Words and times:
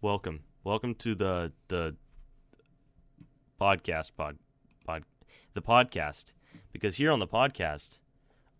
Welcome, 0.00 0.44
welcome 0.62 0.94
to 0.94 1.16
the 1.16 1.52
the 1.66 1.96
podcast 3.60 4.12
pod 4.16 4.38
pod 4.86 5.02
the 5.52 5.60
podcast 5.60 6.34
because 6.72 6.94
here 6.94 7.10
on 7.10 7.18
the 7.18 7.26
podcast, 7.26 7.98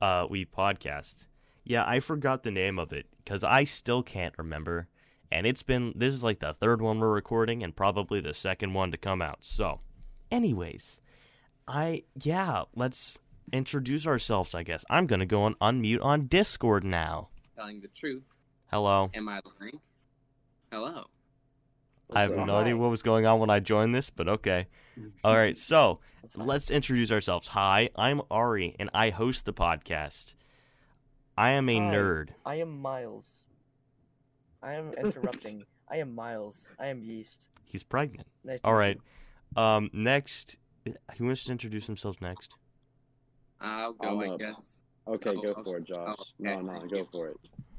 uh, 0.01 0.27
we 0.29 0.45
podcast. 0.45 1.29
Yeah, 1.63 1.85
I 1.87 2.01
forgot 2.01 2.43
the 2.43 2.51
name 2.51 2.81
of 2.81 2.93
it 2.93 3.07
because 3.19 3.45
I 3.45 3.63
still 3.63 4.03
can't 4.03 4.35
remember, 4.37 4.89
and 5.30 5.46
it's 5.46 5.62
been 5.62 5.93
this 5.95 6.12
is 6.12 6.25
like 6.25 6.41
the 6.41 6.53
third 6.53 6.83
one 6.83 6.99
we're 6.99 7.14
recording 7.14 7.62
and 7.62 7.77
probably 7.77 8.21
the 8.21 8.35
second 8.35 8.75
one 8.75 8.91
to 8.91 8.96
come 8.96 9.23
out. 9.23 9.39
So, 9.43 9.79
anyways, 10.33 11.01
I 11.69 12.03
yeah, 12.21 12.64
let's 12.75 13.21
introduce 13.53 14.09
ourselves. 14.09 14.57
I 14.57 14.64
guess 14.64 14.85
I'm 14.91 15.07
gonna 15.07 15.25
go 15.25 15.43
on 15.43 15.55
unmute 15.62 16.03
on 16.03 16.27
Discord 16.27 16.83
now. 16.83 17.29
telling 17.55 17.80
the 17.80 17.87
truth. 17.87 18.41
Hello. 18.73 19.11
Am 19.14 19.29
I 19.29 19.41
lying? 19.61 19.80
Hello. 20.70 21.05
I 22.10 22.23
have 22.23 22.34
no 22.37 22.56
idea 22.56 22.77
what 22.77 22.91
was 22.91 23.02
going 23.02 23.27
on 23.27 23.38
when 23.38 23.51
I 23.51 23.60
joined 23.60 23.95
this, 23.95 24.10
but 24.10 24.28
okay. 24.28 24.66
All 25.24 25.37
right, 25.37 25.56
so 25.59 26.01
let's 26.34 26.70
introduce 26.70 27.11
ourselves. 27.12 27.48
Hi, 27.48 27.91
I'm 27.97 28.20
Ari, 28.30 28.77
and 28.78 28.91
I 28.95 29.11
host 29.11 29.45
the 29.45 29.52
podcast. 29.52 30.34
I 31.37 31.50
am 31.50 31.69
a 31.69 31.78
Hi. 31.78 31.84
nerd. 31.95 32.28
I 32.45 32.56
am 32.56 32.80
Miles. 32.80 33.27
I 34.62 34.75
am 34.75 34.92
interrupting. 34.95 35.64
I 35.91 35.98
am 35.98 36.14
Miles. 36.14 36.66
I 36.78 36.86
am 36.86 37.02
Yeast. 37.02 37.47
He's 37.64 37.83
pregnant. 37.83 38.27
Nice 38.45 38.61
to 38.61 38.66
All 38.66 38.73
meet 38.75 38.78
right. 38.78 39.00
you. 39.56 39.62
Um, 39.62 39.91
next, 39.92 40.56
who 41.16 41.27
wants 41.27 41.45
to 41.45 41.52
introduce 41.52 41.86
himself 41.86 42.16
next? 42.20 42.50
I'll 43.61 43.92
go, 43.95 44.09
I'm 44.09 44.30
I 44.30 44.34
up. 44.34 44.41
guess. 44.41 44.78
Okay, 45.06 45.30
Oh, 45.30 45.41
go 45.42 45.55
oh, 45.56 45.62
for 45.64 45.78
it, 45.78 45.84
Josh. 45.84 46.14
oh, 46.19 46.25
No, 46.39 46.52
okay, 46.52 46.62
no, 46.62 46.73
thank 46.78 46.91
go 46.91 46.97
you. 46.98 47.09
for 47.12 47.28
it. 47.28 47.36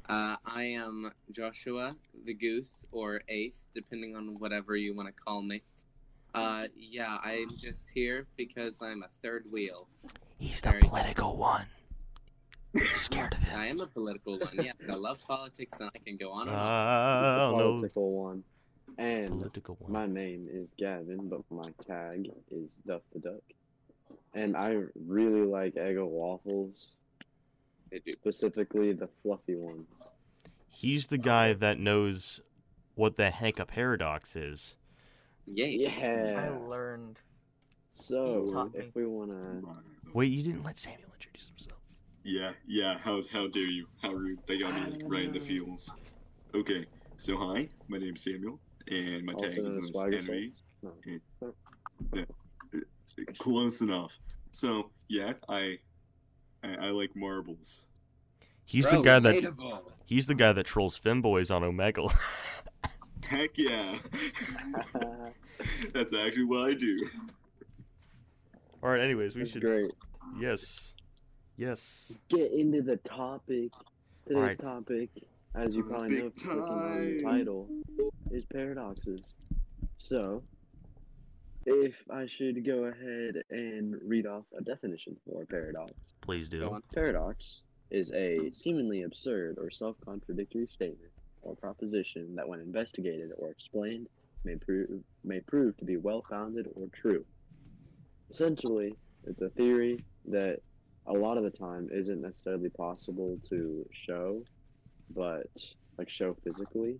Uh, 0.09 0.35
I 0.45 0.63
am 0.63 1.11
Joshua 1.31 1.95
the 2.25 2.33
Goose, 2.33 2.85
or 2.91 3.21
Eighth, 3.29 3.63
depending 3.73 4.15
on 4.15 4.35
whatever 4.39 4.75
you 4.75 4.93
want 4.93 5.07
to 5.07 5.13
call 5.13 5.41
me. 5.41 5.61
Uh, 6.35 6.67
yeah, 6.75 7.17
I'm 7.23 7.55
just 7.55 7.87
here 7.93 8.27
because 8.37 8.81
I'm 8.81 9.03
a 9.03 9.09
third 9.21 9.45
wheel. 9.51 9.87
He's 10.39 10.61
the 10.61 10.71
Very- 10.71 10.81
political 10.81 11.37
one. 11.37 11.67
Scared 12.95 13.33
of 13.33 13.39
him. 13.39 13.59
I 13.59 13.67
am 13.67 13.79
a 13.81 13.85
political 13.85 14.39
one, 14.39 14.55
yeah. 14.55 14.71
I 14.89 14.95
love 14.95 15.21
politics 15.27 15.79
and 15.79 15.91
I 15.95 15.99
can 15.99 16.17
go 16.17 16.31
on 16.31 16.47
and 16.47 16.57
on. 16.57 16.87
Uh, 16.87 17.51
the 17.51 17.57
no. 17.57 17.71
political 17.73 18.11
one. 18.11 18.43
And 18.97 19.29
Political 19.39 19.77
one. 19.79 19.91
my 19.91 20.05
name 20.07 20.47
is 20.51 20.71
Gavin, 20.77 21.29
but 21.29 21.41
my 21.51 21.71
tag 21.87 22.29
is 22.51 22.77
Duff 22.87 23.01
the 23.13 23.19
Duck. 23.19 23.41
And 24.33 24.57
I 24.57 24.79
really 25.07 25.45
like 25.45 25.75
Eggo 25.75 26.07
waffles, 26.07 26.93
They 27.93 27.99
do. 27.99 28.13
specifically 28.13 28.91
the 28.93 29.07
fluffy 29.21 29.55
ones. 29.55 29.87
He's 30.67 31.05
the 31.07 31.19
guy 31.19 31.53
that 31.53 31.77
knows 31.79 32.41
what 32.95 33.15
the 33.17 33.29
heck 33.29 33.59
a 33.59 33.65
paradox 33.65 34.35
is. 34.35 34.75
Yay. 35.45 35.85
I 35.85 35.89
Yeah. 35.89 36.57
learned. 36.67 37.19
So 37.91 38.47
Taught 38.51 38.73
me. 38.73 38.79
if 38.79 38.95
we 38.95 39.05
wanna, 39.05 39.61
Wait, 40.11 40.31
you 40.31 40.41
didn't 40.41 40.63
let 40.63 40.79
Samuel 40.79 41.11
introduce 41.13 41.47
himself. 41.49 41.79
Yeah, 42.23 42.53
yeah, 42.65 42.97
how, 42.97 43.21
how 43.31 43.47
dare 43.47 43.63
you? 43.63 43.85
How 44.01 44.13
rude. 44.13 44.39
They 44.47 44.57
got 44.57 44.73
me 44.73 45.03
right 45.05 45.25
in 45.25 45.33
the 45.33 45.39
feels. 45.39 45.93
Okay, 46.55 46.87
so 47.17 47.37
hi, 47.37 47.69
my 47.89 47.99
name's 47.99 48.23
Samuel, 48.23 48.59
and 48.87 49.23
my 49.25 49.33
Also 49.33 49.47
tag 49.49 49.57
is 49.59 49.65
as 49.65 49.75
known 49.77 49.83
as 49.83 49.89
Swagger 49.89 50.15
Henry. 50.17 50.53
No. 50.81 50.93
Uh, 52.17 52.21
close 53.37 53.81
enough. 53.81 54.17
So, 54.51 54.89
yeah, 55.09 55.33
I, 55.49 55.77
I, 56.63 56.87
I 56.87 56.89
like 56.91 57.15
marbles. 57.15 57.83
He's 58.65 58.87
Bro, 58.87 58.97
the 58.99 59.03
guy 59.03 59.19
that 59.19 59.35
relatable. 59.35 59.81
he's 60.05 60.27
the 60.27 60.35
guy 60.35 60.53
that 60.53 60.65
trolls 60.65 60.99
femboys 60.99 61.53
on 61.53 61.61
Omegle. 61.63 62.11
Heck 63.25 63.51
yeah! 63.57 63.95
That's 65.93 66.13
actually 66.13 66.45
what 66.45 66.69
I 66.69 66.73
do. 66.73 67.09
All 68.81 68.89
right. 68.89 69.01
Anyways, 69.01 69.35
we 69.35 69.41
that's 69.41 69.51
should. 69.51 69.61
great. 69.61 69.91
Yes. 70.39 70.93
Yes. 71.57 72.17
Get 72.29 72.51
into 72.51 72.81
the 72.81 72.97
topic. 72.97 73.71
Today's 74.27 74.37
Alright. 74.37 74.59
topic, 74.59 75.09
as 75.55 75.75
you 75.75 75.83
probably 75.83 76.21
know, 76.21 76.31
from 76.35 76.59
the 76.59 77.21
title, 77.23 77.67
is 78.31 78.45
paradoxes. 78.45 79.35
So, 79.97 80.41
if 81.65 81.95
I 82.09 82.27
should 82.27 82.65
go 82.65 82.85
ahead 82.85 83.43
and 83.49 83.95
read 84.05 84.25
off 84.25 84.45
a 84.57 84.63
definition 84.63 85.15
for 85.25 85.43
a 85.43 85.45
paradox. 85.45 85.93
Please 86.21 86.47
do. 86.47 86.59
Go. 86.61 86.79
Paradox 86.93 87.61
is 87.91 88.11
a 88.11 88.51
seemingly 88.53 89.03
absurd 89.03 89.57
or 89.59 89.69
self-contradictory 89.69 90.67
statement 90.67 91.11
or 91.41 91.55
proposition 91.55 92.35
that 92.35 92.47
when 92.47 92.59
investigated 92.59 93.31
or 93.37 93.49
explained 93.49 94.07
may 94.45 94.55
prove 94.55 94.89
may 95.23 95.39
prove 95.41 95.77
to 95.77 95.85
be 95.85 95.97
well-founded 95.97 96.67
or 96.75 96.87
true. 96.93 97.23
Essentially, 98.29 98.95
it's 99.25 99.41
a 99.41 99.49
theory 99.49 100.03
that 100.25 100.59
a 101.07 101.13
lot 101.13 101.37
of 101.37 101.43
the 101.43 101.49
time 101.49 101.89
isn't 101.91 102.21
necessarily 102.21 102.69
possible 102.69 103.37
to 103.49 103.85
show, 103.91 104.41
but 105.15 105.49
like 105.97 106.09
show 106.09 106.35
physically, 106.43 106.97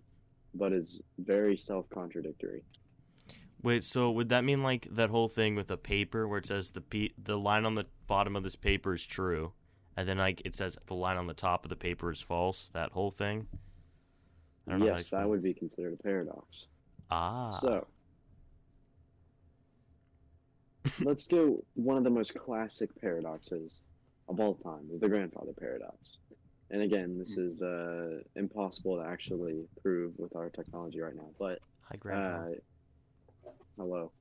but 0.54 0.72
is 0.72 1.00
very 1.18 1.56
self-contradictory. 1.56 2.62
Wait, 3.64 3.82
so 3.82 4.10
would 4.10 4.28
that 4.28 4.44
mean 4.44 4.62
like 4.62 4.86
that 4.90 5.08
whole 5.08 5.26
thing 5.26 5.54
with 5.54 5.68
the 5.68 5.78
paper 5.78 6.28
where 6.28 6.38
it 6.38 6.44
says 6.44 6.72
the 6.72 6.82
pe- 6.82 7.14
the 7.16 7.38
line 7.38 7.64
on 7.64 7.74
the 7.74 7.86
bottom 8.06 8.36
of 8.36 8.42
this 8.42 8.56
paper 8.56 8.92
is 8.92 9.06
true, 9.06 9.54
and 9.96 10.06
then 10.06 10.18
like 10.18 10.42
it 10.44 10.54
says 10.54 10.76
the 10.84 10.94
line 10.94 11.16
on 11.16 11.26
the 11.28 11.34
top 11.34 11.64
of 11.64 11.70
the 11.70 11.76
paper 11.76 12.10
is 12.10 12.20
false? 12.20 12.68
That 12.74 12.92
whole 12.92 13.10
thing. 13.10 13.46
I 14.68 14.72
don't 14.72 14.80
know 14.80 14.88
how 14.88 14.96
Yes, 14.96 15.08
that 15.08 15.26
would 15.26 15.42
be 15.42 15.54
considered 15.54 15.94
a 15.94 16.02
paradox. 16.02 16.66
Ah. 17.10 17.52
So, 17.52 17.86
let's 21.00 21.26
do 21.26 21.64
One 21.72 21.96
of 21.96 22.04
the 22.04 22.10
most 22.10 22.34
classic 22.34 22.90
paradoxes 23.00 23.80
of 24.28 24.40
all 24.40 24.56
time 24.56 24.90
is 24.92 25.00
the 25.00 25.08
grandfather 25.08 25.54
paradox. 25.58 26.18
And 26.70 26.82
again, 26.82 27.18
this 27.18 27.38
is 27.38 27.62
uh, 27.62 28.18
impossible 28.36 28.98
to 29.02 29.08
actually 29.08 29.64
prove 29.80 30.12
with 30.18 30.36
our 30.36 30.50
technology 30.50 31.00
right 31.00 31.16
now. 31.16 31.30
But 31.38 31.60
Hi, 31.88 31.96
Grandpa. 31.96 32.48
uh, 32.48 32.54
hello. 33.76 34.12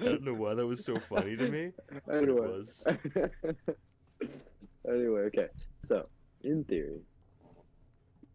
I 0.00 0.04
don't 0.04 0.22
know 0.22 0.34
why 0.34 0.54
that 0.54 0.66
was 0.66 0.84
so 0.84 0.98
funny 1.08 1.36
to 1.36 1.48
me. 1.48 1.70
but 2.06 2.14
it 2.14 2.22
anyway, 2.22 2.40
was. 2.40 2.86
anyway, 4.88 5.20
okay. 5.20 5.48
So, 5.84 6.06
in 6.42 6.64
theory, 6.64 7.00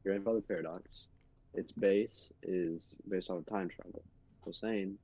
grandfather 0.03 0.41
paradox, 0.41 1.05
its 1.53 1.71
base 1.71 2.31
is 2.43 2.95
based 3.09 3.29
on 3.29 3.44
time 3.45 3.69
travel. 3.69 4.03
So, 4.45 4.51
saying, 4.51 4.97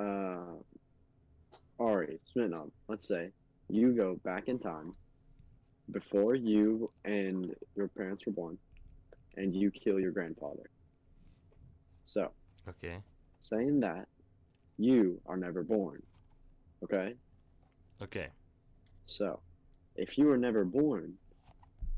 uh, 0.00 0.54
Ari 1.78 2.20
Smitnov, 2.34 2.70
let's 2.88 3.06
say 3.06 3.30
you 3.68 3.92
go 3.92 4.18
back 4.24 4.48
in 4.48 4.58
time 4.58 4.92
before 5.90 6.34
you 6.34 6.90
and 7.04 7.54
your 7.76 7.88
parents 7.88 8.24
were 8.24 8.32
born, 8.32 8.56
and 9.36 9.54
you 9.54 9.70
kill 9.70 9.98
your 10.00 10.12
grandfather. 10.12 10.70
So, 12.06 12.32
Okay. 12.68 13.02
saying 13.42 13.80
that, 13.80 14.08
you 14.78 15.20
are 15.26 15.36
never 15.36 15.62
born. 15.62 16.02
Okay? 16.84 17.14
Okay. 18.00 18.28
So, 19.06 19.40
if 19.96 20.16
you 20.18 20.26
were 20.26 20.36
never 20.38 20.64
born, 20.64 21.14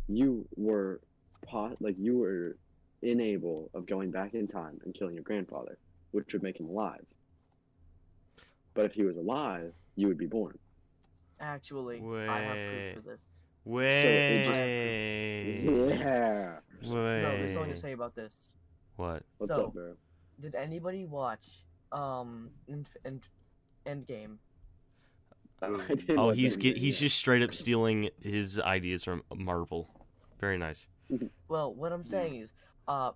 you 0.08 0.46
were 0.56 1.00
pot 1.46 1.76
like 1.80 1.96
you 1.98 2.18
were 2.18 2.56
unable 3.02 3.70
of 3.74 3.86
going 3.86 4.10
back 4.10 4.34
in 4.34 4.46
time 4.46 4.78
and 4.84 4.94
killing 4.94 5.14
your 5.14 5.24
grandfather, 5.24 5.78
which 6.12 6.32
would 6.32 6.42
make 6.42 6.58
him 6.58 6.66
alive. 6.68 7.04
But 8.74 8.86
if 8.86 8.92
he 8.92 9.04
was 9.04 9.16
alive, 9.16 9.72
you 9.96 10.08
would 10.08 10.18
be 10.18 10.26
born. 10.26 10.58
Actually, 11.40 11.98
I 11.98 12.40
have 12.40 12.56
Wait. 12.56 12.94
proof 12.94 13.04
for 13.04 13.10
this. 13.10 13.20
Wait. 13.64 14.44
Yeah. 15.88 16.58
Wait. 16.84 17.22
No, 17.22 17.30
there's 17.38 17.52
something 17.54 17.72
to 17.72 17.78
say 17.80 17.92
about 17.92 18.14
this. 18.14 18.32
What? 18.96 19.22
What's 19.38 19.54
So- 19.54 19.66
up, 19.66 19.74
bro? 19.74 19.94
Did 20.40 20.54
anybody 20.56 21.04
watch 21.06 21.46
um 21.92 22.50
End 22.68 22.88
End 23.04 23.22
Endgame? 23.86 24.36
I 25.62 25.94
didn't 25.94 26.18
Oh, 26.18 26.30
he's 26.30 26.56
get, 26.56 26.76
he's 26.76 26.98
just 26.98 27.16
straight 27.16 27.42
up 27.42 27.54
stealing 27.54 28.10
his 28.20 28.58
ideas 28.60 29.04
from 29.04 29.22
Marvel. 29.34 29.88
Very 30.40 30.58
nice. 30.58 30.86
Well, 31.48 31.72
what 31.74 31.92
I'm 31.92 32.04
saying 32.04 32.36
is, 32.36 32.50
uh, 32.88 33.12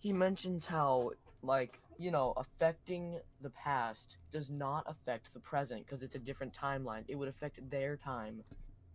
he 0.00 0.12
mentions 0.12 0.66
how 0.66 1.12
like 1.42 1.78
you 1.98 2.10
know 2.10 2.34
affecting 2.36 3.18
the 3.40 3.50
past 3.50 4.16
does 4.32 4.50
not 4.50 4.84
affect 4.86 5.32
the 5.32 5.40
present 5.40 5.86
because 5.86 6.02
it's 6.02 6.14
a 6.14 6.18
different 6.18 6.52
timeline. 6.52 7.04
It 7.08 7.16
would 7.16 7.28
affect 7.28 7.58
their 7.70 7.96
time. 7.96 8.42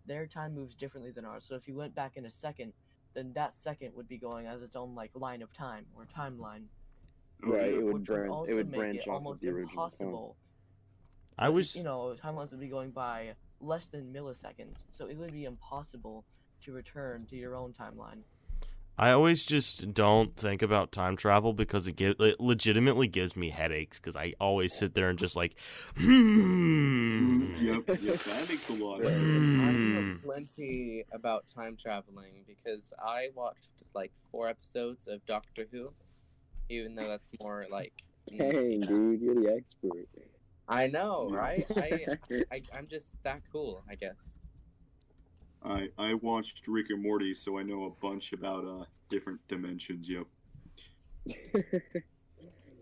Their 0.06 0.28
time 0.28 0.54
moves 0.54 0.75
differently 0.75 1.12
than 1.12 1.25
ours. 1.25 1.45
So 1.48 1.56
if 1.56 1.68
you 1.68 1.75
went 1.75 1.95
back 1.95 2.16
in 2.18 2.25
a 2.25 2.31
second, 2.31 2.74
then 3.14 3.32
that 3.34 3.54
second 3.60 3.94
would 3.96 4.08
be 4.08 4.18
going 4.18 4.48
as 4.48 4.62
its 4.62 4.76
own 4.76 4.96
like 4.96 5.12
line 5.16 5.42
of 5.42 5.52
time 5.54 5.86
or 5.96 6.06
timeline. 6.18 6.64
Right, 7.42 7.74
it 7.74 7.82
would 7.84 7.94
which 8.00 8.04
branch. 8.06 8.30
also 8.30 8.52
It 8.52 8.54
would 8.56 8.70
make 8.70 8.80
branch 8.80 8.96
it 8.98 9.02
off 9.02 9.08
of 9.08 9.14
almost 9.16 9.42
the 9.42 9.48
original. 9.50 9.68
time. 9.68 9.74
impossible. 9.74 10.36
I 11.38 11.50
was 11.50 11.76
you 11.76 11.84
know 11.84 12.16
timelines 12.22 12.52
would 12.52 12.60
be 12.60 12.68
going 12.68 12.92
by 12.92 13.34
less 13.62 13.88
than 13.88 14.14
milliseconds, 14.14 14.78
so 14.92 15.08
it 15.08 15.18
would 15.18 15.32
be 15.34 15.46
impossible 15.46 16.26
to 16.66 16.74
return 16.74 17.26
to 17.30 17.36
your 17.36 17.56
own 17.56 17.74
timeline. 17.74 18.20
I 19.00 19.12
always 19.12 19.44
just 19.44 19.94
don't 19.94 20.36
think 20.36 20.62
about 20.62 20.92
time 20.92 21.16
travel 21.16 21.54
because 21.54 21.88
it, 21.88 21.96
give, 21.96 22.18
it 22.19 22.42
legitimately 22.42 23.07
gives 23.07 23.34
me 23.34 23.50
headaches 23.50 23.98
because 23.98 24.18
I 24.18 24.34
always 24.42 24.74
sit 24.74 24.94
there 24.94 25.10
and 25.10 25.18
just 25.18 25.38
like, 25.38 25.56
hmm. 25.98 27.56
Yep, 27.62 27.84
yep, 28.01 28.18
that 28.25 28.46
makes 28.50 28.68
a 28.68 28.74
lot 28.74 29.01
of 29.01 29.07
sense. 29.10 29.54
I 29.57 29.72
Hmm. 29.72 29.94
know 29.94 30.04
plenty 30.22 31.06
about 31.13 31.46
time 31.48 31.78
traveling 31.81 32.44
because 32.46 32.92
I 33.01 33.30
watched 33.36 33.69
like 33.96 34.12
four 34.31 34.50
episodes 34.50 35.07
of 35.07 35.25
Doctor 35.25 35.66
Who, 35.72 35.94
even 36.69 36.95
though 36.95 37.07
that's 37.07 37.31
more 37.40 37.68
like. 37.72 37.94
Dang, 38.38 38.81
dude, 38.81 39.22
you're 39.22 39.36
the 39.36 39.56
expert. 39.57 40.07
I 40.68 40.88
know, 40.88 41.30
right? 41.31 41.66
I, 41.78 42.06
I 42.52 42.62
I'm 42.78 42.88
just 42.88 43.18
that 43.24 43.42
cool, 43.52 43.84
I 43.90 43.95
guess. 43.95 44.39
I 45.64 45.90
I 45.98 46.14
watched 46.16 46.68
Rick 46.68 46.88
and 46.90 47.02
Morty, 47.02 47.34
so 47.34 47.58
I 47.58 47.64
know 47.64 47.86
a 47.86 47.92
bunch 48.06 48.34
about 48.34 48.66
uh 48.66 48.86
different 49.10 49.40
dimensions. 49.48 50.10
Yep. 50.10 50.26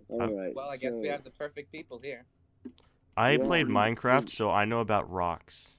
All 0.09 0.19
right. 0.19 0.53
Well, 0.55 0.69
I 0.69 0.77
guess 0.77 0.95
we 1.01 1.07
have 1.07 1.23
the 1.23 1.31
perfect 1.31 1.71
people 1.71 1.99
here. 1.99 2.25
I 3.15 3.37
Yeah. 3.37 3.43
played 3.43 3.67
Minecraft, 3.67 4.29
so 4.29 4.51
I 4.51 4.65
know 4.65 4.79
about 4.79 5.11
rocks. 5.11 5.71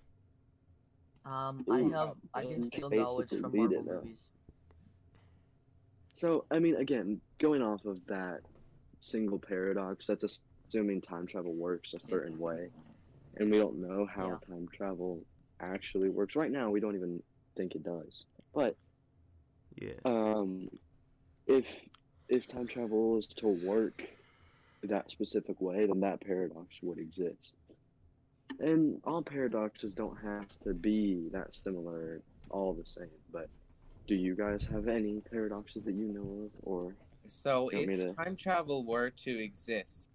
Um, 1.25 1.65
I 1.71 1.79
have 1.81 2.15
I 2.35 2.43
you 2.43 2.49
can 2.49 2.62
can 2.62 2.65
steal 2.65 2.91
knowledge 2.91 3.29
basically 3.31 3.41
from 3.43 3.51
beat 3.53 3.59
Marvel 3.59 3.79
it, 3.81 3.87
though. 3.87 3.94
movies. 4.03 4.25
So, 6.15 6.47
I 6.51 6.59
mean, 6.59 6.75
again, 6.77 7.21
going 7.39 7.62
off 7.62 7.85
of 7.85 8.05
that 8.09 8.41
single 9.01 9.39
paradox, 9.39 10.05
that's 10.06 10.25
assuming 10.69 11.01
time 11.01 11.27
travel 11.27 11.55
works 11.55 11.94
a 11.94 12.01
certain 12.11 12.39
way. 12.39 12.71
And 13.37 13.51
we 13.51 13.59
don't 13.59 13.79
know 13.81 14.05
how 14.12 14.27
Yeah. 14.27 14.37
time 14.49 14.67
travel 14.75 15.25
actually 15.60 16.08
works. 16.10 16.37
Right 16.37 16.50
now, 16.50 16.70
we 16.70 16.81
don't 16.81 16.94
even 16.96 17.22
think 17.56 17.75
it 17.75 17.82
does. 17.82 18.25
But 18.55 18.76
Yeah. 19.76 19.94
um, 20.05 20.69
if 21.46 21.66
if 22.28 22.46
time 22.46 22.66
travel 22.66 23.19
is 23.19 23.26
to 23.26 23.49
work 23.49 24.02
that 24.82 25.10
specific 25.10 25.60
way, 25.60 25.87
then 25.87 26.00
that 26.00 26.20
paradox 26.20 26.69
would 26.82 26.99
exist. 26.99 27.56
And 28.60 29.00
all 29.05 29.22
paradoxes 29.22 29.94
don't 29.94 30.16
have 30.19 30.46
to 30.64 30.75
be 30.75 31.28
that 31.32 31.55
similar, 31.55 32.22
all 32.50 32.75
the 32.75 32.84
same. 32.84 33.08
But 33.32 33.49
do 34.06 34.14
you 34.14 34.34
guys 34.37 34.64
have 34.66 34.88
any 34.88 35.20
paradoxes 35.31 35.84
that 35.84 35.94
you 35.94 36.08
know 36.12 36.44
of, 36.46 36.50
or 36.62 36.94
So 37.26 37.70
You 37.70 37.78
want 37.78 37.88
me 37.88 37.94
if 37.94 38.08
to- 38.10 38.14
time 38.14 38.37
travel 38.37 38.84
were 38.84 39.10
to 39.10 39.31
exist, 39.43 40.10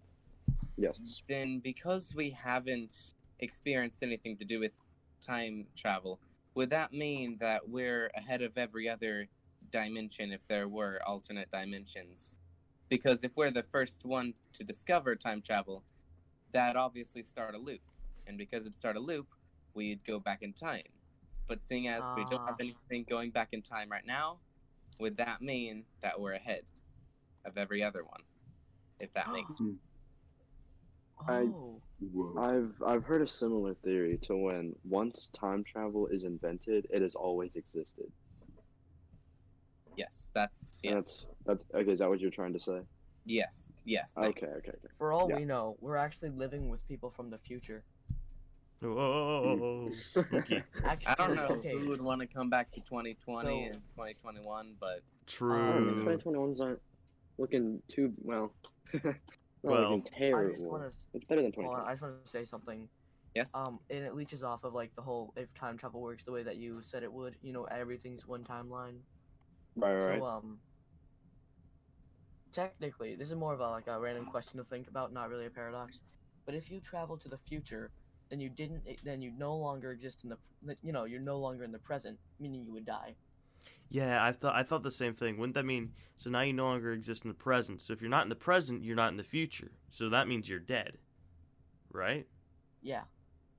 yes? 0.77 1.21
then 1.27 1.59
because 1.59 2.13
we 2.15 2.29
haven't 2.31 3.13
experienced 3.39 4.03
anything 4.03 4.37
to 4.37 4.45
do 4.45 4.59
with 4.59 4.79
time 5.23 5.65
travel, 5.75 6.19
would 6.55 6.69
that 6.69 6.93
mean 6.93 7.37
that 7.39 7.67
we're 7.67 8.11
ahead 8.15 8.41
of 8.41 8.57
every 8.57 8.87
other 8.89 9.27
dimension 9.71 10.31
if 10.31 10.45
there 10.47 10.67
were 10.67 10.99
alternate 11.07 11.49
dimensions? 11.51 12.37
Because 12.89 13.23
if 13.23 13.35
we're 13.35 13.51
the 13.51 13.63
first 13.63 14.05
one 14.05 14.33
to 14.53 14.63
discover 14.63 15.15
time 15.15 15.41
travel, 15.41 15.83
that 16.51 16.75
obviously 16.75 17.23
start 17.23 17.55
a 17.55 17.57
loop. 17.57 17.81
And 18.27 18.37
because 18.37 18.65
it 18.65 18.77
start 18.77 18.95
a 18.95 18.99
loop, 18.99 19.27
we'd 19.73 20.03
go 20.05 20.19
back 20.19 20.43
in 20.43 20.53
time. 20.53 20.83
But 21.47 21.63
seeing 21.63 21.87
as 21.87 22.03
we 22.15 22.23
don't 22.25 22.45
have 22.45 22.55
Ah. 22.59 22.63
anything 22.63 23.03
going 23.09 23.31
back 23.31 23.49
in 23.51 23.61
time 23.61 23.89
right 23.91 24.05
now, 24.05 24.39
would 24.99 25.17
that 25.17 25.41
mean 25.41 25.85
that 26.01 26.19
we're 26.19 26.33
ahead 26.33 26.63
of 27.45 27.57
every 27.57 27.83
other 27.83 28.03
one? 28.03 28.21
If 28.99 29.11
that 29.13 29.31
makes 29.31 29.59
I- 29.59 29.73
Oh, 31.29 31.81
I've 32.37 32.73
I've 32.85 33.03
heard 33.03 33.21
a 33.21 33.27
similar 33.27 33.75
theory 33.75 34.17
to 34.23 34.35
when 34.35 34.75
once 34.83 35.27
time 35.27 35.63
travel 35.63 36.07
is 36.07 36.23
invented, 36.25 36.87
it 36.89 37.01
has 37.01 37.15
always 37.15 37.55
existed. 37.55 38.11
yes, 39.95 40.29
that's 40.33 40.79
yes. 40.83 40.93
That's 40.93 41.25
that's 41.45 41.63
okay. 41.75 41.91
Is 41.91 41.99
that 41.99 42.09
what 42.09 42.19
you're 42.19 42.31
trying 42.31 42.53
to 42.53 42.59
say? 42.59 42.79
Yes, 43.25 43.69
yes. 43.85 44.15
Okay, 44.17 44.47
okay, 44.47 44.47
okay. 44.71 44.71
for 44.97 45.13
all 45.13 45.29
Yeah. 45.29 45.37
we 45.37 45.45
know, 45.45 45.77
we're 45.79 45.95
actually 45.95 46.31
living 46.31 46.67
with 46.67 46.85
people 46.87 47.09
from 47.09 47.29
the 47.29 47.37
future. 47.37 47.83
Whoa, 48.81 49.89
spooky. 50.03 50.61
Actually, 50.83 51.07
I 51.07 51.15
don't 51.15 51.35
know 51.35 51.45
okay. 51.55 51.71
who 51.77 51.87
would 51.87 52.01
want 52.01 52.19
to 52.19 52.27
come 52.27 52.49
back 52.49 52.69
to 52.73 52.81
2020 52.81 53.15
So- 53.69 53.73
and 53.73 53.81
2021, 53.89 54.75
but 54.77 54.87
I 54.87 54.91
don't 54.95 54.99
True. 55.25 56.17
2021's 56.17 56.59
aren't 56.59 56.81
looking 57.37 57.81
too 57.87 58.11
well. 58.21 58.53
not 59.63 59.71
Well- 59.71 59.81
looking 59.97 60.01
I 60.01 60.09
just 60.09 60.17
terrible. 60.17 60.69
want 60.71 60.91
to. 60.91 60.97
It's 61.13 61.25
better 61.25 61.41
than 61.41 61.53
Hold 61.53 61.67
on, 61.75 61.87
I 61.87 61.91
just 61.93 62.01
want 62.01 62.23
to 62.23 62.29
say 62.29 62.45
something. 62.45 62.89
yes. 63.35 63.55
Um, 63.55 63.79
and 63.89 64.03
it 64.05 64.15
leeches 64.15 64.43
off 64.43 64.63
of 64.63 64.73
like 64.73 64.93
the 64.95 65.01
whole 65.01 65.33
if 65.35 65.53
time 65.53 65.77
travel 65.77 66.01
works 66.01 66.23
the 66.23 66.31
way 66.31 66.43
that 66.43 66.57
you 66.57 66.81
said 66.83 67.03
it 67.03 67.11
would. 67.11 67.35
You 67.41 67.53
know, 67.53 67.63
everything's 67.65 68.27
one 68.27 68.43
timeline. 68.43 68.99
right, 69.75 69.93
right, 69.95 70.05
right. 70.07 70.19
So 70.19 70.25
um, 70.25 70.59
technically, 72.51 73.15
this 73.15 73.29
is 73.29 73.35
more 73.35 73.53
of 73.53 73.59
a 73.59 73.69
like 73.69 73.87
a 73.87 73.99
random 73.99 74.25
question 74.25 74.57
to 74.59 74.63
think 74.65 74.87
about, 74.87 75.11
not 75.13 75.29
really 75.29 75.45
a 75.45 75.49
paradox. 75.49 75.99
But 76.45 76.55
if 76.55 76.69
you 76.69 76.79
travel 76.79 77.17
to 77.17 77.29
the 77.29 77.37
future, 77.37 77.91
then 78.29 78.39
you 78.39 78.49
didn't. 78.49 78.83
Then 79.03 79.21
you 79.21 79.31
no 79.37 79.55
longer 79.55 79.91
exist 79.91 80.23
in 80.23 80.29
the. 80.29 80.37
You 80.81 80.91
know, 80.91 81.05
you're 81.05 81.21
no 81.21 81.37
longer 81.39 81.63
in 81.63 81.71
the 81.71 81.79
present, 81.79 82.19
meaning 82.39 82.63
you 82.65 82.73
would 82.73 82.85
die. 82.85 83.15
Yeah, 83.93 84.25
I 84.25 84.31
thought 84.31 84.55
I 84.55 84.63
thought 84.63 84.81
the 84.81 84.89
same 84.91 85.13
thing. 85.13 85.37
Wouldn't 85.37 85.53
that 85.53 85.65
mean 85.65 85.93
so 86.15 86.31
now 86.31 86.41
you 86.41 86.51
no 86.51 86.65
longer 86.65 86.93
exist 86.93 87.25
in 87.25 87.27
the 87.29 87.35
present? 87.35 87.79
So 87.79 87.93
if 87.93 88.01
you're 88.01 88.09
not 88.09 88.23
in 88.23 88.29
the 88.29 88.35
present, 88.35 88.83
you're 88.83 88.95
not 88.95 89.11
in 89.11 89.17
the 89.17 89.23
future. 89.23 89.69
So 89.89 90.09
that 90.09 90.27
means 90.27 90.49
you're 90.49 90.57
dead, 90.59 90.97
right? 91.91 92.25
Yeah. 92.81 93.03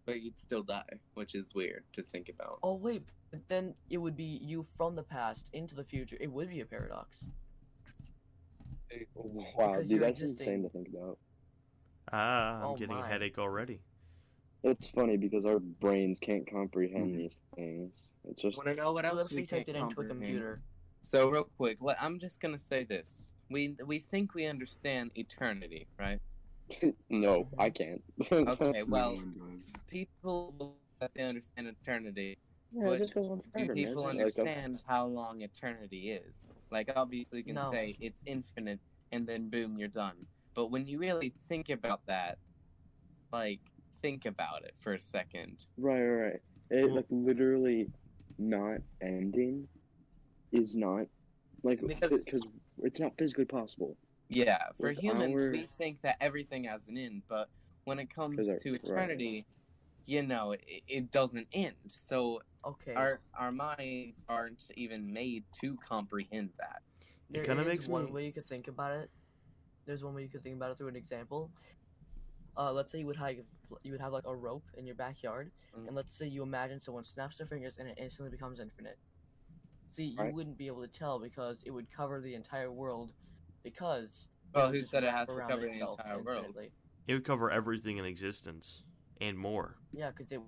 but 0.07 0.21
you'd 0.21 0.37
still 0.39 0.65
die, 0.65 0.83
which 1.15 1.37
is 1.37 1.55
weird 1.55 1.85
to 1.93 2.03
think 2.03 2.29
about. 2.29 2.59
Oh 2.65 2.75
wait, 2.75 3.05
but 3.31 3.41
then 3.49 3.75
it 3.89 3.99
would 3.99 4.17
be 4.17 4.25
you 4.43 4.67
from 4.77 4.97
the 4.97 5.05
past 5.05 5.49
into 5.53 5.77
the 5.77 5.85
future. 5.85 6.17
It 6.21 6.31
would 6.33 6.51
be 6.51 6.61
a 6.63 6.67
paradox. 6.67 7.19
Wow, 9.15 9.73
because 9.73 9.89
dude, 9.89 10.03
that's 10.03 10.21
existing- 10.21 10.47
insane 10.55 10.63
to 10.65 10.69
think 10.69 10.89
about. 10.89 11.19
Ah, 12.13 12.59
I'm 12.59 12.65
Oh 12.73 12.77
getting 12.77 12.97
a 12.97 13.07
headache 13.07 13.39
already. 13.39 13.81
It's 14.65 14.89
funny 14.89 15.17
because 15.19 15.45
our 15.45 15.61
brains 15.61 16.19
can't 16.19 16.51
comprehend 16.51 17.15
Mhm. 17.15 17.21
these 17.21 17.41
things. 17.55 18.13
It's 18.25 18.43
just 18.43 18.57
Want 18.57 18.69
to 18.69 18.75
know 18.75 18.93
what 18.93 19.05
else 19.05 19.31
we 19.31 19.37
we 19.37 19.47
typed 19.47 19.69
it 19.69 19.77
into 19.77 20.01
a 20.01 20.05
computer. 20.05 20.63
So 21.05 21.29
real 21.31 21.45
quick, 21.59 21.79
let, 21.83 22.03
I'm 22.03 22.19
just 22.19 22.41
gonna 22.41 22.59
say 22.59 22.85
this: 22.85 23.35
we 23.51 23.77
we 23.85 23.99
think 24.01 24.35
we 24.35 24.47
understand 24.47 25.13
eternity, 25.15 25.89
right? 25.99 26.21
no, 27.11 27.51
I 27.59 27.71
can't. 27.71 28.03
Okay, 28.47 28.83
well, 28.85 29.11
No 29.11 29.17
one 29.17 29.35
does. 29.35 29.73
people 29.89 30.79
that 31.01 31.13
they 31.15 31.23
understand 31.23 31.69
eternity. 31.69 32.39
yeah, 32.73 32.85
but 32.87 33.01
it 33.03 33.13
just 33.15 33.15
Do 33.15 33.53
forever, 33.53 33.75
man. 33.77 33.79
people 33.85 34.07
Like, 34.07 34.11
understand 34.11 34.83
how 34.87 35.07
long 35.07 35.43
eternity 35.43 36.11
is? 36.11 36.45
Like, 36.71 36.91
obviously, 36.97 37.39
you 37.39 37.45
can 37.45 37.57
No. 37.57 37.71
say 37.71 37.97
it's 38.01 38.23
infinite, 38.27 38.81
and 39.13 39.27
then 39.29 39.51
boom, 39.51 39.79
you're 39.79 39.89
done. 39.89 40.27
But 40.55 40.69
when 40.71 40.87
you 40.89 40.99
really 40.99 41.31
think 41.49 41.69
about 41.69 42.03
that, 42.07 42.39
like, 43.33 43.61
think 44.05 44.27
about 44.27 44.63
it 44.65 44.75
for 44.81 44.93
a 44.93 44.99
second. 44.99 45.65
Right, 45.79 46.03
right, 46.03 46.23
right. 46.33 46.41
It 46.71 46.93
like 46.93 47.07
literally 47.09 47.91
not 48.39 48.79
ending 49.01 49.67
is 50.53 50.77
not 50.77 51.07
like 51.63 51.81
Because- 51.87 52.25
because 52.25 52.45
it's 52.83 53.01
not 53.01 53.17
physically 53.17 53.47
possible. 53.47 53.97
Yeah, 54.29 54.59
for 54.77 54.91
With 54.91 54.99
humans, 54.99 55.41
our- 55.41 55.51
we 55.51 55.67
think 55.67 56.03
that 56.03 56.17
everything 56.21 56.65
has 56.65 56.89
an 56.89 56.99
end, 56.99 57.23
but 57.29 57.49
when 57.85 57.99
it 57.99 58.11
comes 58.11 58.47
our- 58.49 58.59
to 58.59 58.73
right. 58.73 58.85
eternity, 58.85 59.47
you 60.07 60.23
know, 60.23 60.53
it, 60.53 60.83
it 60.87 61.11
doesn't 61.11 61.49
end. 61.53 61.77
So 61.89 62.43
Okay. 62.65 62.93
our 62.95 63.21
our 63.39 63.53
minds 63.53 64.23
aren't 64.29 64.71
even 64.77 65.11
made 65.13 65.45
to 65.61 65.77
comprehend 65.79 66.53
that. 66.59 66.83
It 67.31 67.45
kinda 67.47 67.65
makes 67.65 67.89
one 67.89 68.07
me- 68.07 68.13
way 68.13 68.27
you 68.27 68.33
could 68.35 68.47
think 68.47 68.69
about 68.69 68.93
it. 69.01 69.11
There's 69.87 70.05
one 70.05 70.15
way 70.15 70.23
you 70.25 70.29
could 70.29 70.43
think 70.43 70.57
about 70.57 70.73
it 70.73 70.77
through 70.79 70.89
an 70.89 70.97
example. 70.97 71.51
Uh, 72.57 72.73
let's 72.73 72.93
say 72.93 72.99
you 73.01 73.07
would 73.07 73.17
have 73.17 73.45
you 73.83 73.93
would 73.93 74.01
have 74.01 74.13
like 74.13 74.25
a 74.27 74.35
rope 74.37 74.65
in 74.75 74.87
your 74.87 74.97
backyard, 74.97 75.51
Mhm. 75.77 75.87
and 75.87 75.97
let's 75.97 76.17
say 76.17 76.27
you 76.27 76.43
imagine 76.43 76.81
someone 76.81 77.05
snaps 77.05 77.37
their 77.37 77.47
fingers 77.47 77.77
and 77.79 77.89
it 77.89 77.99
instantly 77.99 78.31
becomes 78.31 78.61
infinite. 78.61 78.99
See, 79.91 80.05
you 80.05 80.19
Right. 80.19 80.35
wouldn't 80.35 80.59
be 80.59 80.67
able 80.67 80.83
to 80.83 80.89
tell 80.89 81.19
because 81.21 81.63
it 81.65 81.71
would 81.71 81.87
cover 81.91 82.21
the 82.21 82.35
entire 82.35 82.73
world, 82.73 83.13
because. 83.63 84.29
Well, 84.55 84.71
who 84.71 84.83
said 84.83 85.05
it 85.05 85.11
has 85.11 85.29
to 85.29 85.41
cover 85.41 85.61
the 85.63 85.67
itself 85.73 86.01
entire 86.01 86.23
world? 86.23 86.45
infinitely. 86.47 86.73
It 87.07 87.15
would 87.15 87.25
cover 87.25 87.51
everything 87.51 87.99
in 87.99 88.05
existence 88.05 88.83
and 89.21 89.39
more. 89.39 89.77
Yeah, 89.93 90.11
because 90.11 90.33
it, 90.33 90.41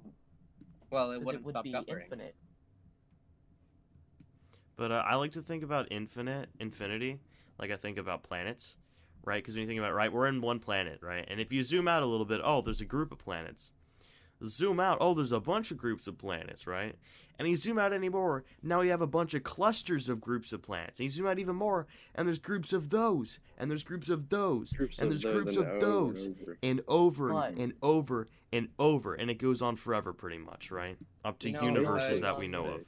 Well, 0.91 1.13
it 1.13 1.19
'cause 1.19 1.27
wouldn't 1.27 1.43
it 1.43 1.47
would 1.47 1.53
stop 1.53 1.65
be 1.65 1.73
covering. 1.73 2.03
infinite. 2.05 2.35
But 4.77 4.93
uh, 4.93 5.03
I 5.07 5.15
like 5.15 5.33
to 5.33 5.43
think 5.43 5.63
about 5.63 5.89
infinite, 5.91 6.49
infinity, 6.61 7.19
like 7.59 7.71
I 7.71 7.77
think 7.77 7.99
about 7.99 8.23
planets, 8.23 8.77
right? 9.27 9.43
Because 9.43 9.55
when 9.55 9.63
you 9.63 9.69
think 9.69 9.79
about 9.79 9.91
it, 9.91 9.95
right, 9.95 10.13
we're 10.13 10.27
in 10.29 10.41
one 10.41 10.61
planet, 10.61 11.01
right? 11.03 11.27
And 11.29 11.41
if 11.41 11.53
you 11.53 11.63
zoom 11.63 11.89
out 11.89 12.03
a 12.03 12.07
little 12.07 12.25
bit, 12.25 12.41
oh, 12.43 12.63
there's 12.63 12.81
a 12.81 12.87
group 12.87 13.13
of 13.13 13.19
planets. 13.19 13.73
zoom 14.45 14.81
out. 14.81 14.99
Oh, 15.01 15.15
there's 15.15 15.33
a 15.33 15.41
bunch 15.41 15.71
of 15.71 15.77
groups 15.79 16.07
of 16.07 16.17
planets, 16.19 16.67
right? 16.67 16.95
And 17.39 17.49
you 17.49 17.57
zoom 17.57 17.79
out 17.79 17.93
anymore. 17.93 18.45
Now 18.63 18.81
you 18.81 18.91
have 18.91 19.03
a 19.03 19.07
bunch 19.07 19.35
of 19.35 19.43
clusters 19.43 20.09
of 20.09 20.21
groups 20.21 20.53
of 20.53 20.63
planets. 20.63 20.99
And 21.01 21.05
you 21.05 21.11
zoom 21.11 21.27
out 21.27 21.39
even 21.39 21.57
more, 21.57 21.87
and 22.15 22.27
there's 22.29 22.39
groups 22.39 22.73
of 22.73 22.89
those, 22.91 23.39
and 23.59 23.71
there's 23.71 23.83
groups 23.83 24.09
of 24.09 24.29
those, 24.31 24.73
Groups 24.73 24.99
and 24.99 25.11
there's 25.11 25.23
those 25.23 25.33
groups 25.33 25.57
and 25.57 25.67
of 25.67 25.83
over 25.83 25.83
and 25.83 25.83
those, 25.83 26.29
over. 26.29 26.59
and 26.63 26.81
over 26.89 27.31
and 27.59 27.73
over 27.83 28.29
and 28.53 28.69
over, 28.79 29.15
and 29.15 29.31
it 29.31 29.39
goes 29.39 29.61
on 29.61 29.77
forever, 29.77 30.13
pretty 30.13 30.39
much, 30.39 30.71
right? 30.71 30.97
Up 31.25 31.39
to 31.41 31.51
No, 31.51 31.63
universes 31.63 32.21
that 32.21 32.39
we 32.39 32.47
know 32.49 32.67
of. 32.67 32.81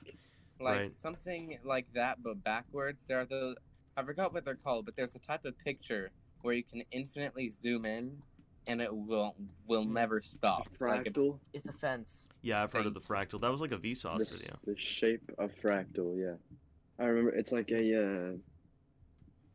like 0.60 0.76
Right. 0.76 0.96
something 0.96 1.58
like 1.64 1.86
that 1.94 2.20
but 2.22 2.42
backwards 2.42 3.04
there 3.06 3.20
are 3.20 3.24
the 3.26 3.54
i 3.96 4.02
forgot 4.02 4.32
what 4.34 4.44
they're 4.44 4.56
called 4.56 4.84
but 4.86 4.96
there's 4.96 5.14
a 5.14 5.20
type 5.20 5.44
of 5.44 5.56
picture 5.58 6.10
where 6.42 6.54
you 6.54 6.64
can 6.64 6.82
infinitely 6.90 7.48
zoom 7.48 7.84
in 7.84 8.22
and 8.66 8.80
it 8.80 8.94
will 8.94 9.34
will 9.66 9.84
Hmm. 9.84 9.94
never 9.94 10.22
stop 10.22 10.68
like 10.80 11.06
it's, 11.06 11.18
Fractal. 11.18 11.38
It's 11.52 11.68
a 11.68 11.72
fence. 11.72 12.26
Yeah, 12.42 12.62
I've 12.62 12.72
heard 12.72 12.86
of 12.86 12.94
the 12.94 13.00
fractal. 13.00 13.40
That 13.40 13.50
was 13.50 13.60
like 13.60 13.72
a 13.72 13.78
Vsauce 13.78 14.18
the, 14.18 14.24
video. 14.24 14.58
the 14.64 14.76
shape 14.78 15.30
of 15.38 15.50
fractal, 15.62 16.18
yeah. 16.18 16.36
I 16.98 17.06
remember 17.06 17.30
it's 17.36 17.52
like 17.52 17.70
a 17.70 18.34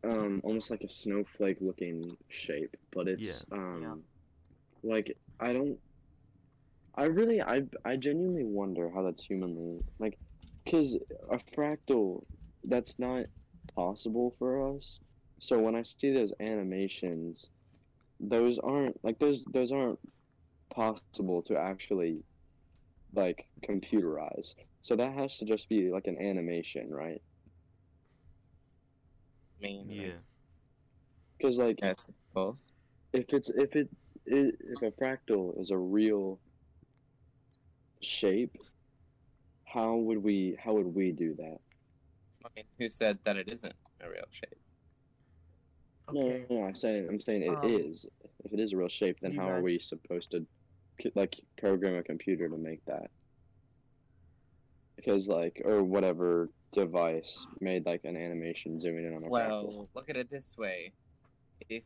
uh, 0.03 0.07
um 0.09 0.41
almost 0.43 0.71
like 0.71 0.83
a 0.83 0.89
snowflake 0.89 1.57
looking 1.61 2.17
shape, 2.29 2.75
but 2.91 3.07
it's 3.07 3.45
um 3.51 4.03
like 4.83 5.17
I 5.39 5.53
don't 5.53 5.77
I 6.95 7.05
really 7.05 7.41
I 7.41 7.63
I 7.85 7.97
genuinely 7.97 8.43
wonder 8.45 8.89
how 8.93 9.03
that's 9.03 9.23
humanly 9.23 9.83
like 9.99 10.17
cuz 10.69 10.95
a 11.31 11.39
fractal 11.55 12.23
that's 12.65 12.99
not 12.99 13.25
possible 13.75 14.35
for 14.39 14.75
us. 14.75 14.99
So 15.43 15.59
when 15.59 15.75
I 15.75 15.83
see 15.83 16.13
those 16.13 16.33
animations 16.39 17.49
those 18.19 18.57
aren't 18.59 18.95
like 19.03 19.19
those 19.19 19.43
those 19.53 19.71
aren't 19.73 19.99
possible 20.73 21.41
to 21.43 21.57
actually 21.57 22.23
like 23.13 23.45
computerize. 23.67 24.53
So 24.81 24.95
that 24.95 25.13
has 25.13 25.37
to 25.39 25.45
just 25.45 25.67
be 25.67 25.89
like 25.91 26.07
an 26.07 26.17
animation, 26.17 26.89
right? 26.89 27.21
I 29.59 29.61
mean 29.61 29.89
Yeah. 29.89 30.19
Because 31.37 31.57
like 31.57 31.79
yes, 31.81 32.05
I 32.07 32.13
suppose. 32.29 32.65
if 33.11 33.25
it's 33.29 33.49
if 33.49 33.75
it 33.75 33.89
i- 34.31 34.53
if 34.73 34.81
a 34.81 34.91
fractal 34.91 35.59
is 35.59 35.71
a 35.71 35.77
real 35.77 36.39
shape, 38.01 38.55
how 39.65 39.97
would 39.97 40.19
we 40.23 40.57
how 40.63 40.73
would 40.73 40.87
we 40.95 41.11
do 41.11 41.35
that? 41.35 41.59
I 42.45 42.49
mean, 42.55 42.65
who 42.79 42.87
said 42.89 43.19
that 43.23 43.35
it 43.37 43.49
isn't 43.49 43.75
a 44.01 44.09
real 44.09 44.27
shape 44.31 44.62
Okay. 46.09 46.45
No, 46.49 46.59
no, 46.59 46.65
I'm 46.65 46.75
saying 46.75 47.07
I'm 47.09 47.19
saying 47.19 47.43
it 47.43 47.57
Um, 47.57 47.69
is. 47.69 48.05
If 48.43 48.53
it 48.53 48.59
is 48.59 48.73
a 48.73 48.77
real 48.77 48.89
shape, 48.89 49.17
then 49.21 49.33
how 49.33 49.49
are 49.49 49.61
we 49.61 49.79
supposed 49.79 50.31
to 50.31 50.45
like 51.15 51.39
program 51.57 51.95
a 51.95 52.03
computer 52.03 52.49
to 52.49 52.57
make 52.57 52.83
that? 52.85 53.09
Because 54.95 55.27
like 55.27 55.61
or 55.65 55.83
whatever 55.83 56.49
device 56.71 57.45
made 57.61 57.85
like 57.85 58.03
an 58.03 58.17
animation 58.17 58.79
zooming 58.79 59.05
in 59.05 59.13
on 59.15 59.23
a 59.23 59.27
fractal. 59.27 59.29
well 59.29 59.89
look 59.93 60.09
at 60.09 60.17
it 60.17 60.29
this 60.29 60.57
way 60.57 60.91
if 61.69 61.83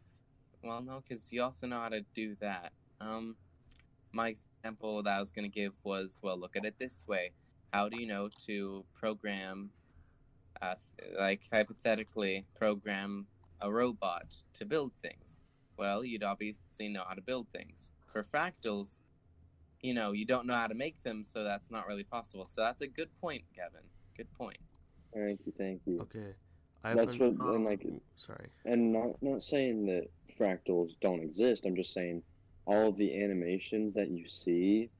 well 0.63 0.81
no 0.81 1.01
because 1.01 1.31
you 1.33 1.43
also 1.43 1.67
know 1.67 1.77
how 1.81 1.89
to 1.89 2.01
do 2.15 2.35
that 2.39 2.71
um 3.01 3.35
my 4.13 4.29
example 4.29 5.03
that 5.03 5.17
i 5.17 5.19
was 5.19 5.33
going 5.33 5.43
to 5.43 5.53
give 5.53 5.73
was 5.83 6.19
well 6.23 6.39
look 6.39 6.55
at 6.55 6.63
it 6.63 6.73
this 6.79 7.05
way 7.05 7.31
how 7.73 7.89
do 7.89 7.99
you 7.99 8.07
know 8.07 8.29
to 8.45 8.85
program 8.97 9.69
uh, 10.61 10.75
like 11.19 11.41
hypothetically 11.51 12.45
program 12.57 13.27
a 13.61 13.71
robot 13.71 14.35
to 14.53 14.65
build 14.65 14.91
things 15.01 15.41
well 15.77 16.03
you'd 16.03 16.23
obviously 16.23 16.87
know 16.89 17.03
how 17.07 17.13
to 17.13 17.21
build 17.21 17.47
things 17.49 17.91
for 18.11 18.23
fractals 18.23 19.01
you 19.81 19.93
know 19.93 20.11
you 20.11 20.25
don't 20.25 20.45
know 20.45 20.53
how 20.55 20.67
to 20.67 20.75
make 20.75 21.01
them 21.03 21.23
so 21.23 21.43
that's 21.43 21.71
not 21.71 21.87
really 21.87 22.03
possible 22.03 22.47
so 22.49 22.61
that's 22.61 22.81
a 22.81 22.87
good 22.87 23.09
point 23.19 23.43
kevin 23.55 23.81
good 24.15 24.31
point 24.33 24.57
Thank 25.13 25.39
you, 25.45 25.53
thank 25.57 25.81
you. 25.85 26.01
Okay. 26.01 26.35
I 26.83 26.93
That's 26.93 27.13
haven't- 27.13 27.39
what 27.39 27.55
and 27.55 27.65
like 27.65 27.87
Sorry. 28.17 28.49
and 28.65 28.91
not 28.93 29.19
not 29.23 29.41
saying 29.41 29.85
that 29.87 30.07
fractals 30.37 30.99
don't 30.99 31.21
exist. 31.23 31.65
I'm 31.65 31.75
just 31.75 31.93
saying 31.93 32.21
all 32.65 32.89
of 32.89 32.97
the 32.97 33.23
animations 33.23 33.93
that 33.93 34.09
you 34.11 34.27
see 34.27 34.91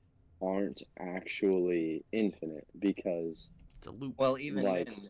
aren't 0.41 0.81
actually 0.99 2.03
infinite 2.13 2.65
because 2.79 3.51
It's 3.79 3.87
a 3.87 3.91
loop. 3.91 4.15
Well, 4.17 4.39
even 4.39 4.63
Like- 4.63 4.87
then, 4.87 5.09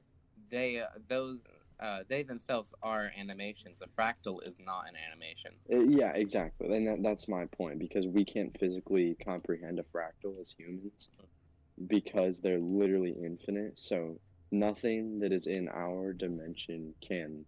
they 0.49 0.79
uh, 0.81 0.87
those 1.07 1.39
uh, 1.79 1.99
they 2.07 2.23
themselves 2.23 2.73
are 2.81 3.11
animations. 3.17 3.81
A 3.81 4.01
fractal 4.01 4.45
is 4.45 4.57
not 4.59 4.85
an 4.89 4.95
animation. 4.95 5.51
uh, 5.71 5.79
yeah, 5.79 6.11
exactly. 6.13 6.75
And 6.75 6.87
that, 6.87 7.03
that's 7.03 7.27
my 7.27 7.45
point 7.45 7.79
because 7.79 8.07
we 8.07 8.25
can't 8.25 8.55
physically 8.59 9.15
comprehend 9.23 9.79
a 9.79 9.83
fractal 9.83 10.39
as 10.39 10.53
humans 10.57 11.09
because 11.87 12.39
they're 12.39 12.59
literally 12.59 13.15
infinite. 13.23 13.73
So 13.77 14.19
nothing 14.51 15.19
that 15.19 15.31
is 15.31 15.45
in 15.45 15.69
our 15.69 16.13
dimension 16.13 16.93
can 17.05 17.45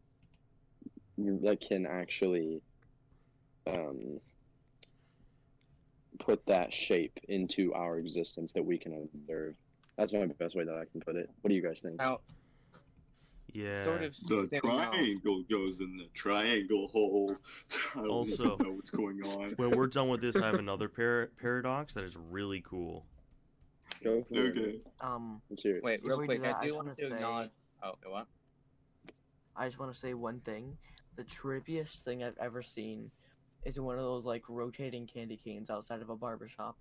that 1.17 1.59
can 1.67 1.85
actually 1.85 2.61
um, 3.67 4.19
put 6.19 6.45
that 6.47 6.73
shape 6.73 7.17
into 7.27 7.73
our 7.73 7.97
existence 7.97 8.51
that 8.53 8.63
we 8.63 8.77
can 8.77 8.93
observe. 8.93 9.55
That's 9.97 10.13
my 10.13 10.27
best 10.27 10.55
way 10.55 10.63
that 10.63 10.75
I 10.75 10.85
can 10.91 11.01
put 11.01 11.15
it. 11.15 11.29
What 11.41 11.49
do 11.49 11.55
you 11.55 11.61
guys 11.61 11.79
think? 11.81 11.97
Now, 11.97 12.19
yeah. 13.53 13.83
sort 13.83 14.03
of 14.03 14.15
The 14.15 14.25
zooming 14.25 14.49
out- 14.53 14.91
triangle 14.91 15.43
goes 15.49 15.79
in 15.79 15.95
the 15.97 16.07
triangle 16.13 16.87
hole. 16.89 17.35
I 17.95 17.99
don't 17.99 18.09
Also- 18.09 18.57
know 18.57 18.71
what's 18.71 18.89
going 18.89 19.21
on. 19.25 19.49
When 19.57 19.71
we're 19.71 19.87
done 19.87 20.09
with 20.09 20.21
this, 20.21 20.35
I 20.35 20.45
have 20.45 20.55
another 20.59 20.87
par- 20.89 21.31
paradox 21.41 21.93
that 21.95 22.03
is 22.03 22.17
really 22.17 22.61
cool. 22.61 23.05
Go 24.03 24.23
for 24.23 24.35
it. 24.45 24.57
Okay. 24.57 24.79
Um, 25.01 25.41
Let's 25.49 25.61
hear 25.63 25.77
it. 25.77 25.83
Wait, 25.83 26.01
real 26.05 26.17
quick, 26.17 26.39
do 26.39 26.43
that, 26.43 26.55
I 26.55 26.59
I 26.59 26.61
do 26.61 26.67
just 26.67 26.75
want 26.75 26.87
wanna 26.87 26.95
to 26.95 27.09
say- 27.09 27.15
acknowledge. 27.15 27.49
Oh, 27.83 27.93
what? 28.07 28.27
I 29.55 29.67
just 29.67 29.79
want 29.79 29.93
to 29.93 29.99
say 29.99 30.13
one 30.13 30.39
thing. 30.41 30.77
The 31.17 31.23
trippiest 31.25 32.03
thing 32.03 32.23
I've 32.23 32.37
ever 32.39 32.61
seen 32.61 33.11
is 33.65 33.77
one 33.79 33.97
of 33.97 34.03
those 34.05 34.23
like 34.25 34.43
rotating 34.47 35.05
candy 35.05 35.35
canes 35.35 35.69
outside 35.69 36.01
of 36.01 36.09
a 36.09 36.15
barber 36.15 36.47
shop. 36.47 36.77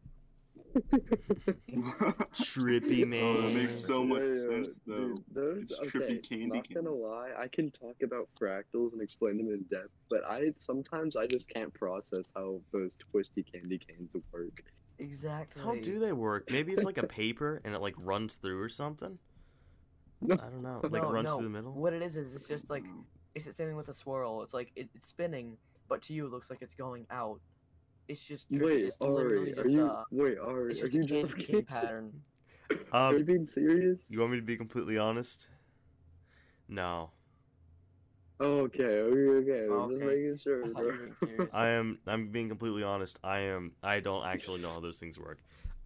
Trippy 2.35 3.07
man. 3.07 3.37
Oh, 3.39 3.41
that 3.43 3.53
makes 3.55 3.75
so 3.75 4.05
much 4.05 4.21
Yeah, 4.21 4.29
yeah, 4.29 4.35
sense, 4.35 4.81
though. 4.87 4.97
dude, 5.09 5.25
those, 5.33 5.63
It's 5.63 5.79
okay, 5.81 5.91
trippy 6.21 6.29
candy 6.29 6.47
not 6.47 6.69
gonna 6.75 6.91
lie, 6.91 7.31
I 7.39 7.49
can 7.49 7.71
talk 7.71 7.97
about 8.03 8.29
fractals 8.41 8.93
and 8.93 9.03
explain 9.03 9.37
them 9.39 9.49
in 9.49 9.65
depth, 9.71 9.91
but 10.11 10.25
I 10.25 10.53
sometimes 10.59 11.17
I 11.17 11.27
just 11.27 11.49
can't 11.49 11.73
process 11.75 12.33
how 12.35 12.61
those 12.73 12.97
twisty 12.97 13.43
candy 13.43 13.79
canes 13.79 14.15
work. 14.33 14.63
Exactly. 14.99 15.63
How 15.63 15.75
do 15.77 15.99
they 15.99 16.13
work? 16.13 16.51
Maybe 16.51 16.73
it's 16.73 16.85
like 16.85 16.99
a 16.99 17.07
paper 17.07 17.61
and 17.65 17.75
it 17.75 17.81
like 17.81 17.95
runs 17.99 18.35
through 18.35 18.61
or 18.61 18.69
something. 18.69 19.19
No. 20.21 20.35
I 20.35 20.39
don't 20.49 20.63
know. 20.63 20.81
Like 20.91 21.03
No, 21.03 21.11
runs 21.13 21.29
no. 21.29 21.37
through 21.37 21.45
the 21.45 21.51
middle. 21.51 21.73
What 21.73 21.93
it 21.93 22.03
is 22.03 22.17
is 22.17 22.35
it's 22.35 22.49
just 22.49 22.69
like 22.71 22.85
it's 23.35 23.45
the 23.45 23.55
same 23.55 23.69
thing 23.69 23.77
with 23.77 23.89
a 23.89 23.95
swirl. 23.95 24.43
It's 24.43 24.55
like 24.55 24.73
it, 24.75 24.89
it's 24.95 25.09
spinning, 25.09 25.57
but 25.89 26.03
to 26.03 26.13
you 26.13 26.27
it 26.27 26.33
looks 26.33 26.51
like 26.51 26.63
it's 26.63 26.75
going 26.75 27.07
out. 27.11 27.41
It's 28.09 28.25
just 28.25 28.51
trippy. 28.51 28.63
Wait, 28.63 28.85
it's 28.87 29.01
literally 29.01 29.47
Ari, 29.47 29.55
just 29.55 29.59
are 29.67 29.69
you? 29.69 29.81
uh, 29.87 30.05
wait, 30.11 30.39
Ari, 30.39 30.71
it's 30.73 30.81
are 30.81 30.87
just 30.87 30.95
you 30.95 31.03
a 31.03 31.27
candy 31.29 31.45
cane 31.45 31.65
pattern. 31.65 32.23
are 32.71 32.77
you 33.13 33.19
Um, 33.19 33.27
being 33.27 33.47
serious? 33.47 34.11
you 34.11 34.19
want 34.21 34.33
me 34.33 34.39
to 34.39 34.43
be 34.43 34.57
completely 34.57 34.97
honest? 34.99 35.49
No, 36.69 37.11
Oh, 38.41 38.61
okay, 38.61 38.85
okay, 38.85 39.51
okay. 39.51 39.67
I'm 39.67 39.89
just 39.91 40.01
making 40.01 40.39
sure, 40.39 40.65
I 40.65 40.69
thought 40.69 40.79
you 40.79 40.99
were 41.01 41.17
bro. 41.21 41.29
being. 41.29 41.49
I 41.53 41.67
am. 41.69 41.99
I'm 42.07 42.29
being 42.29 42.49
completely 42.49 42.83
honest. 42.83 43.19
I 43.25 43.41
am. 43.41 43.73
I 43.83 44.01
don't 44.01 44.25
actually 44.25 44.61
know 44.61 44.73
how 44.73 44.81
those 44.81 44.99
things 44.99 45.19
work. 45.19 45.39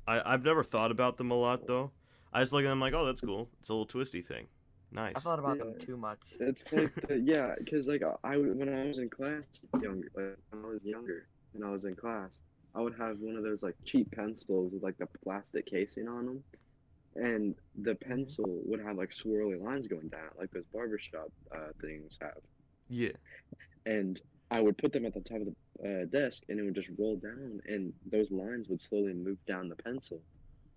I 0.06 0.20
I've 0.24 0.44
never 0.44 0.62
thought 0.62 0.90
about 0.90 1.16
them 1.16 1.30
a 1.30 1.34
lot 1.34 1.66
though. 1.66 1.92
I 2.32 2.40
just 2.40 2.52
look 2.52 2.64
at 2.64 2.68
them 2.68 2.80
like, 2.80 2.94
oh, 2.94 3.04
that's 3.04 3.20
cool. 3.20 3.48
It's 3.60 3.68
a 3.68 3.72
little 3.72 3.86
twisty 3.86 4.20
thing. 4.22 4.48
Nice. 4.90 5.16
I 5.16 5.20
thought 5.20 5.38
about 5.38 5.58
them 5.58 5.74
too 5.78 5.96
much. 5.96 6.20
It's 6.40 6.62
like 6.72 6.94
the, 7.08 7.18
yeah, 7.24 7.54
because 7.58 7.86
like 7.86 8.02
I 8.24 8.36
when 8.36 8.68
I 8.68 8.86
was 8.86 8.98
in 8.98 9.08
class 9.08 9.44
younger, 9.80 10.08
like 10.14 10.36
when 10.50 10.64
I 10.64 10.68
was 10.68 10.80
younger 10.84 11.26
and 11.54 11.64
I 11.64 11.70
was 11.70 11.84
in 11.84 11.96
class, 11.96 12.42
I 12.74 12.80
would 12.80 12.94
have 12.98 13.18
one 13.20 13.36
of 13.36 13.42
those 13.44 13.62
like 13.62 13.76
cheap 13.84 14.10
pencils 14.12 14.72
with 14.72 14.82
like 14.82 14.96
the 14.98 15.06
plastic 15.24 15.66
casing 15.66 16.08
on 16.08 16.26
them, 16.26 16.44
and 17.16 17.54
the 17.74 17.94
pencil 17.96 18.44
would 18.66 18.80
have 18.80 18.96
like 18.96 19.10
swirly 19.10 19.60
lines 19.60 19.88
going 19.88 20.08
down 20.08 20.26
it, 20.26 20.38
like 20.38 20.50
those 20.52 20.66
barbershop 20.72 21.28
uh, 21.54 21.68
things 21.80 22.16
have, 22.20 22.32
Yeah. 22.88 23.12
and 23.86 24.20
I 24.50 24.60
would 24.60 24.78
put 24.78 24.92
them 24.92 25.06
at 25.06 25.14
the 25.14 25.20
top 25.20 25.40
of 25.40 25.46
the 25.82 26.02
uh, 26.02 26.04
desk, 26.06 26.42
and 26.48 26.58
it 26.60 26.62
would 26.64 26.74
just 26.74 26.90
roll 26.98 27.16
down, 27.16 27.60
and 27.66 27.92
those 28.10 28.30
lines 28.30 28.68
would 28.68 28.80
slowly 28.80 29.14
move 29.14 29.38
down 29.46 29.68
the 29.68 29.76
pencil. 29.76 30.20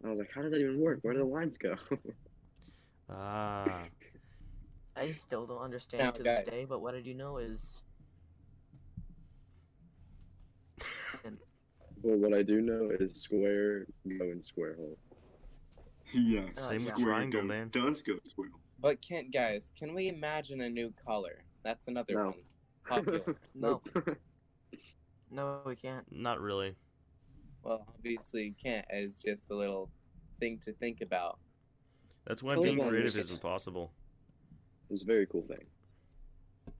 I 0.03 0.09
was 0.09 0.19
like, 0.19 0.31
how 0.33 0.41
does 0.41 0.51
that 0.51 0.59
even 0.59 0.79
work? 0.79 0.99
Where 1.01 1.13
do 1.13 1.19
the 1.19 1.25
lines 1.25 1.57
go? 1.57 1.75
Ah. 3.09 3.85
I 4.95 5.11
still 5.11 5.45
don't 5.45 5.61
understand 5.61 6.01
Now, 6.01 6.11
to 6.11 6.23
guys. 6.23 6.45
this 6.45 6.53
day, 6.53 6.65
but 6.65 6.81
what 6.81 6.95
I 6.95 7.01
do 7.01 7.13
know 7.13 7.37
is 7.37 7.81
well, 12.03 12.17
what 12.17 12.33
I 12.33 12.41
do 12.43 12.61
know 12.61 12.89
is 12.99 13.21
square 13.21 13.85
go 14.07 14.25
in 14.25 14.43
square 14.43 14.75
hole. 14.75 14.97
yeah, 16.13 16.41
oh, 16.57 16.59
Same 16.61 16.75
with 16.75 16.83
square 16.83 17.05
triangle, 17.07 17.41
goes- 17.41 17.47
man. 17.49 17.69
Does 17.71 18.01
go 18.01 18.13
square. 18.25 18.49
But 18.79 19.01
can 19.01 19.29
guys, 19.31 19.71
can 19.77 19.93
we 19.93 20.09
imagine 20.09 20.61
a 20.61 20.69
new 20.69 20.93
color? 21.05 21.43
That's 21.63 21.87
another 21.87 22.13
No. 22.13 22.25
one. 22.25 22.33
Popular. 22.87 23.21
no, 23.55 23.81
Nope. 23.95 24.17
no, 25.31 25.61
we 25.65 25.75
can't. 25.75 26.05
Not 26.11 26.39
really. 26.41 26.75
Well, 27.63 27.85
obviously 27.97 28.43
you 28.43 28.53
can't. 28.61 28.85
It's 28.91 29.15
just 29.17 29.49
a 29.49 29.55
little 29.55 29.89
thing 30.39 30.59
to 30.63 30.73
think 30.73 31.01
about. 31.01 31.39
That's 32.27 32.43
why 32.43 32.55
Colorblind 32.55 32.63
being 32.63 32.89
creative 32.89 33.15
is 33.17 33.31
impossible. 33.31 33.91
It's 34.89 35.01
a 35.01 35.05
very 35.05 35.25
cool 35.25 35.41
thing. 35.43 35.63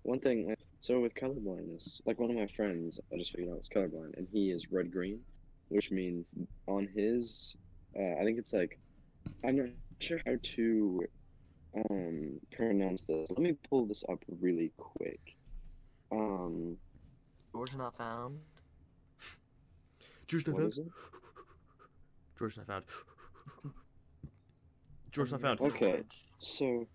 One 0.04 0.20
thing, 0.20 0.48
like, 0.48 0.60
so 0.86 1.00
with 1.00 1.16
colorblindness, 1.16 2.00
like 2.06 2.20
one 2.20 2.30
of 2.30 2.36
my 2.36 2.46
friends, 2.46 3.00
I 3.12 3.18
just 3.18 3.32
figured 3.32 3.50
out 3.50 3.58
was 3.58 3.70
colorblind, 3.76 4.16
and 4.18 4.28
he 4.32 4.52
is 4.52 4.72
red 4.72 4.92
green, 4.92 5.20
which 5.70 5.90
means 5.90 6.36
on 6.68 6.88
his, 6.96 7.56
uh, 8.00 8.22
I 8.22 8.24
think 8.24 8.38
it's 8.38 8.54
like, 8.54 8.78
I'm 9.44 9.58
not 9.58 9.70
sure 10.00 10.20
how 10.28 10.36
to 10.42 11.04
um 11.90 12.40
pronounce 12.52 13.02
this. 13.02 13.28
Let 13.32 13.40
me 13.40 13.56
pull 13.68 13.88
this 13.88 14.04
up 14.08 14.24
really 14.40 14.72
quick. 14.78 15.36
Um, 16.12 16.78
George 17.52 17.76
not 17.76 17.98
found. 17.98 18.40
George 20.28 20.48
what 20.50 20.64
is 20.66 20.78
it? 20.78 20.86
George 22.38 22.58
not 22.58 22.68
found. 22.68 22.84
George 25.12 25.32
not 25.32 25.42
found. 25.42 25.62
Okay. 25.62 26.04
So 26.38 26.86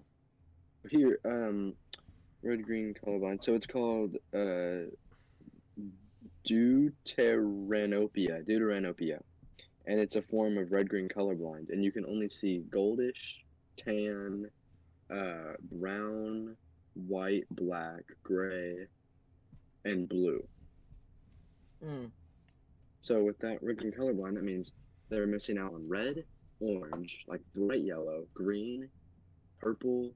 here, 0.89 1.19
um, 1.25 1.75
red 2.43 2.63
green 2.63 2.95
colorblind. 2.95 3.45
So 3.45 3.55
it's 3.55 3.67
called 3.67 4.17
uh, 4.35 4.89
deuteranopia, 6.45 8.47
deuteranopia, 8.47 9.21
and 9.87 10.01
it's 10.01 10.17
a 10.17 10.23
form 10.23 10.59
of 10.59 10.73
red 10.73 10.89
green 10.89 11.09
colorblind, 11.09 11.71
and 11.71 11.85
you 11.85 11.93
can 11.93 12.07
only 12.07 12.29
see 12.29 12.65
goldish, 12.71 13.43
tan, 13.77 14.51
uh, 15.13 15.55
brown, 15.71 16.57
white, 16.95 17.45
black, 17.51 18.05
gray, 18.23 18.87
and 19.85 20.09
blue. 20.09 20.43
Hmm. 21.83 22.07
So 23.03 23.23
with 23.23 23.39
that 23.39 23.63
red 23.63 23.79
green 23.79 23.93
colorblind, 23.93 24.35
that 24.35 24.45
means 24.45 24.73
they're 25.09 25.27
missing 25.27 25.59
out 25.59 25.75
on 25.75 25.89
red, 25.89 26.25
orange, 26.61 27.25
like 27.27 27.41
bright 27.55 27.83
yellow, 27.83 28.27
green, 28.35 28.89
purple, 29.61 30.13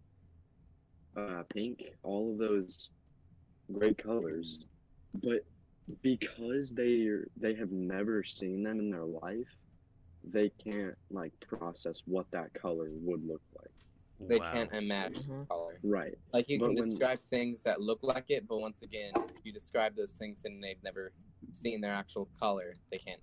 uh, 1.16 1.42
pink, 1.52 1.80
all 2.02 2.32
of 2.32 2.38
those 2.38 2.90
great 3.72 3.98
colors. 3.98 4.58
But 5.22 5.44
because 6.02 6.72
they 6.74 7.08
they 7.36 7.54
have 7.54 7.70
never 7.70 8.24
seen 8.24 8.62
them 8.62 8.78
in 8.80 8.90
their 8.90 9.04
life, 9.04 9.48
they 10.24 10.50
can't 10.50 10.94
like 11.10 11.32
process 11.46 12.02
what 12.06 12.26
that 12.32 12.52
color 12.54 12.88
would 12.90 13.26
look 13.26 13.42
like. 13.60 13.70
They 14.28 14.38
Wow. 14.38 14.52
can't 14.52 14.72
imagine 14.72 15.22
Mhm. 15.24 15.48
color. 15.48 15.78
Right. 15.82 16.14
Like 16.32 16.48
you 16.48 16.58
But 16.58 16.68
can 16.68 16.74
when- 16.76 16.84
describe 16.90 17.20
things 17.20 17.62
that 17.64 17.80
look 17.82 18.02
like 18.02 18.30
it, 18.30 18.46
but 18.46 18.58
once 18.58 18.82
again, 18.82 19.12
if 19.16 19.44
you 19.44 19.52
describe 19.52 19.94
those 19.96 20.14
things 20.16 20.44
and 20.44 20.62
they've 20.62 20.82
never 20.82 21.12
seen 21.50 21.80
their 21.80 21.92
actual 21.92 22.26
color, 22.38 22.78
they 22.90 22.98
can't 22.98 23.20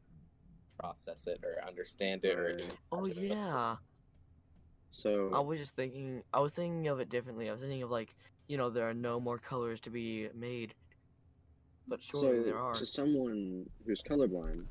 process 0.77 1.27
it 1.27 1.39
or 1.43 1.63
understand 1.65 2.23
it 2.25 2.37
or 2.37 2.55
Right. 2.57 2.77
Oh 2.91 3.05
yeah. 3.05 3.73
it. 3.73 3.79
So 4.91 5.31
I 5.33 5.39
was 5.39 5.59
just 5.59 5.75
thinking. 5.75 6.21
I 6.33 6.39
was 6.39 6.51
thinking 6.51 6.87
of 6.87 6.99
it 6.99 7.09
differently. 7.09 7.49
I 7.49 7.53
was 7.53 7.61
thinking 7.61 7.83
of 7.83 7.91
like, 7.91 8.13
you 8.47 8.57
know, 8.57 8.69
there 8.69 8.87
are 8.89 8.93
no 8.93 9.19
more 9.19 9.37
colors 9.37 9.79
to 9.81 9.89
be 9.89 10.29
made. 10.35 10.73
But 11.87 12.01
surely 12.03 12.39
so 12.39 12.43
there 12.43 12.57
are. 12.57 12.73
to 12.73 12.85
someone 12.85 13.65
who's 13.85 14.01
colorblind, 14.01 14.63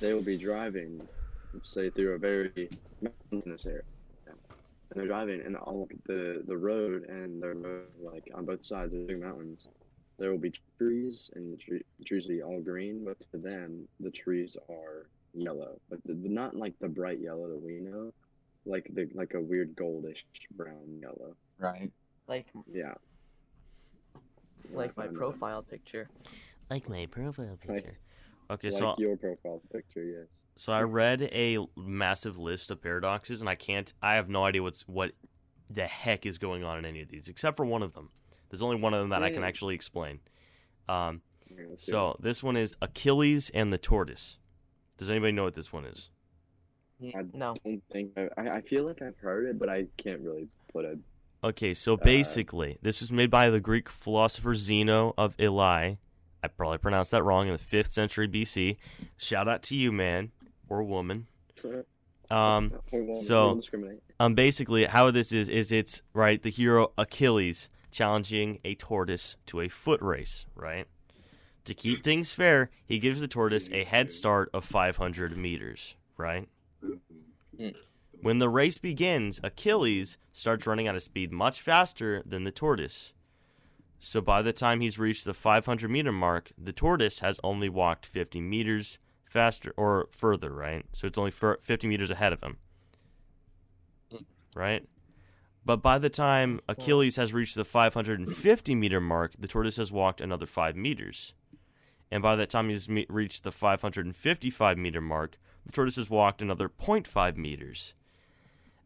they 0.00 0.12
will 0.14 0.22
be 0.22 0.36
driving, 0.36 1.06
let's 1.54 1.68
say 1.68 1.90
through 1.90 2.14
a 2.14 2.18
very 2.18 2.68
mountainous 3.30 3.66
area, 3.66 3.82
and 4.26 4.36
they're 4.94 5.06
driving, 5.06 5.42
and 5.42 5.56
all 5.56 5.88
the 6.06 6.42
the 6.46 6.56
road 6.56 7.04
and 7.04 7.42
they're 7.42 7.54
like 8.02 8.28
on 8.34 8.44
both 8.44 8.64
sides 8.64 8.94
of 8.94 9.06
the 9.06 9.14
mountains, 9.14 9.68
there 10.18 10.30
will 10.30 10.38
be 10.38 10.52
trees, 10.78 11.30
and 11.34 11.52
the, 11.52 11.56
tree, 11.56 11.82
the 11.98 12.04
trees 12.04 12.24
will 12.24 12.36
be 12.36 12.42
all 12.42 12.60
green, 12.60 13.04
but 13.04 13.18
to 13.32 13.38
them 13.38 13.86
the 14.00 14.10
trees 14.10 14.56
are 14.68 15.06
yellow, 15.34 15.78
but 15.88 15.98
the, 16.04 16.14
not 16.14 16.56
like 16.56 16.74
the 16.80 16.88
bright 16.88 17.20
yellow 17.20 17.48
that 17.48 17.62
we 17.62 17.80
know, 17.80 18.12
like 18.64 18.86
the 18.94 19.08
like 19.14 19.34
a 19.34 19.40
weird 19.40 19.74
goldish 19.76 20.18
brown 20.52 20.98
yellow. 21.00 21.36
Right. 21.58 21.90
Like 22.28 22.46
Yeah. 22.72 22.94
like 24.72 24.96
my 24.96 25.08
profile 25.08 25.62
picture. 25.62 26.08
Like 26.70 26.88
my 26.88 27.06
profile 27.06 27.58
Like- 27.66 27.84
picture. 27.84 27.98
Okay, 28.50 28.68
Like 28.70 28.78
so 28.78 28.94
your 28.98 29.16
profile 29.16 29.62
picture, 29.72 30.04
yes. 30.04 30.26
so 30.58 30.72
I 30.74 30.82
read 30.82 31.22
a 31.22 31.58
massive 31.76 32.36
list 32.36 32.70
of 32.70 32.82
paradoxes, 32.82 33.40
and 33.40 33.48
I 33.48 33.54
can't. 33.54 33.90
I 34.02 34.16
have 34.16 34.28
no 34.28 34.44
idea 34.44 34.62
what's 34.62 34.86
what 34.86 35.12
the 35.70 35.86
heck 35.86 36.26
is 36.26 36.36
going 36.36 36.62
on 36.62 36.76
in 36.78 36.84
any 36.84 37.00
of 37.00 37.08
these, 37.08 37.28
except 37.28 37.56
for 37.56 37.64
one 37.64 37.82
of 37.82 37.94
them. 37.94 38.10
There's 38.50 38.60
only 38.60 38.76
one 38.76 38.92
of 38.92 39.00
them 39.00 39.08
that 39.10 39.22
I 39.22 39.30
can 39.30 39.42
actually 39.42 39.74
explain. 39.74 40.20
Um, 40.88 41.22
Okay, 41.50 41.64
let's 41.66 41.86
do 41.86 41.92
so 41.92 42.16
this 42.20 42.42
one 42.42 42.56
is 42.56 42.76
Achilles 42.82 43.48
and 43.54 43.72
the 43.72 43.78
tortoise. 43.78 44.38
Does 44.98 45.08
anybody 45.10 45.32
know 45.32 45.44
what 45.44 45.54
this 45.54 45.72
one 45.72 45.86
is? 45.86 46.10
I 47.16 47.22
No. 47.32 47.54
don't 47.64 47.82
think 47.92 48.12
I, 48.16 48.28
I 48.48 48.60
feel 48.62 48.84
like 48.84 49.02
I've 49.02 49.16
heard 49.18 49.46
it, 49.46 49.58
but 49.58 49.68
I 49.68 49.86
can't 49.96 50.20
really 50.20 50.48
put 50.72 50.84
it. 50.84 50.98
Okay, 51.44 51.74
so 51.74 51.94
Uh, 51.94 51.98
basically, 52.04 52.78
this 52.82 53.00
was 53.00 53.10
made 53.10 53.30
by 53.30 53.50
the 53.50 53.60
Greek 53.60 53.88
philosopher 53.88 54.54
Zeno 54.54 55.12
of 55.18 55.34
Elae. 55.40 55.98
I 56.44 56.48
probably 56.48 56.78
pronounced 56.78 57.10
that 57.12 57.22
wrong 57.24 57.46
in 57.48 57.52
the 57.52 57.58
fifth 57.58 57.92
century 57.92 58.28
BC. 58.28 58.76
Shout 59.16 59.48
out 59.48 59.62
to 59.64 59.76
you, 59.76 59.90
man 59.92 60.32
or 60.68 60.82
woman. 60.82 61.26
Um, 62.30 62.72
so- 62.86 62.96
we 62.98 63.02
won't 63.02 63.60
discriminate. 63.60 64.02
um, 64.18 64.34
basically, 64.34 64.86
how 64.86 65.10
this 65.10 65.32
is 65.32 65.50
is 65.50 65.70
it's 65.70 66.00
right 66.14 66.40
the 66.40 66.48
hero 66.48 66.92
Achilles 66.96 67.68
challenging 67.90 68.58
a 68.64 68.74
tortoise 68.74 69.36
to 69.46 69.60
a 69.60 69.68
foot 69.68 70.00
race, 70.00 70.46
right? 70.54 70.86
To 71.66 71.74
keep 71.74 72.02
things 72.02 72.32
fair, 72.32 72.70
he 72.86 72.98
gives 72.98 73.20
the 73.20 73.28
tortoise 73.28 73.68
a 73.70 73.84
head 73.84 74.10
start 74.10 74.48
of 74.54 74.64
500 74.64 75.36
meters, 75.36 75.94
right? 76.16 76.48
Mm. 77.58 77.74
When 78.20 78.38
the 78.38 78.48
race 78.48 78.78
begins, 78.78 79.40
Achilles 79.42 80.16
starts 80.32 80.66
running 80.66 80.86
at 80.86 80.94
a 80.94 81.00
speed 81.00 81.32
much 81.32 81.60
faster 81.60 82.22
than 82.24 82.44
the 82.44 82.52
tortoise. 82.52 83.12
So 83.98 84.20
by 84.20 84.42
the 84.42 84.52
time 84.52 84.80
he's 84.80 84.98
reached 84.98 85.24
the 85.24 85.34
500 85.34 85.90
meter 85.90 86.12
mark, 86.12 86.52
the 86.58 86.72
tortoise 86.72 87.20
has 87.20 87.40
only 87.44 87.68
walked 87.68 88.06
50 88.06 88.40
meters 88.40 88.98
faster 89.24 89.72
or 89.76 90.08
further, 90.10 90.52
right? 90.52 90.84
So 90.92 91.06
it's 91.06 91.18
only 91.18 91.30
50 91.30 91.86
meters 91.86 92.10
ahead 92.10 92.32
of 92.32 92.42
him. 92.42 92.58
Right? 94.54 94.86
But 95.64 95.82
by 95.82 95.98
the 95.98 96.10
time 96.10 96.60
Achilles 96.68 97.16
has 97.16 97.32
reached 97.32 97.54
the 97.54 97.64
550 97.64 98.74
meter 98.74 99.00
mark, 99.00 99.32
the 99.38 99.48
tortoise 99.48 99.76
has 99.76 99.92
walked 99.92 100.20
another 100.20 100.46
5 100.46 100.76
meters. 100.76 101.34
And 102.10 102.22
by 102.22 102.36
the 102.36 102.46
time 102.46 102.68
he's 102.68 102.88
reached 102.88 103.44
the 103.44 103.52
555 103.52 104.78
meter 104.78 105.00
mark, 105.00 105.38
the 105.64 105.72
tortoise 105.72 105.96
has 105.96 106.10
walked 106.10 106.42
another 106.42 106.68
0.5 106.68 107.36
meters. 107.36 107.94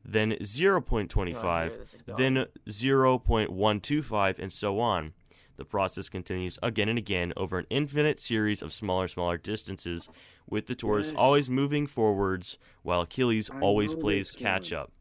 Then 0.04 0.32
0.25, 0.40 1.66
Oh, 1.66 1.68
this 1.78 1.94
is 1.94 2.02
going. 2.02 2.16
then 2.34 2.46
0.125, 2.68 4.38
and 4.38 4.52
so 4.52 4.78
on. 4.78 5.12
The 5.56 5.64
process 5.64 6.08
continues 6.10 6.58
again 6.62 6.88
and 6.88 6.98
again 6.98 7.32
over 7.36 7.58
an 7.58 7.66
infinite 7.70 8.20
series 8.20 8.60
of 8.60 8.72
smaller, 8.74 9.08
smaller 9.08 9.38
distances, 9.38 10.08
with 10.48 10.66
the 10.66 10.74
tortoise 10.74 11.08
Yes. 11.08 11.16
always 11.16 11.48
moving 11.50 11.86
forwards 11.86 12.58
while 12.82 13.00
Achilles 13.00 13.50
I 13.50 13.58
always 13.60 13.94
plays 13.94 14.30
catch 14.30 14.72
up. 14.72 14.92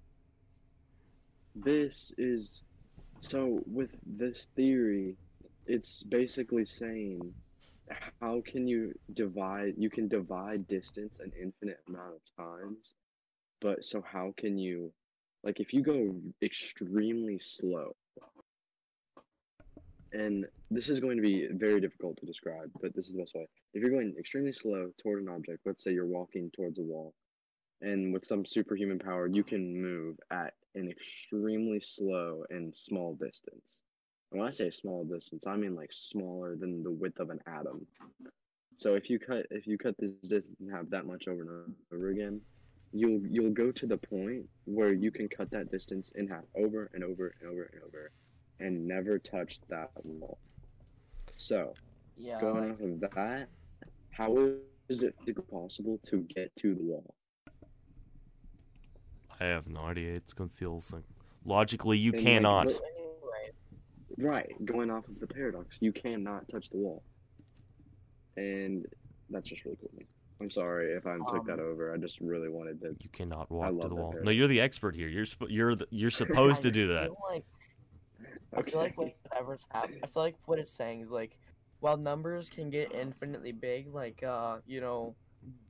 This 1.56 2.12
is 2.18 2.64
so 3.22 3.62
with 3.66 3.90
this 4.06 4.48
theory, 4.56 5.16
it's 5.68 6.04
basically 6.04 6.66
saying 6.66 7.34
how 8.22 8.42
can 8.46 8.68
you 8.68 8.94
divide 9.14 9.74
you 9.78 9.90
can 9.90 10.08
divide 10.08 10.68
distance 10.68 11.20
an 11.20 11.32
infinite 11.40 11.80
amount 11.88 12.16
of 12.16 12.46
times, 12.46 12.94
but 13.62 13.86
so 13.86 14.02
how 14.02 14.34
can 14.38 14.58
you 14.58 14.92
like 15.44 15.60
if 15.60 15.74
you 15.74 15.84
go 15.84 16.16
extremely 16.42 17.40
slow 17.40 17.96
and 20.12 20.46
this 20.72 20.90
is 20.90 21.00
going 21.00 21.18
to 21.18 21.22
be 21.22 21.48
very 21.52 21.82
difficult 21.82 22.18
to 22.18 22.26
describe, 22.26 22.72
but 22.82 22.96
this 22.96 23.08
is 23.08 23.14
the 23.14 23.20
best 23.20 23.36
way. 23.36 23.48
If 23.74 23.82
you're 23.82 23.92
going 23.92 24.16
extremely 24.18 24.54
slow 24.54 24.90
toward 25.02 25.22
an 25.22 25.30
object, 25.30 25.60
let's 25.66 25.84
say 25.84 25.92
you're 25.92 26.06
walking 26.06 26.50
towards 26.56 26.80
a 26.80 26.84
wall, 26.84 27.14
and 27.82 28.14
with 28.14 28.26
some 28.26 28.46
superhuman 28.46 29.00
power, 29.00 29.28
you 29.28 29.44
can 29.44 29.80
move 29.82 30.18
at 30.32 30.54
an 30.76 30.90
extremely 30.90 31.82
slow 31.82 32.44
and 32.50 32.76
small 32.76 33.16
distance. 33.16 33.82
And 34.32 34.40
when 34.40 34.48
I 34.48 34.52
say 34.52 34.70
small 34.72 35.04
distance, 35.06 35.48
I 35.48 35.56
mean 35.56 35.76
like 35.76 35.92
smaller 35.94 36.56
than 36.56 36.84
the 36.84 36.92
width 36.92 37.20
of 37.20 37.30
an 37.30 37.40
atom. 37.48 37.86
So 38.76 38.96
if 38.96 39.10
you 39.10 39.20
cut 39.20 39.46
if 39.52 39.66
you 39.68 39.78
cut 39.78 39.96
this 39.98 40.12
distance 40.12 40.56
and 40.60 40.72
have 40.72 40.90
that 40.90 41.06
much 41.06 41.28
over 41.28 41.42
and 41.42 41.76
over 41.94 42.10
again, 42.10 42.42
you'll 42.92 43.22
you'll 43.30 43.54
go 43.54 43.72
to 43.72 43.86
the 43.86 43.98
point 43.98 44.46
where 44.66 44.94
you 44.94 45.12
can 45.12 45.30
cut 45.30 45.50
that 45.52 45.72
distance 45.72 46.12
in 46.16 46.28
half 46.28 46.44
over 46.56 46.90
and 46.94 47.04
over 47.04 47.34
and 47.40 47.50
over 47.50 47.64
and 47.74 47.82
over, 47.84 48.12
and 48.60 48.86
never 48.86 49.18
touch 49.20 49.60
that 49.70 49.92
wall. 50.04 50.38
So 51.38 51.74
yeah, 52.18 52.40
going 52.42 52.70
like, 52.70 52.74
off 52.74 52.82
of 52.82 53.00
that, 53.16 53.48
how 54.12 54.50
is 54.90 55.04
it 55.04 55.16
possible 55.50 56.00
to 56.04 56.22
get 56.24 56.54
to 56.58 56.76
the 56.76 56.84
wall? 56.84 57.16
I 59.40 59.46
have 59.46 59.68
no 59.68 59.82
idea. 59.82 60.14
It's 60.16 60.34
confusing. 60.34 61.04
Logically, 61.46 61.98
you 61.98 62.12
And, 62.12 62.20
like, 62.20 62.26
cannot. 62.26 62.68
the- 62.70 62.74
anyway, 62.76 62.95
Right, 64.18 64.54
going 64.66 64.90
off 64.90 65.08
of 65.08 65.20
the 65.20 65.28
paradox, 65.28 65.76
you 65.80 65.92
cannot 65.92 66.48
touch 66.50 66.70
the 66.70 66.78
wall, 66.78 67.04
and 68.38 68.86
that's 69.30 69.48
just 69.50 69.66
really 69.66 69.78
cool. 69.80 69.90
to 69.90 69.96
me. 69.98 70.06
I'm 70.42 70.50
sorry 70.50 70.94
if 70.94 71.06
I 71.08 71.18
took 71.32 71.46
that 71.48 71.60
Um, 71.60 71.66
over. 71.66 71.94
I 71.94 71.98
just 71.98 72.20
really 72.20 72.50
wanted 72.50 72.82
to. 72.82 72.96
You 73.00 73.10
cannot 73.12 73.50
walk 73.50 73.82
to 73.82 73.88
the 73.88 73.96
wall. 73.96 74.12
hair. 74.12 74.22
No, 74.24 74.32
you're 74.32 74.48
the 74.48 74.60
expert 74.62 74.96
here. 74.96 75.08
You're 75.08 75.26
sp- 75.28 75.50
you're 75.50 75.76
the, 75.76 75.88
you're 75.92 76.10
supposed 76.50 76.62
to 76.64 76.72
do 76.72 76.88
that. 76.94 77.08
feel 77.08 77.18
like 77.30 77.44
I 78.54 78.62
feel 78.62 78.80
like 78.80 78.98
whatever's 78.98 79.66
happening, 79.70 80.00
I 80.04 80.08
feel 80.08 80.24
like 80.24 80.36
what 80.46 80.60
it's 80.60 80.72
saying 80.72 81.02
is 81.02 81.10
like, 81.10 81.38
while 81.80 81.98
numbers 81.98 82.50
can 82.50 82.70
get 82.70 82.94
infinitely 82.94 83.52
big, 83.52 83.94
like 83.94 84.24
uh, 84.24 84.58
you 84.66 84.82
know, 84.82 85.16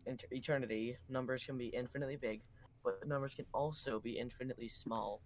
in 0.05 0.17
eternity, 0.31 0.97
numbers 1.09 1.43
can 1.43 1.57
be 1.57 1.67
infinitely 1.67 2.15
big, 2.15 2.41
but 2.83 3.07
numbers 3.07 3.33
can 3.35 3.45
also 3.53 3.99
be 3.99 4.11
infinitely 4.19 4.67
small. 4.67 5.21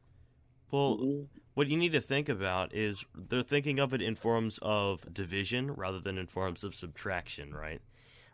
Well, 0.72 0.98
Mhm. 0.98 1.28
what 1.56 1.68
you 1.68 1.78
need 1.78 1.92
to 1.94 2.02
think 2.02 2.30
about 2.30 2.74
is 2.74 3.06
they're 3.16 3.42
thinking 3.42 3.80
of 3.80 3.94
it 3.94 4.02
in 4.02 4.16
forms 4.16 4.60
of 4.62 5.12
division 5.14 5.72
rather 5.72 6.00
than 6.00 6.18
in 6.18 6.28
forms 6.28 6.64
of 6.64 6.76
subtraction, 6.76 7.54
right? 7.54 7.82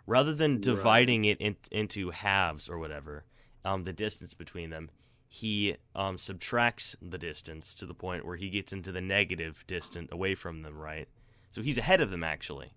Rather 0.05 0.33
than 0.33 0.53
Right. 0.53 0.61
dividing 0.61 1.25
it 1.25 1.39
in, 1.39 1.55
into 1.71 2.11
halves 2.11 2.69
or 2.69 2.77
whatever, 2.77 3.25
um, 3.63 3.83
the 3.83 3.93
distance 3.93 4.33
between 4.33 4.69
them, 4.69 4.91
he 5.27 5.75
um, 5.95 6.17
subtracts 6.17 6.95
the 7.01 7.17
distance 7.17 7.73
to 7.75 7.85
the 7.85 7.95
point 7.95 8.25
where 8.25 8.37
he 8.37 8.49
gets 8.49 8.71
into 8.71 8.91
the 8.91 9.01
negative 9.01 9.65
distance 9.67 10.09
away 10.11 10.35
from 10.35 10.61
them, 10.61 10.77
right? 10.77 11.07
So 11.51 11.61
he's 11.61 11.77
ahead 11.77 11.99
of 12.01 12.11
them 12.11 12.23
actually, 12.23 12.73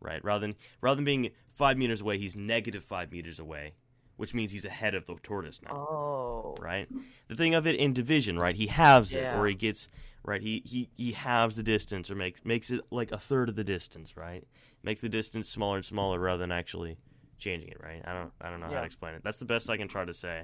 right? 0.00 0.22
Rather 0.24 0.46
than 0.48 0.56
rather 0.80 0.96
than 0.96 1.04
being 1.04 1.30
five 1.52 1.78
meters 1.78 2.00
away, 2.00 2.18
he's 2.18 2.34
negative 2.34 2.82
five 2.82 3.12
meters 3.12 3.38
away, 3.38 3.74
which 4.16 4.34
means 4.34 4.52
he's 4.52 4.64
ahead 4.64 4.94
of 4.94 5.06
the 5.06 5.16
tortoise 5.22 5.60
now 5.62 5.74
Oh, 5.76 6.54
right? 6.60 6.88
The 7.28 7.34
thing 7.34 7.54
of 7.54 7.66
it 7.66 7.76
in 7.76 7.92
division, 7.92 8.38
right? 8.38 8.54
He 8.56 8.66
halves 8.66 9.14
it, 9.14 9.32
or 9.32 9.46
he 9.46 9.54
gets 9.54 9.88
right. 10.24 10.40
He 10.42 10.62
he 10.64 10.88
he 10.96 11.12
halves 11.12 11.56
the 11.56 11.62
distance, 11.62 12.10
or 12.10 12.14
makes 12.14 12.44
makes 12.44 12.70
it 12.70 12.80
like 12.90 13.10
a 13.12 13.18
third 13.18 13.48
of 13.48 13.56
the 13.56 13.64
distance, 13.64 14.16
right? 14.16 14.44
Makes 14.82 15.00
the 15.00 15.08
distance 15.08 15.48
smaller 15.48 15.76
and 15.76 15.84
smaller 15.84 16.18
rather 16.18 16.38
than 16.38 16.52
actually 16.52 16.98
changing 17.38 17.68
it, 17.70 17.78
right? 17.82 18.02
I 18.04 18.12
don't 18.12 18.32
I 18.40 18.50
don't 18.50 18.60
know 18.60 18.66
how 18.66 18.80
to 18.80 18.86
explain 18.86 19.14
it. 19.14 19.22
That's 19.24 19.38
the 19.38 19.44
best 19.44 19.70
I 19.70 19.76
can 19.76 19.88
try 19.88 20.04
to 20.04 20.14
say. 20.14 20.42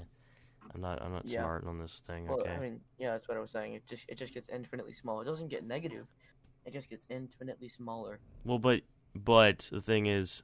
I'm 0.75 0.81
not 0.81 1.03
I'm 1.03 1.13
not 1.13 1.29
Yeah. 1.29 1.41
smart 1.41 1.67
on 1.67 1.79
this 1.79 2.03
thing. 2.07 2.27
well, 2.27 2.41
okay. 2.41 2.51
I 2.51 2.59
mean, 2.59 2.81
yeah, 2.99 3.13
that's 3.13 3.29
what 3.29 3.37
I 3.37 3.41
was 3.41 3.51
saying. 3.51 3.75
It 3.75 3.87
just 3.87 4.05
it 4.09 4.17
just 4.19 4.35
gets 4.35 4.49
infinitely 4.53 4.95
small. 4.95 5.21
It 5.21 5.25
doesn't 5.25 5.49
get 5.49 5.65
negative. 5.67 6.07
It 6.65 6.73
just 6.73 6.91
gets 6.91 7.05
infinitely 7.09 7.69
smaller. 7.69 8.21
well, 8.45 8.59
but 8.59 8.83
but 9.15 9.69
the 9.73 9.81
thing 9.81 10.07
is, 10.07 10.43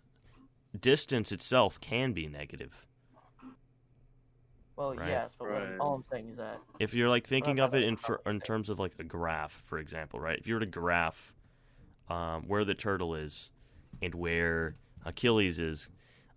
distance 0.79 1.33
itself 1.33 1.81
can 1.81 2.13
be 2.13 2.27
negative. 2.27 2.87
Well, 4.77 4.95
Right. 4.95 5.09
yes, 5.09 5.35
but 5.39 5.49
what, 5.49 5.63
Right. 5.63 5.79
all 5.79 5.95
I'm 5.95 6.05
saying 6.11 6.31
is 6.31 6.37
that 6.39 6.61
if 6.81 6.95
you're 6.95 7.09
like 7.09 7.27
thinking 7.27 7.61
of 7.61 7.75
it 7.75 7.85
in 7.85 7.97
for, 7.97 8.21
in 8.27 8.41
terms 8.41 8.69
of 8.69 8.79
like 8.79 8.95
a 8.99 9.05
graph, 9.05 9.53
for 9.53 9.79
example, 9.79 10.19
right? 10.21 10.39
If 10.39 10.47
you 10.49 10.55
were 10.55 10.61
to 10.61 10.67
graph 10.67 11.33
um, 12.09 12.49
where 12.49 12.65
the 12.65 12.75
turtle 12.75 13.15
is 13.15 13.51
and 14.03 14.15
where 14.15 14.77
Achilles 15.05 15.59
is, 15.59 15.89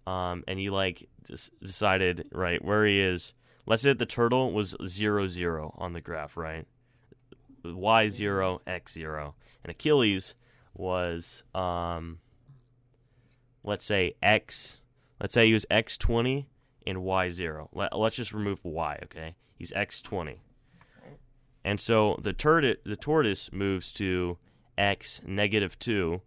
um, 0.06 0.44
and 0.48 0.62
you 0.62 0.72
like 0.72 1.10
des- 1.24 1.50
decided 1.62 2.30
right 2.32 2.64
where 2.64 2.86
he 2.86 3.00
is. 3.00 3.34
Let's 3.66 3.82
say 3.84 3.90
that 3.90 4.00
the 4.00 4.06
turtle 4.06 4.54
was 4.54 4.76
zero 4.86 5.28
zero 5.28 5.74
on 5.78 5.94
the 5.94 6.00
graph, 6.00 6.38
right? 6.38 6.66
Y 7.66 8.08
zero, 8.08 8.62
X 8.66 8.94
zero, 8.94 9.36
and 9.64 9.72
Achilles 9.72 10.36
was 10.74 11.44
um, 11.54 12.20
let's 13.64 13.84
say 13.86 14.14
X. 14.24 14.82
Let's 15.20 15.34
say 15.34 15.48
he 15.48 15.54
was 15.54 15.66
X 15.70 15.98
twenty 15.98 16.48
and 16.88 17.04
y 17.04 17.30
zero. 17.30 17.70
Let, 17.72 17.96
let's 17.96 18.16
just 18.16 18.34
remove 18.34 18.64
y, 18.64 18.98
okay? 19.04 19.36
He's 19.54 19.74
x 19.74 20.02
twenty, 20.02 20.42
and 21.64 21.80
so 21.80 22.18
the 22.22 22.34
turtle 22.34 22.76
the 22.84 22.96
tortoise 22.96 23.52
moves 23.52 23.92
to 23.94 24.38
x 24.78 25.22
negative 25.26 25.78
two, 25.78 26.22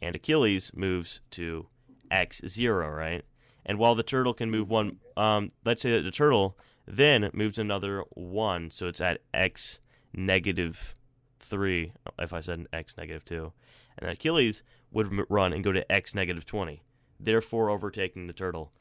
and 0.00 0.14
Achilles 0.14 0.70
moves 0.74 1.20
to 1.32 1.66
x 2.10 2.42
zero, 2.46 2.88
right? 2.90 3.24
And 3.64 3.78
while 3.78 3.94
the 3.94 4.02
turtle 4.02 4.34
can 4.34 4.50
move 4.50 4.68
one, 4.68 4.98
um, 5.16 5.48
let's 5.64 5.82
say 5.82 5.92
that 5.92 6.02
the 6.02 6.10
turtle 6.10 6.58
then 6.86 7.30
moves 7.32 7.58
another 7.58 8.02
one, 8.10 8.70
so 8.70 8.88
it's 8.88 9.00
at 9.00 9.20
x 9.32 9.80
negative 10.12 10.96
three. 11.38 11.92
If 12.18 12.32
I 12.32 12.40
said 12.40 12.66
x 12.72 12.96
negative 12.98 13.24
two, 13.24 13.52
and 13.96 14.06
then 14.06 14.12
Achilles 14.12 14.62
would 14.90 15.06
m- 15.06 15.26
run 15.28 15.52
and 15.52 15.64
go 15.64 15.72
to 15.72 15.90
x 15.90 16.14
negative 16.14 16.44
twenty, 16.44 16.82
therefore 17.20 17.70
overtaking 17.70 18.26
the 18.26 18.32
turtle. 18.32 18.72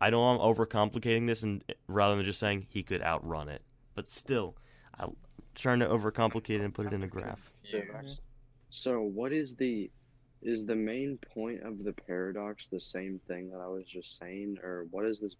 I 0.00 0.10
know 0.10 0.22
I'm 0.28 0.38
overcomplicating 0.38 1.26
this, 1.26 1.42
and 1.42 1.62
rather 1.86 2.16
than 2.16 2.24
just 2.24 2.40
saying 2.40 2.66
he 2.70 2.82
could 2.82 3.02
outrun 3.02 3.48
it, 3.48 3.62
but 3.94 4.08
still, 4.08 4.56
I'm 4.98 5.16
trying 5.54 5.80
to 5.80 5.86
overcomplicate 5.86 6.50
it 6.56 6.60
and 6.62 6.74
put 6.74 6.86
it 6.86 6.92
in 6.92 7.02
a 7.02 7.06
graph. 7.08 7.52
So 8.70 9.00
what 9.00 9.32
is 9.32 9.54
the 9.56 9.90
is 10.42 10.64
the 10.64 10.74
main 10.74 11.18
point 11.34 11.62
of 11.62 11.84
the 11.84 11.92
paradox 11.92 12.66
the 12.70 12.80
same 12.80 13.20
thing 13.28 13.50
that 13.50 13.58
I 13.58 13.66
was 13.66 13.84
just 13.84 14.18
saying, 14.18 14.56
or 14.62 14.86
what 14.90 15.04
is 15.04 15.20
this 15.20 15.34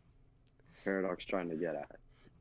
paradox 0.84 1.24
trying 1.24 1.48
to 1.48 1.56
get 1.56 1.74
at? 1.74 1.96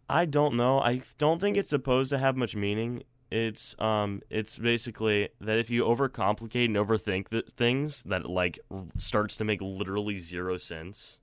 I 0.09 0.25
don't 0.25 0.55
know. 0.55 0.79
I 0.79 1.01
don't 1.17 1.39
think 1.39 1.55
it's 1.55 1.69
supposed 1.69 2.09
to 2.09 2.17
have 2.17 2.35
much 2.35 2.55
meaning. 2.55 3.03
It's 3.31 3.75
um, 3.79 4.23
it's 4.29 4.57
basically 4.57 5.29
that 5.39 5.59
if 5.59 5.69
you 5.69 5.83
overcomplicate 5.83 6.65
and 6.65 6.75
overthink 6.75 7.29
the 7.29 7.43
things, 7.55 8.01
that 8.03 8.21
it, 8.21 8.29
like 8.29 8.59
starts 8.97 9.37
to 9.37 9.43
make 9.43 9.61
literally 9.61 10.17
zero 10.17 10.57
sense. 10.57 11.19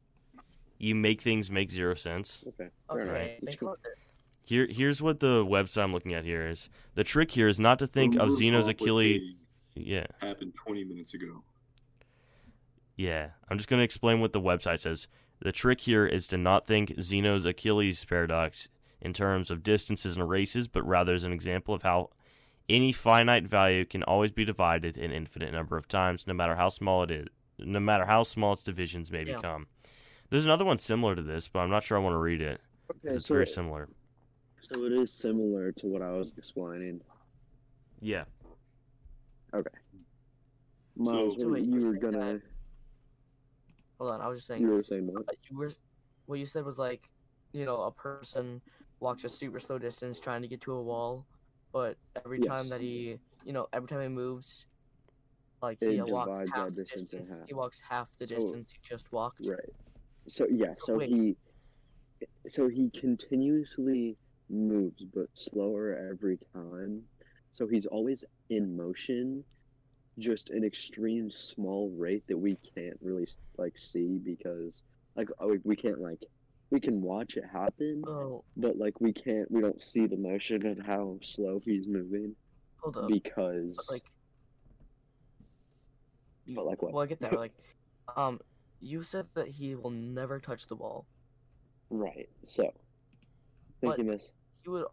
You 0.79 0.95
make 0.95 1.23
things 1.23 1.51
make 1.51 1.71
zero 1.71 1.95
sense. 1.95 2.45
Okay. 2.49 2.71
fair 2.91 3.01
okay, 3.01 3.39
think. 3.45 3.61
Here, 4.45 4.67
here's 4.71 5.03
what 5.03 5.21
the 5.21 5.45
website 5.45 5.83
I'm 5.83 5.93
looking 5.93 6.15
at 6.15 6.25
here 6.25 6.47
is. 6.47 6.69
The 6.95 7.03
trick 7.05 7.33
here 7.33 7.49
is 7.49 7.59
not 7.59 7.79
to 7.81 7.87
think 7.87 8.15
of 8.17 8.33
Zeno's 8.33 8.69
Achilles. 8.69 9.35
Yeah, 9.75 10.07
happened 10.21 10.55
20 10.65 10.85
minutes 10.85 11.15
ago. 11.15 11.43
Yeah, 12.97 13.31
I'm 13.49 13.59
just 13.59 13.69
going 13.69 13.81
to 13.81 13.85
explain 13.85 14.21
what 14.21 14.33
the 14.33 14.41
website 14.41 14.81
says. 14.81 15.09
The 15.41 15.53
trick 15.53 15.83
here 15.83 16.07
is 16.07 16.27
to 16.29 16.39
not 16.39 16.67
think 16.67 16.95
Zeno's 17.01 17.45
Achilles 17.45 18.05
paradox 18.05 18.69
in 19.03 19.13
terms 19.13 19.51
of 19.51 19.63
distances 19.63 20.17
and 20.17 20.29
races, 20.29 20.67
but 20.69 20.87
rather 20.87 21.13
as 21.15 21.25
an 21.25 21.33
example 21.33 21.75
of 21.75 21.83
how 21.83 22.11
any 22.69 22.93
finite 22.93 23.47
value 23.47 23.85
can 23.85 24.03
always 24.05 24.33
be 24.33 24.45
divided 24.45 24.97
an 24.97 25.13
infinite 25.13 25.53
number 25.53 25.77
of 25.77 25.89
times, 25.89 26.27
no 26.27 26.33
matter 26.35 26.57
how 26.57 26.69
small 26.71 27.03
it 27.03 27.11
is, 27.11 27.27
no 27.59 27.81
matter 27.81 28.07
how 28.07 28.23
small 28.23 28.55
its 28.55 28.63
divisions 28.63 29.13
may 29.13 29.25
Yeah. 29.25 29.37
become. 29.37 29.67
There's 30.31 30.45
another 30.45 30.65
one 30.65 30.79
similar 30.79 31.15
to 31.15 31.23
this, 31.23 31.49
but 31.49 31.61
I'm 31.61 31.71
not 31.71 31.85
sure 31.85 31.97
I 31.99 32.01
want 32.01 32.15
to 32.15 32.19
read 32.19 32.41
it. 32.43 32.61
Okay, 32.91 33.17
It's 33.17 33.27
so, 33.27 33.35
very 33.35 33.47
similar. 33.47 33.89
so 34.73 34.85
it 34.85 34.93
is 34.93 35.13
similar 35.13 35.73
to 35.73 35.87
what 35.87 36.03
I 36.03 36.11
was 36.13 36.33
explaining. 36.37 37.01
Yeah. 38.01 38.25
Miles, 40.99 41.35
So- 41.39 41.45
what 41.49 41.53
wait, 41.55 41.65
you 41.67 41.87
were 41.87 41.95
gonna 41.95 42.41
Hold 43.99 44.11
on, 44.13 44.21
I 44.21 44.29
was 44.29 44.39
just 44.39 44.49
saying. 44.49 44.63
you 44.63 44.69
were 44.69 44.83
saying 44.83 45.07
what? 45.07 45.29
uh, 45.29 45.33
you 45.51 45.57
were 45.57 45.71
what 46.27 46.39
you 46.39 46.47
said 46.47 46.65
was 46.65 46.79
like, 46.79 47.09
you 47.53 47.65
know, 47.65 47.83
a 47.83 47.91
person 47.93 48.61
walks 49.01 49.25
a 49.25 49.29
super 49.29 49.61
slow 49.61 49.79
distance 49.79 50.19
trying 50.19 50.43
to 50.43 50.49
get 50.49 50.61
to 50.63 50.73
a 50.73 50.83
wall, 50.83 51.25
but 51.73 51.97
every 52.25 52.39
time 52.41 52.69
that 52.69 52.81
he, 52.81 53.19
you 53.45 53.53
know, 53.53 53.69
every 53.73 53.89
time 53.89 54.01
he 54.03 54.09
moves, 54.09 54.67
like 55.63 55.79
It 55.81 55.93
he 55.93 56.03
walks 56.03 56.51
half 56.53 56.67
the 56.75 56.83
distance 56.83 57.11
distance. 57.11 57.45
He 57.47 57.55
walks 57.55 57.79
half 57.81 58.09
the 58.19 58.27
So- 58.27 58.37
distance 58.37 58.71
he 58.73 58.79
just 58.83 59.11
walked. 59.13 59.41
Right. 59.47 59.59
So 60.29 60.47
yeah, 60.51 60.75
so 60.79 60.97
Wait. 60.97 61.09
he 61.09 61.37
so 62.51 62.69
he 62.69 62.91
continuously 62.99 64.17
moves 64.49 65.05
but 65.15 65.27
slower 65.35 66.09
every 66.13 66.39
time. 66.55 67.03
So 67.53 67.67
he's 67.67 67.87
always 67.87 68.25
in 68.51 68.77
motion, 68.77 69.45
just 70.19 70.51
an 70.51 70.65
extreme 70.65 71.31
small 71.31 71.95
rate 71.99 72.25
that 72.29 72.39
we 72.39 72.57
can't 72.77 72.97
really 73.01 73.27
like 73.59 73.77
see 73.77 74.19
because 74.25 74.83
like 75.17 75.29
we, 75.45 75.59
we 75.65 75.77
can't 75.77 76.01
like 76.01 76.21
we 76.71 76.81
can 76.81 77.01
watch 77.01 77.37
it 77.37 77.45
happen, 77.51 78.03
Oh, 78.07 78.45
but 78.57 78.77
like 78.77 79.01
we 79.01 79.13
can't 79.13 79.51
we 79.51 79.61
don't 79.61 79.81
see 79.81 80.07
the 80.07 80.17
motion 80.17 80.67
and 80.67 80.85
how 80.85 81.19
slow 81.23 81.61
he's 81.65 81.87
moving 81.87 82.35
hold 82.81 82.97
up. 82.97 83.09
because 83.09 83.77
But 83.77 83.93
like, 83.93 84.05
you, 86.45 86.57
But 86.57 86.67
like 86.67 86.83
what? 86.83 86.93
Well, 86.93 87.03
I 87.03 87.07
get 87.07 87.21
that. 87.21 87.33
Like, 87.35 87.53
um, 88.17 88.41
you 88.81 89.03
said 89.03 89.27
that 89.35 89.49
he 89.49 89.75
will 89.75 89.91
never 89.91 90.39
touch 90.39 90.67
the 90.67 90.77
ball. 90.77 91.07
right. 91.91 92.29
So 92.45 92.73
But- 93.81 93.97
thinking 93.97 94.07
this 94.13 94.33
He 94.63 94.71
would, 94.71 94.87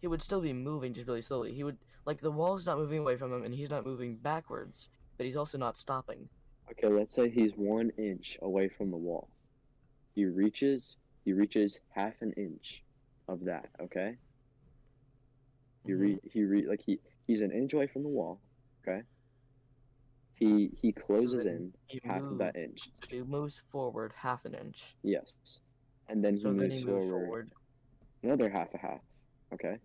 he 0.00 0.06
would 0.08 0.22
still 0.22 0.40
be 0.40 0.52
moving 0.52 0.92
just 0.92 1.06
really 1.06 1.22
slowly. 1.22 1.52
He 1.54 1.62
would 1.64 1.78
like 2.04 2.20
the 2.20 2.30
wall's 2.32 2.66
not 2.66 2.78
moving 2.78 2.98
away 2.98 3.16
from 3.16 3.32
him, 3.32 3.44
and 3.44 3.54
he's 3.54 3.70
not 3.70 3.86
moving 3.86 4.16
backwards, 4.16 4.88
but 5.16 5.26
he's 5.26 5.36
also 5.36 5.56
not 5.58 5.78
stopping. 5.78 6.28
Okay, 6.70 6.88
let's 6.88 7.14
say 7.14 7.28
he's 7.30 7.52
one 7.56 7.90
inch 7.98 8.38
away 8.42 8.68
from 8.68 8.90
the 8.90 8.96
wall. 8.96 9.28
He 10.14 10.24
reaches, 10.24 10.96
he 11.24 11.32
reaches 11.32 11.80
half 11.90 12.14
an 12.20 12.32
inch 12.32 12.82
of 13.28 13.44
that. 13.44 13.68
Okay. 13.80 14.16
He 15.86 15.92
re, 15.92 16.14
mm-hmm. 16.14 16.28
he 16.28 16.44
re, 16.44 16.66
like 16.66 16.80
he, 16.84 16.98
he's 17.26 17.40
an 17.40 17.50
inch 17.52 17.72
away 17.72 17.86
from 17.86 18.02
the 18.02 18.08
wall. 18.08 18.40
Okay. 18.82 19.02
He 20.42 20.70
he 20.82 20.90
closes 20.92 21.44
then 21.44 21.72
in 21.90 22.00
half 22.10 22.22
of 22.22 22.38
that 22.38 22.56
inch. 22.56 22.80
so 23.02 23.08
he 23.16 23.22
moves 23.22 23.60
forward 23.70 24.12
half 24.16 24.44
an 24.44 24.54
inch. 24.54 24.96
Yes. 25.02 25.32
And 26.08 26.24
then 26.24 26.34
he 26.34 26.40
So 26.40 26.48
then 26.48 26.56
moves 26.68 26.74
he 26.80 26.84
moves 26.84 26.88
forward, 27.06 27.24
forward. 27.26 27.50
another 28.24 28.48
half 28.50 28.74
a 28.74 28.78
half. 28.78 29.00
Okay. 29.54 29.76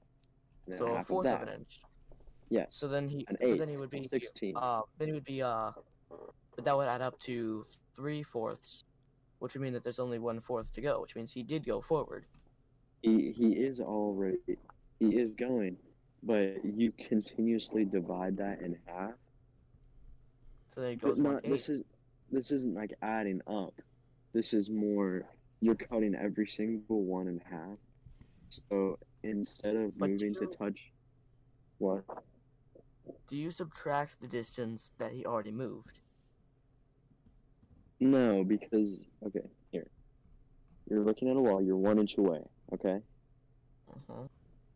So 0.80 0.96
a 0.96 1.04
fourth 1.04 1.28
of 1.28 1.42
of 1.44 1.48
an 1.48 1.54
inch. 1.60 1.82
Yes. 2.50 2.68
So 2.72 2.88
then 2.88 3.08
he, 3.08 3.18
An 3.30 3.38
but 3.40 3.48
eighth, 3.48 3.60
then 3.60 3.70
he 3.70 3.78
would 3.78 3.90
be, 3.92 4.04
sixteen. 4.08 4.56
uh, 4.58 4.82
then 4.98 5.10
he 5.10 5.14
would 5.14 5.26
be, 5.26 5.42
uh, 5.44 5.72
but 6.56 6.66
that 6.66 6.76
would 6.76 6.88
add 6.88 7.02
up 7.02 7.20
to 7.22 7.66
three 7.96 8.24
fourths. 8.24 8.84
which 9.40 9.54
would 9.54 9.62
mean 9.62 9.74
that 9.74 9.84
there's 9.84 10.00
only 10.00 10.18
one 10.18 10.40
fourth 10.40 10.74
to 10.74 10.82
go, 10.82 11.00
which 11.02 11.16
means 11.16 11.32
he 11.32 11.44
did 11.44 11.66
go 11.66 11.82
forward. 11.82 12.26
He 13.04 13.32
he 13.32 13.50
is 13.70 13.80
already 13.80 14.38
he 15.00 15.10
is 15.24 15.36
going, 15.36 15.78
but 16.24 16.66
you 16.66 16.92
continuously 17.08 17.86
divide 17.86 18.36
that 18.38 18.62
in 18.62 18.76
half. 18.88 19.14
So 20.78 20.84
then 20.84 20.92
it 20.92 21.02
goes 21.02 21.18
not, 21.18 21.42
this 21.42 21.70
is 21.70 21.84
this 22.32 22.52
isn't 22.52 22.76
like 22.76 22.94
adding 23.02 23.42
up. 23.48 23.74
This 24.32 24.54
is 24.54 24.70
more 24.70 25.24
you're 25.60 25.74
cutting 25.74 26.14
every 26.14 26.46
single 26.46 27.02
one 27.02 27.28
in 27.28 27.42
half. 27.50 27.80
So 28.50 29.00
instead 29.24 29.76
of 29.76 29.98
But 29.98 30.12
moving 30.12 30.36
to 30.36 30.46
touch 30.46 30.78
what? 31.80 32.04
Do 33.28 33.36
you 33.36 33.50
subtract 33.50 34.22
the 34.22 34.28
distance 34.28 34.92
that 35.00 35.14
he 35.14 35.26
already 35.26 35.52
moved? 35.52 35.98
No, 38.00 38.44
because 38.44 39.00
okay, 39.26 39.50
here. 39.72 39.88
You're 40.88 41.04
looking 41.04 41.28
at 41.28 41.38
a 41.38 41.42
wall, 41.42 41.60
you're 41.60 41.76
one 41.76 41.98
inch 41.98 42.20
away, 42.20 42.42
okay? 42.72 43.02
Uh-huh. 43.90 44.28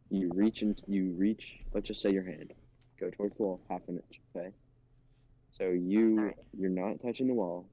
You 0.09 0.31
reach 0.33 0.63
and 0.63 0.81
you 0.87 1.11
reach 1.11 1.59
let's 1.75 1.87
just 1.87 2.01
say 2.01 2.11
your 2.11 2.23
hand. 2.23 2.53
Go 2.99 3.11
towards 3.11 3.37
the 3.37 3.43
wall 3.43 3.61
half 3.69 3.81
an 3.87 3.97
inch, 3.97 4.19
okay? 4.35 4.51
So 5.51 5.69
you 5.69 6.17
Alright. 6.17 6.35
you're 6.57 6.69
not 6.69 7.01
touching 7.01 7.27
the 7.27 7.33
wall 7.33 7.65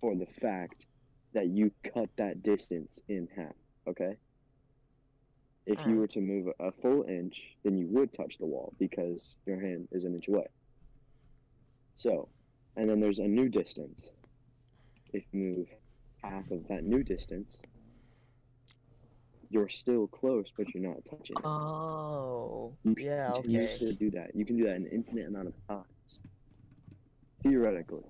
for 0.00 0.14
the 0.14 0.26
fact 0.40 0.86
that 1.32 1.48
you 1.48 1.70
cut 1.94 2.08
that 2.16 2.42
distance 2.42 2.98
in 3.08 3.28
half, 3.36 3.54
okay? 3.86 4.16
If 5.66 5.78
you 5.86 5.94
mm. 5.94 5.98
were 5.98 6.06
to 6.08 6.20
move 6.20 6.48
a 6.58 6.72
full 6.82 7.04
inch, 7.04 7.36
then 7.62 7.76
you 7.76 7.86
would 7.88 8.12
touch 8.12 8.38
the 8.38 8.46
wall 8.46 8.72
because 8.78 9.34
your 9.46 9.60
hand 9.60 9.88
is 9.92 10.04
an 10.04 10.14
inch 10.14 10.26
away. 10.28 10.46
So, 11.96 12.28
and 12.76 12.88
then 12.88 12.98
there's 12.98 13.18
a 13.18 13.28
new 13.28 13.48
distance. 13.48 14.08
If 15.12 15.22
you 15.32 15.40
move 15.40 15.66
half 16.22 16.50
of 16.50 16.66
that 16.68 16.84
new 16.84 17.02
distance, 17.02 17.60
you're 19.50 19.68
still 19.68 20.06
close, 20.06 20.46
but 20.56 20.72
you're 20.74 20.82
not 20.82 21.04
touching 21.04 21.36
it. 21.36 21.44
Oh, 21.44 22.72
You 22.84 22.94
can 22.94 23.04
yeah, 23.04 23.28
okay. 23.30 23.42
continuously 23.42 23.92
do 23.94 24.10
that. 24.12 24.34
You 24.34 24.44
can 24.44 24.56
do 24.56 24.64
that 24.64 24.76
an 24.76 24.86
infinite 24.86 25.28
amount 25.28 25.48
of 25.48 25.54
times. 25.68 26.20
Theoretically, 27.42 28.04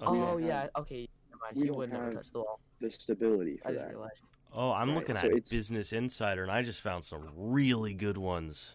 Okay. 0.00 0.06
Oh, 0.06 0.14
don't 0.38 0.44
yeah, 0.44 0.62
have- 0.62 0.70
okay. 0.78 1.08
Never 1.30 1.40
mind. 1.42 1.56
He 1.56 1.66
don't 1.66 1.76
would 1.76 1.92
never 1.92 2.14
touch 2.14 2.30
the 2.32 2.38
wall. 2.38 2.60
the 2.80 2.90
stability 2.90 3.60
I 3.64 3.68
just 3.72 3.80
that. 3.80 3.90
realized. 3.90 4.22
Oh, 4.52 4.70
I'm 4.72 4.88
Right, 4.88 4.96
looking 4.98 5.16
at 5.16 5.24
it's- 5.26 5.50
Business 5.50 5.92
Insider, 5.92 6.42
and 6.42 6.50
I 6.52 6.62
just 6.62 6.80
found 6.80 7.04
some 7.04 7.28
really 7.36 7.92
good 7.94 8.16
ones. 8.16 8.74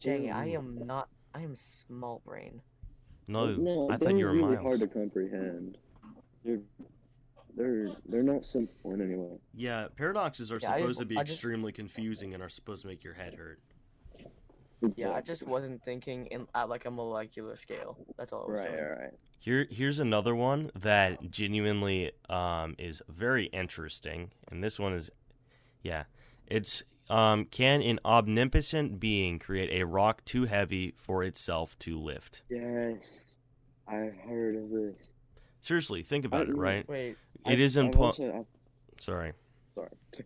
Dang, 0.00 0.30
I 0.30 0.46
am 0.50 0.86
not. 0.86 1.08
I 1.34 1.40
am 1.40 1.56
small 1.56 2.20
brain. 2.24 2.60
No, 3.26 3.54
no, 3.56 3.88
I 3.90 3.96
they're 3.96 4.10
thought 4.10 4.18
you 4.18 4.26
were 4.26 4.32
really 4.32 4.54
Miles. 4.56 4.62
hard 4.62 4.80
to 4.80 4.86
comprehend. 4.86 5.78
They're 6.44 6.60
they're 7.56 7.88
they're 8.06 8.22
not 8.22 8.44
simple 8.44 8.92
in 8.92 9.00
any 9.00 9.16
way. 9.16 9.38
Yeah, 9.54 9.88
paradoxes 9.96 10.52
are 10.52 10.58
Yeah, 10.62 10.76
supposed 10.76 10.86
just- 10.86 10.98
to 11.00 11.06
be 11.06 11.16
I 11.16 11.22
just- 11.24 11.36
extremely 11.38 11.72
confusing 11.72 12.34
and 12.34 12.42
are 12.42 12.48
supposed 12.48 12.82
to 12.82 12.88
make 12.88 13.02
your 13.02 13.14
head 13.14 13.34
hurt. 13.34 13.58
Yeah, 14.96 15.10
I 15.12 15.20
just 15.20 15.42
wasn't 15.42 15.82
thinking 15.84 16.26
in 16.26 16.46
at 16.54 16.68
like 16.68 16.84
a 16.84 16.90
molecular 16.90 17.56
scale. 17.56 17.96
That's 18.16 18.32
all 18.32 18.42
I 18.42 18.46
was 18.46 18.60
right, 18.60 18.70
doing. 18.70 18.84
all 18.84 18.90
right. 18.90 19.12
Here, 19.38 19.66
here's 19.70 19.98
another 20.00 20.34
one 20.34 20.70
that 20.74 21.30
genuinely 21.30 22.12
um, 22.30 22.74
is 22.78 23.02
very 23.08 23.46
interesting, 23.46 24.30
and 24.50 24.64
this 24.64 24.78
one 24.78 24.94
is, 24.94 25.10
yeah, 25.82 26.04
it's 26.46 26.82
um, 27.10 27.44
can 27.44 27.82
an 27.82 28.00
omnipotent 28.06 28.98
being 28.98 29.38
create 29.38 29.70
a 29.70 29.84
rock 29.84 30.24
too 30.24 30.46
heavy 30.46 30.94
for 30.96 31.22
itself 31.22 31.78
to 31.80 31.98
lift? 32.00 32.42
Yes, 32.48 33.36
I've 33.86 34.16
heard 34.26 34.56
of 34.56 34.70
this. 34.70 34.94
Seriously, 35.60 36.02
think 36.02 36.24
about 36.24 36.48
it. 36.48 36.56
Right? 36.56 36.88
Wait, 36.88 37.16
It 37.46 37.60
is 37.60 37.76
I've 37.76 37.86
impo- 37.86 37.96
also- 37.98 38.32
I've- 38.34 38.46
Sorry. 38.98 39.32
sorry. 39.74 39.88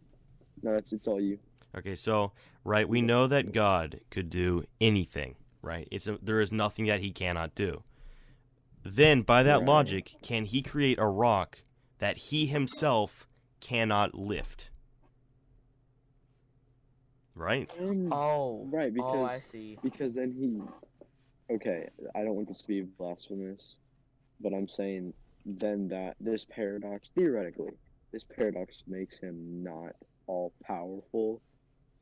No, 0.62 0.74
it's 0.74 0.92
it's 0.92 1.06
all 1.06 1.20
you. 1.20 1.38
Okay, 1.78 1.94
so 1.94 2.32
right, 2.64 2.88
we 2.88 3.00
know 3.00 3.28
that 3.28 3.52
God 3.52 4.00
could 4.10 4.28
do 4.28 4.64
anything, 4.80 5.36
right? 5.62 5.86
It's 5.92 6.08
a, 6.08 6.18
there 6.20 6.40
is 6.40 6.50
nothing 6.50 6.86
that 6.86 7.00
he 7.00 7.12
cannot 7.12 7.54
do. 7.54 7.84
Then, 8.84 9.22
by 9.22 9.42
that 9.44 9.58
Right. 9.60 9.66
logic, 9.68 10.14
can 10.22 10.44
he 10.44 10.60
create 10.62 10.98
a 10.98 11.06
rock 11.06 11.62
that 11.98 12.16
he 12.16 12.46
himself 12.46 13.28
cannot 13.60 14.14
lift? 14.14 14.70
Right? 17.36 17.70
Um, 17.78 18.12
oh, 18.12 18.66
right, 18.72 18.92
oh, 18.98 19.22
I 19.24 19.36
because- 19.36 19.44
see. 19.50 19.78
Because 19.82 20.14
then 20.16 20.32
he. 20.32 20.60
Okay, 21.54 21.88
I 22.14 22.24
don't 22.24 22.34
want 22.34 22.48
this 22.48 22.60
to 22.60 22.66
be 22.66 22.82
blasphemous, 22.82 23.76
but 24.40 24.52
I'm 24.52 24.68
saying 24.68 25.14
then 25.46 25.88
that 25.88 26.16
this 26.20 26.44
paradox, 26.44 27.08
theoretically, 27.14 27.72
this 28.12 28.24
paradox 28.24 28.82
makes 28.86 29.16
him 29.18 29.62
not 29.62 29.92
all 30.26 30.52
powerful. 30.62 31.40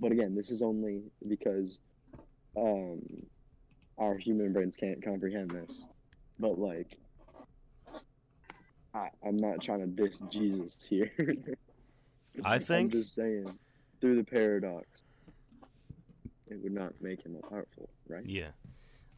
But 0.01 0.13
again, 0.13 0.35
this 0.35 0.51
is 0.51 0.63
only 0.63 1.03
because 1.29 1.79
um, 2.57 3.01
our 3.99 4.17
human 4.19 4.53
brains 4.53 4.77
can't 4.77 5.03
comprehend 5.03 5.51
this. 5.51 5.87
But 6.39 6.59
like, 6.59 6.99
I, 8.95 9.09
I'm 9.27 9.37
not 9.37 9.63
trying 9.63 9.81
to 9.81 9.87
diss 9.87 10.19
Jesus 10.31 10.77
here. 10.89 11.11
I 12.45 12.59
think- 12.59 12.95
I'm 12.95 13.01
just 13.01 13.15
saying, 13.15 13.59
through 14.01 14.17
the 14.17 14.25
paradox, 14.25 14.87
it 16.49 16.59
would 16.63 16.73
not 16.73 16.93
make 17.01 17.25
him 17.25 17.37
all 17.37 17.49
powerful, 17.51 17.89
right? 18.09 18.25
Yeah. 18.25 18.49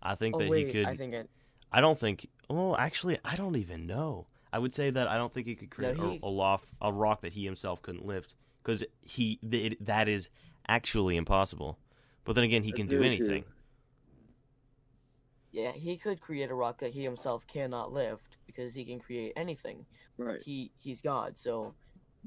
I 0.02 0.14
think 0.14 0.36
Oh 0.36 0.38
that 0.38 0.48
wait, 0.48 0.66
he 0.68 0.72
could. 0.72 0.86
I 0.86 0.94
think 0.94 1.12
it. 1.14 1.28
I 1.72 1.80
don't 1.80 1.98
think. 1.98 2.28
Oh, 2.48 2.76
actually, 2.76 3.18
I 3.24 3.34
don't 3.36 3.56
even 3.56 3.86
know. 3.86 4.26
I 4.52 4.58
would 4.60 4.72
say 4.72 4.88
that 4.90 5.08
I 5.08 5.16
don't 5.16 5.32
think 5.32 5.46
he 5.46 5.54
could 5.56 5.70
create 5.70 5.96
he- 5.96 6.20
a, 6.22 6.26
a 6.26 6.28
loft, 6.30 6.66
a 6.80 6.92
rock 6.92 7.22
that 7.22 7.32
he 7.32 7.44
himself 7.44 7.82
couldn't 7.82 8.06
lift, 8.06 8.34
because 8.62 8.84
he 9.02 9.38
it, 9.50 9.84
that 9.84 10.08
is 10.08 10.28
actually 10.68 11.16
impossible. 11.16 11.78
But 12.24 12.35
then 12.35 12.44
again, 12.44 12.62
he 12.62 12.70
That's 12.70 12.78
can 12.78 12.87
do 12.88 12.98
very 12.98 13.16
true. 13.16 13.26
anything. 13.26 13.44
Yeah, 15.50 15.72
he 15.72 15.96
could 15.96 16.20
create 16.20 16.50
a 16.50 16.54
rock 16.54 16.78
that 16.81 16.92
he 16.92 17.02
himself 17.02 17.46
cannot 17.46 17.92
lift 17.92 18.37
because 18.46 18.74
he 18.74 18.85
can 18.85 19.00
create 19.00 19.33
anything. 19.37 19.87
Right. 20.18 20.42
He 20.42 20.70
he's 20.78 21.00
God, 21.00 21.38
so 21.38 21.74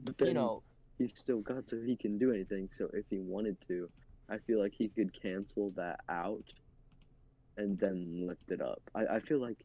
But 0.04 0.18
then 0.18 0.30
you 0.30 0.34
know. 0.34 0.64
he's 0.98 1.12
still 1.16 1.42
God, 1.42 1.70
so 1.70 1.78
he 1.86 1.96
can 1.96 2.18
do 2.18 2.32
anything. 2.32 2.70
So 2.78 2.90
if 2.94 3.06
he 3.10 3.20
wanted 3.20 3.58
to, 3.68 3.90
I 4.30 4.38
feel 4.40 4.60
like 4.60 4.74
he 4.76 4.88
could 4.90 5.12
cancel 5.22 5.72
that 5.76 6.00
out 6.10 6.44
and 7.58 7.78
then 7.78 8.26
lift 8.28 8.50
it 8.50 8.62
up. 8.62 8.82
I, 8.96 9.06
I 9.18 9.20
feel 9.20 9.40
like 9.40 9.58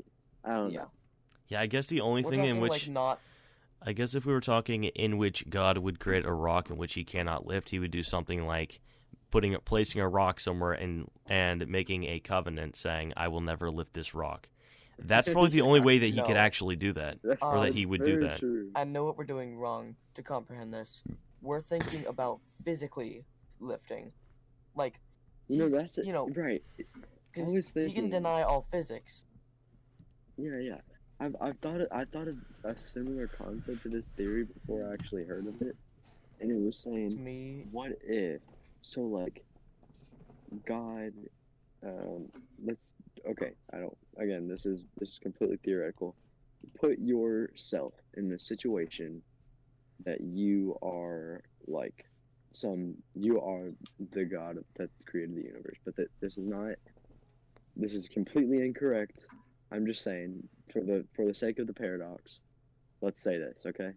I 0.44 0.54
don't 0.54 0.70
Yeah. 0.72 0.80
know. 0.80 0.90
Yeah, 1.48 1.60
I 1.60 1.66
guess 1.66 1.86
the 1.86 2.00
only 2.00 2.22
We're 2.22 2.30
thing 2.30 2.44
in 2.44 2.60
which 2.60 2.72
like 2.72 2.88
not 2.88 3.20
I 3.82 3.92
guess 3.92 4.14
if 4.14 4.26
we 4.26 4.32
were 4.32 4.40
talking 4.40 4.84
in 4.84 5.16
which 5.18 5.48
God 5.48 5.78
would 5.78 6.00
create 6.00 6.24
a 6.24 6.32
rock 6.32 6.70
in 6.70 6.76
which 6.76 6.94
he 6.94 7.04
cannot 7.04 7.46
lift, 7.46 7.70
he 7.70 7.78
would 7.78 7.90
do 7.90 8.02
something 8.02 8.46
like 8.46 8.80
putting 9.30 9.56
placing 9.64 10.00
a 10.00 10.08
rock 10.08 10.40
somewhere 10.40 10.72
and 10.72 11.08
and 11.26 11.66
making 11.68 12.04
a 12.04 12.18
covenant 12.20 12.76
saying, 12.76 13.12
"I 13.16 13.28
will 13.28 13.40
never 13.40 13.70
lift 13.70 13.92
this 13.94 14.14
rock." 14.14 14.48
That's 14.98 15.28
probably 15.28 15.50
the 15.50 15.60
only 15.60 15.80
way 15.80 15.98
that 15.98 16.06
he 16.06 16.22
could 16.22 16.38
actually 16.38 16.76
do 16.76 16.92
that. 16.94 17.18
That's 17.22 17.42
Or 17.42 17.60
that 17.60 17.74
he 17.74 17.84
would 17.84 18.02
do 18.04 18.20
that. 18.20 18.38
True. 18.40 18.70
I 18.74 18.84
know 18.84 19.04
what 19.04 19.18
we're 19.18 19.24
doing 19.24 19.56
wrong 19.56 19.94
to 20.14 20.22
comprehend 20.22 20.72
this. 20.72 21.02
We're 21.42 21.60
thinking 21.60 22.06
about 22.06 22.40
physically 22.64 23.24
lifting. 23.60 24.12
Like 24.74 24.98
You 25.48 25.58
know 25.58 25.68
that's 25.68 25.98
it. 25.98 26.06
you 26.06 26.12
know, 26.12 26.28
right. 26.30 26.62
I 26.78 26.84
'cause 27.34 27.74
he 27.74 27.92
can 27.92 28.08
deny 28.08 28.42
all 28.42 28.62
physics. 28.62 29.24
Yeah, 30.38 30.58
yeah. 30.60 30.80
I've 31.20 31.36
I've 31.40 31.58
thought 31.60 31.80
it, 31.80 31.88
I 31.92 32.04
thought 32.04 32.28
of 32.28 32.36
a 32.64 32.76
similar 32.92 33.28
concept 33.28 33.82
to 33.84 33.88
this 33.90 34.06
theory 34.16 34.44
before 34.44 34.90
I 34.90 34.94
actually 34.94 35.24
heard 35.24 35.46
of 35.46 35.54
it, 35.62 35.76
and 36.40 36.50
it 36.50 36.58
was 36.64 36.82
saying 36.82 37.22
me, 37.22 37.66
what 37.70 37.92
if 38.02 38.42
so 38.82 39.02
like 39.02 39.42
god 40.66 41.12
um 41.84 42.28
let's 42.64 42.80
okay 43.28 43.52
i 43.72 43.78
don't 43.78 43.96
again 44.18 44.48
this 44.48 44.66
is 44.66 44.80
this 44.98 45.10
is 45.10 45.18
completely 45.18 45.58
theoretical. 45.64 46.16
Put 46.80 46.98
yourself 46.98 47.94
in 48.14 48.28
the 48.28 48.38
situation 48.38 49.22
that 50.04 50.20
you 50.20 50.76
are 50.82 51.42
like 51.66 52.04
some 52.52 52.94
you 53.14 53.40
are 53.40 53.70
the 54.12 54.24
god 54.24 54.56
that 54.76 54.90
created 55.06 55.36
the 55.36 55.42
universe 55.42 55.78
but 55.84 55.96
that 55.96 56.08
this 56.20 56.38
is 56.38 56.46
not 56.46 56.74
this 57.76 57.94
is 57.94 58.08
completely 58.08 58.58
incorrect 58.58 59.26
i'm 59.72 59.86
just 59.86 60.02
saying 60.02 60.42
for 60.72 60.80
the 60.80 61.04
for 61.14 61.26
the 61.26 61.34
sake 61.34 61.58
of 61.58 61.66
the 61.66 61.72
paradox 61.74 62.40
let's 63.02 63.22
say 63.22 63.38
this 63.38 63.62
okay 63.66 63.92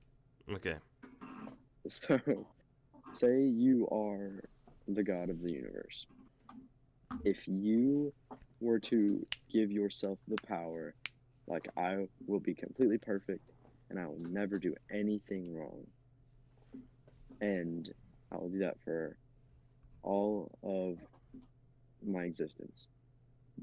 Okay. 0.51 0.75
so, 1.89 2.19
say 3.13 3.43
you 3.43 3.88
are 3.91 4.41
the 4.88 5.03
god 5.03 5.29
of 5.29 5.41
the 5.41 5.51
universe. 5.51 6.08
If 7.23 7.47
you 7.47 8.13
were 8.62 8.79
to 8.79 9.25
give 9.51 9.71
yourself 9.71 10.19
the 10.27 10.39
power, 10.47 10.95
like 11.47 11.69
I 11.77 12.08
will 12.27 12.39
be 12.39 12.55
completely 12.55 12.97
perfect 12.97 13.51
and 13.89 13.99
I 13.99 14.05
will 14.05 14.19
never 14.19 14.60
do 14.60 14.73
anything 14.91 15.53
wrong, 15.53 15.86
and 17.41 17.89
I 18.32 18.38
will 18.38 18.49
do 18.49 18.60
that 18.60 18.77
for 18.84 19.17
all 20.03 20.51
of 20.63 20.97
my 22.05 22.23
existence. 22.23 22.88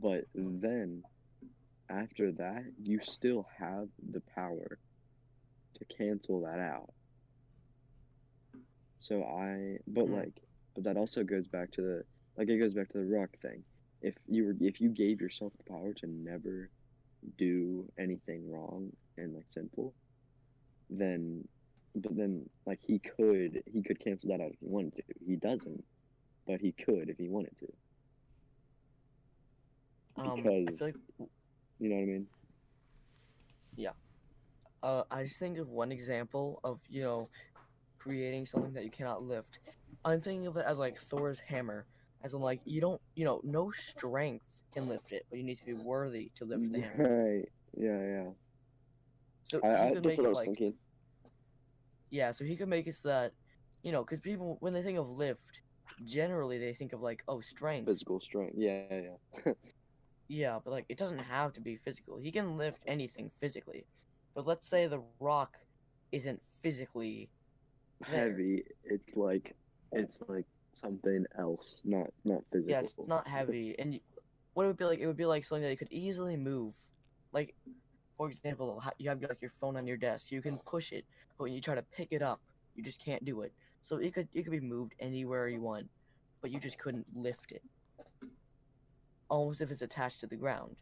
But 0.00 0.24
then, 0.34 1.02
after 1.88 2.33
that, 2.33 2.64
you 2.83 3.01
still 3.03 3.46
have 3.59 3.88
the 4.12 4.20
power 4.35 4.79
to 5.75 5.85
cancel 5.87 6.40
that 6.42 6.59
out. 6.59 6.92
So 8.99 9.22
I, 9.25 9.79
but 9.87 10.07
Hmm. 10.07 10.14
like, 10.14 10.42
but 10.75 10.85
that 10.85 10.96
also 10.96 11.22
goes 11.25 11.46
back 11.46 11.70
to 11.72 11.83
the, 11.83 12.05
like, 12.37 12.49
it 12.49 12.59
goes 12.59 12.75
back 12.75 12.88
to 12.90 12.99
the 12.99 13.05
rock 13.07 13.31
thing. 13.40 13.62
If 14.03 14.14
you 14.29 14.44
were, 14.46 14.55
if 14.61 14.81
you 14.81 14.88
gave 14.90 15.20
yourself 15.20 15.53
the 15.57 15.64
power 15.64 15.92
to 15.94 16.07
never 16.07 16.70
do 17.38 17.90
anything 17.99 18.51
wrong 18.51 18.92
and 19.16 19.35
like 19.35 19.46
sinful, 19.53 19.94
then, 20.90 21.46
but 21.94 22.14
then 22.16 22.49
like 22.66 22.81
he 22.83 22.99
could, 22.99 23.62
he 23.66 23.83
could 23.83 23.99
cancel 24.01 24.29
that 24.31 24.40
out 24.40 24.51
if 24.53 24.61
he 24.61 24.66
wanted 24.66 24.96
to. 24.96 25.03
He 25.27 25.37
doesn't, 25.37 25.85
but 26.46 26.61
he 26.61 26.72
could 26.72 27.09
if 27.09 27.16
he 27.16 27.29
wanted 27.29 27.57
to. 27.61 27.72
Um, 30.18 30.31
I 30.46 30.64
Because- 30.64 30.81
like 30.81 30.96
You 31.78 31.90
know 31.90 31.96
what 31.96 32.02
I 32.02 32.06
mean? 32.06 32.26
uh, 34.86 35.02
I 35.10 35.24
just 35.24 35.38
think 35.38 35.58
of 35.58 35.68
one 35.68 35.90
example 35.90 36.60
of 36.62 36.78
you 36.88 37.02
know 37.02 37.28
creating 37.98 38.46
something 38.46 38.72
that 38.74 38.84
you 38.84 38.90
cannot 38.90 39.22
lift. 39.22 39.58
I'm 40.04 40.20
thinking 40.20 40.46
of 40.46 40.56
it 40.56 40.64
as 40.66 40.78
like 40.78 40.96
Thor's 40.98 41.40
hammer, 41.40 41.86
as 42.22 42.34
in 42.34 42.40
like 42.40 42.60
you 42.64 42.80
don't 42.80 43.00
you 43.16 43.24
know 43.24 43.40
no 43.42 43.70
strength 43.72 44.44
can 44.72 44.88
lift 44.88 45.12
it, 45.12 45.26
but 45.28 45.38
you 45.38 45.44
need 45.44 45.58
to 45.58 45.64
be 45.64 45.74
worthy 45.74 46.30
to 46.36 46.44
lift 46.44 46.72
the 46.72 46.80
hammer. 46.80 47.10
Right. 47.24 47.48
Yeah, 47.76 48.00
yeah. 48.00 48.30
So 49.48 49.60
I, 49.62 49.68
he 49.68 49.74
I, 49.74 49.86
could 49.86 49.94
that's 49.94 50.06
make 50.06 50.18
what 50.18 50.26
I 50.26 50.30
was 50.30 50.38
like 50.38 50.46
thinking. 50.46 50.74
yeah, 52.10 52.30
so 52.30 52.44
he 52.44 52.56
could 52.56 52.68
make 52.68 52.86
it 52.86 52.96
so 52.96 53.08
that 53.08 53.32
you 53.82 53.92
know 53.92 54.04
because 54.04 54.20
people 54.20 54.56
when 54.60 54.72
they 54.72 54.82
think 54.82 54.98
of 54.98 55.08
lift, 55.10 55.62
generally 56.04 56.58
they 56.58 56.74
think 56.74 56.92
of 56.92 57.00
like 57.00 57.22
oh 57.28 57.40
strength. 57.40 57.86
Physical 57.86 58.20
strength. 58.20 58.54
Yeah, 58.56 58.84
yeah, 58.90 59.52
yeah. 60.28 60.58
But 60.62 60.72
like 60.72 60.84
it 60.88 60.98
doesn't 60.98 61.18
have 61.18 61.52
to 61.54 61.60
be 61.60 61.76
physical. 61.76 62.18
He 62.18 62.30
can 62.30 62.56
lift 62.56 62.78
anything 62.86 63.30
physically. 63.40 63.84
But 64.34 64.46
let's 64.46 64.68
say 64.68 64.86
the 64.86 65.00
rock 65.20 65.56
isn't 66.12 66.40
physically 66.62 67.28
there. 68.10 68.30
Heavy. 68.30 68.64
It's 68.84 69.16
like 69.16 69.54
it's 69.92 70.18
like 70.28 70.44
something 70.72 71.24
else, 71.38 71.80
not 71.84 72.08
not 72.24 72.42
physical. 72.52 72.70
Yeah, 72.70 72.80
it's 72.80 72.94
not 73.06 73.26
heavy. 73.26 73.74
And 73.78 73.94
you, 73.94 74.00
what 74.54 74.64
it 74.64 74.66
would 74.68 74.76
be 74.76 74.84
like? 74.84 74.98
It 74.98 75.06
would 75.06 75.16
be 75.16 75.26
like 75.26 75.44
something 75.44 75.62
that 75.62 75.70
you 75.70 75.76
could 75.76 75.92
easily 75.92 76.36
move. 76.36 76.74
Like, 77.32 77.54
for 78.16 78.30
example, 78.30 78.82
you 78.98 79.08
have 79.08 79.20
like 79.22 79.40
your 79.40 79.52
phone 79.60 79.76
on 79.76 79.86
your 79.86 79.96
desk. 79.96 80.30
You 80.30 80.42
can 80.42 80.58
push 80.58 80.92
it, 80.92 81.04
but 81.36 81.44
when 81.44 81.52
you 81.52 81.60
try 81.60 81.74
to 81.74 81.82
pick 81.82 82.08
it 82.10 82.22
up, 82.22 82.40
you 82.74 82.82
just 82.82 83.02
can't 83.04 83.24
do 83.24 83.42
it. 83.42 83.52
So 83.82 83.96
it 83.96 84.14
could 84.14 84.28
it 84.34 84.42
could 84.42 84.52
be 84.52 84.60
moved 84.60 84.94
anywhere 85.00 85.48
you 85.48 85.60
want, 85.60 85.88
but 86.40 86.50
you 86.50 86.60
just 86.60 86.78
couldn't 86.78 87.06
lift 87.14 87.52
it. 87.52 87.62
Almost 89.28 89.60
if 89.60 89.70
it's 89.70 89.82
attached 89.82 90.20
to 90.20 90.26
the 90.26 90.36
ground. 90.36 90.76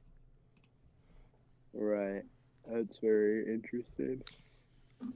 Right. 1.73 2.23
That's 2.71 2.99
very 2.99 3.53
interesting. 3.53 4.23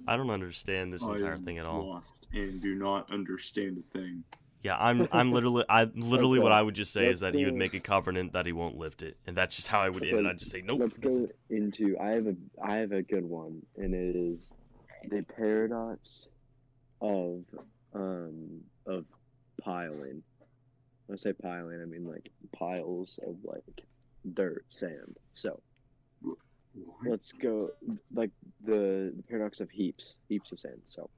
I 0.06 0.16
don't 0.16 0.30
understand 0.30 0.92
this 0.92 1.02
entire 1.02 1.34
I'm 1.34 1.44
thing 1.44 1.58
at 1.58 1.66
all. 1.66 1.90
Lost 1.90 2.28
and 2.32 2.60
do 2.60 2.74
not 2.74 3.10
understand 3.12 3.78
a 3.78 3.98
thing. 3.98 4.24
Yeah, 4.62 4.76
I'm 4.78 5.08
I'm 5.12 5.32
literally 5.32 5.64
I 5.68 5.84
literally 5.84 6.40
what 6.40 6.52
I 6.52 6.60
would 6.60 6.74
just 6.74 6.92
say 6.92 7.06
is 7.06 7.20
let's 7.22 7.32
that 7.32 7.34
he 7.34 7.44
would 7.44 7.54
make 7.54 7.74
a 7.74 7.80
covenant 7.80 8.32
that 8.32 8.44
he 8.44 8.52
won't 8.52 8.76
lift 8.76 9.02
it, 9.02 9.16
and 9.26 9.36
that's 9.36 9.54
just 9.56 9.68
how 9.68 9.80
I 9.80 9.88
would 9.88 10.04
end 10.04 10.26
I'd 10.26 10.38
just 10.38 10.50
say 10.50 10.62
nope. 10.62 10.80
Let's 10.80 10.98
go 10.98 11.24
it. 11.24 11.38
into. 11.48 11.96
I 11.98 12.10
have 12.10 12.26
a 12.26 12.34
I 12.62 12.76
have 12.76 12.92
a 12.92 13.02
good 13.02 13.24
one, 13.24 13.62
and 13.76 13.94
it 13.94 14.16
is 14.16 14.50
the 15.08 15.22
paradox 15.36 16.26
of 17.00 17.44
um 17.94 18.60
of 18.86 19.04
piling. 19.62 20.22
When 21.08 21.14
I 21.14 21.18
say 21.18 21.32
piling, 21.32 21.80
I 21.82 21.86
mean 21.86 22.06
like 22.06 22.30
piles 22.54 23.18
of 23.26 23.36
like 23.42 23.64
dirt, 24.34 24.64
sand. 24.68 25.16
So 25.34 25.60
What? 26.20 26.36
let's 27.06 27.32
go 27.32 27.70
like 28.14 28.30
the, 28.64 29.12
the 29.16 29.22
paradox 29.28 29.60
of 29.60 29.70
heaps, 29.70 30.14
heaps 30.28 30.52
of 30.52 30.60
sand. 30.60 30.82
So 30.84 31.10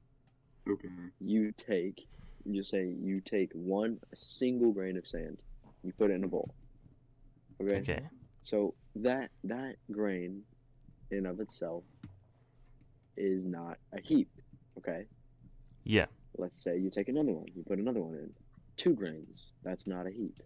Okay. 0.71 0.89
you 1.21 1.53
take, 1.53 2.07
you 2.45 2.55
just 2.61 2.71
say 2.71 2.87
you 2.87 3.21
take 3.21 3.51
one 3.53 3.99
single 4.15 4.73
grain 4.73 4.97
of 4.97 5.07
sand, 5.09 5.39
you 5.83 5.93
put 5.99 6.11
it 6.13 6.15
in 6.15 6.25
a 6.25 6.29
bowl. 6.29 6.55
Okay. 7.61 7.79
Okay. 7.81 8.09
So 8.45 8.75
that 8.97 9.31
that 9.45 9.77
grain, 9.91 10.43
in 11.11 11.27
of 11.27 11.41
itself, 11.41 11.85
is 13.17 13.45
not 13.45 13.79
a 13.93 14.01
heap. 14.01 14.29
Okay. 14.79 15.07
Yeah. 15.85 16.07
Let's 16.39 16.63
say 16.63 16.79
you 16.79 16.91
take 16.91 17.09
another 17.09 17.33
one, 17.33 17.49
you 17.57 17.65
put 17.67 17.81
another 17.81 18.01
one 18.01 18.15
in, 18.15 18.31
two 18.81 18.95
grains. 18.95 19.53
That's 19.63 19.87
not 19.87 20.07
a 20.07 20.11
heap. 20.11 20.39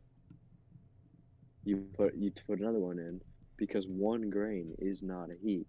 You 1.65 1.85
put 1.97 2.15
you 2.17 2.33
put 2.47 2.61
another 2.61 2.81
one 2.81 2.99
in 2.99 3.21
because 3.57 3.87
one 3.87 4.29
grain 4.29 4.75
is 4.79 5.03
not 5.03 5.31
a 5.31 5.37
heap. 5.43 5.69